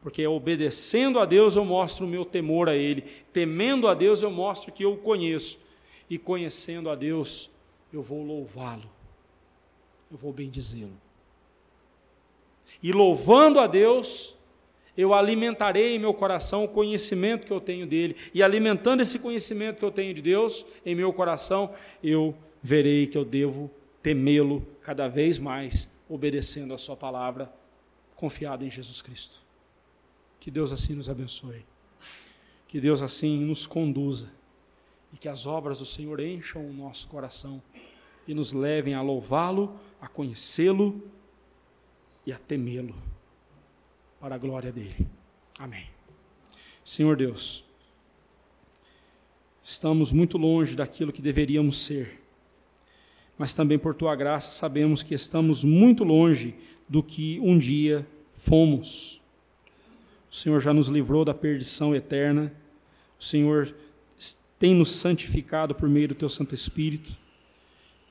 Porque 0.00 0.26
obedecendo 0.26 1.18
a 1.18 1.24
Deus 1.24 1.56
eu 1.56 1.64
mostro 1.64 2.06
o 2.06 2.08
meu 2.08 2.24
temor 2.24 2.68
a 2.68 2.74
Ele, 2.74 3.02
temendo 3.32 3.88
a 3.88 3.94
Deus 3.94 4.22
eu 4.22 4.30
mostro 4.30 4.72
que 4.72 4.84
eu 4.84 4.92
o 4.92 4.98
conheço, 4.98 5.58
e 6.08 6.18
conhecendo 6.18 6.90
a 6.90 6.94
Deus 6.94 7.50
eu 7.92 8.02
vou 8.02 8.22
louvá-lo, 8.22 8.88
eu 10.10 10.16
vou 10.16 10.32
bendizê-lo. 10.32 10.92
E 12.82 12.92
louvando 12.92 13.58
a 13.58 13.66
Deus, 13.66 14.34
eu 14.96 15.14
alimentarei 15.14 15.94
em 15.94 15.98
meu 15.98 16.12
coração 16.12 16.64
o 16.64 16.68
conhecimento 16.68 17.46
que 17.46 17.52
eu 17.52 17.60
tenho 17.60 17.86
dele, 17.86 18.16
e 18.34 18.42
alimentando 18.42 19.00
esse 19.00 19.18
conhecimento 19.20 19.78
que 19.78 19.84
eu 19.84 19.90
tenho 19.90 20.12
de 20.12 20.20
Deus 20.20 20.66
em 20.84 20.94
meu 20.94 21.12
coração, 21.12 21.72
eu 22.02 22.34
verei 22.62 23.06
que 23.06 23.16
eu 23.16 23.24
devo 23.24 23.70
temê-lo 24.02 24.66
cada 24.82 25.08
vez 25.08 25.38
mais, 25.38 26.04
obedecendo 26.08 26.74
a 26.74 26.78
Sua 26.78 26.96
palavra, 26.96 27.52
confiado 28.16 28.64
em 28.64 28.70
Jesus 28.70 29.00
Cristo. 29.00 29.40
Que 30.40 30.50
Deus 30.50 30.72
assim 30.72 30.94
nos 30.94 31.08
abençoe, 31.08 31.64
que 32.66 32.80
Deus 32.80 33.00
assim 33.00 33.38
nos 33.44 33.66
conduza, 33.66 34.37
e 35.12 35.16
que 35.16 35.28
as 35.28 35.46
obras 35.46 35.78
do 35.78 35.86
Senhor 35.86 36.20
encham 36.20 36.64
o 36.64 36.72
nosso 36.72 37.08
coração 37.08 37.62
e 38.26 38.34
nos 38.34 38.52
levem 38.52 38.94
a 38.94 39.02
louvá-lo, 39.02 39.78
a 40.00 40.08
conhecê-lo 40.08 41.02
e 42.26 42.32
a 42.32 42.38
temê-lo, 42.38 42.94
para 44.20 44.34
a 44.34 44.38
glória 44.38 44.70
dele. 44.70 45.06
Amém. 45.58 45.88
Senhor 46.84 47.16
Deus, 47.16 47.64
estamos 49.62 50.12
muito 50.12 50.36
longe 50.36 50.76
daquilo 50.76 51.12
que 51.12 51.22
deveríamos 51.22 51.78
ser 51.84 52.18
mas 53.38 53.54
também 53.54 53.78
por 53.78 53.94
tua 53.94 54.16
graça 54.16 54.50
sabemos 54.50 55.04
que 55.04 55.14
estamos 55.14 55.62
muito 55.62 56.02
longe 56.02 56.56
do 56.88 57.02
que 57.02 57.38
um 57.38 57.56
dia 57.56 58.04
fomos. 58.32 59.22
O 60.30 60.34
Senhor 60.34 60.58
já 60.60 60.74
nos 60.74 60.88
livrou 60.88 61.24
da 61.24 61.32
perdição 61.32 61.94
eterna, 61.94 62.52
o 63.18 63.24
Senhor 63.24 63.72
tem 64.58 64.74
nos 64.74 64.90
santificado 64.92 65.74
por 65.74 65.88
meio 65.88 66.08
do 66.08 66.14
teu 66.14 66.28
Santo 66.28 66.54
Espírito, 66.54 67.16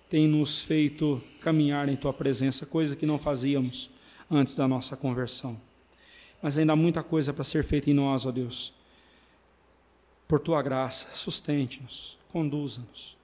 tem 0.10 0.28
nos 0.28 0.62
feito 0.62 1.22
caminhar 1.41 1.89
em 1.89 1.95
tua 1.95 2.14
presença, 2.14 2.66
coisa 2.66 2.95
que 2.95 3.06
não 3.06 3.20
fazíamos 3.20 3.89
antes 4.32 4.56
da 4.56 4.68
nossa 4.68 4.95
conversão. 4.95 5.60
Mas 6.41 6.58
ainda 6.58 6.74
há 6.74 6.76
muita 6.76 7.04
coisa 7.04 7.34
para 7.34 7.43
ser 7.43 7.64
feita 7.64 7.89
em 7.89 7.93
nós, 7.93 8.26
ó 8.26 8.32
Deus. 8.32 8.74
Por 10.28 10.39
tua 10.39 10.62
graça, 10.62 11.16
sustente-nos, 11.16 12.18
conduza-nos 12.30 13.18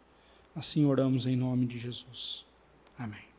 Assim 0.56 0.86
oramos 0.86 1.26
em 1.26 1.36
nome 1.36 1.66
de 1.66 1.80
Jesus. 1.80 2.46
Amém. 2.98 3.33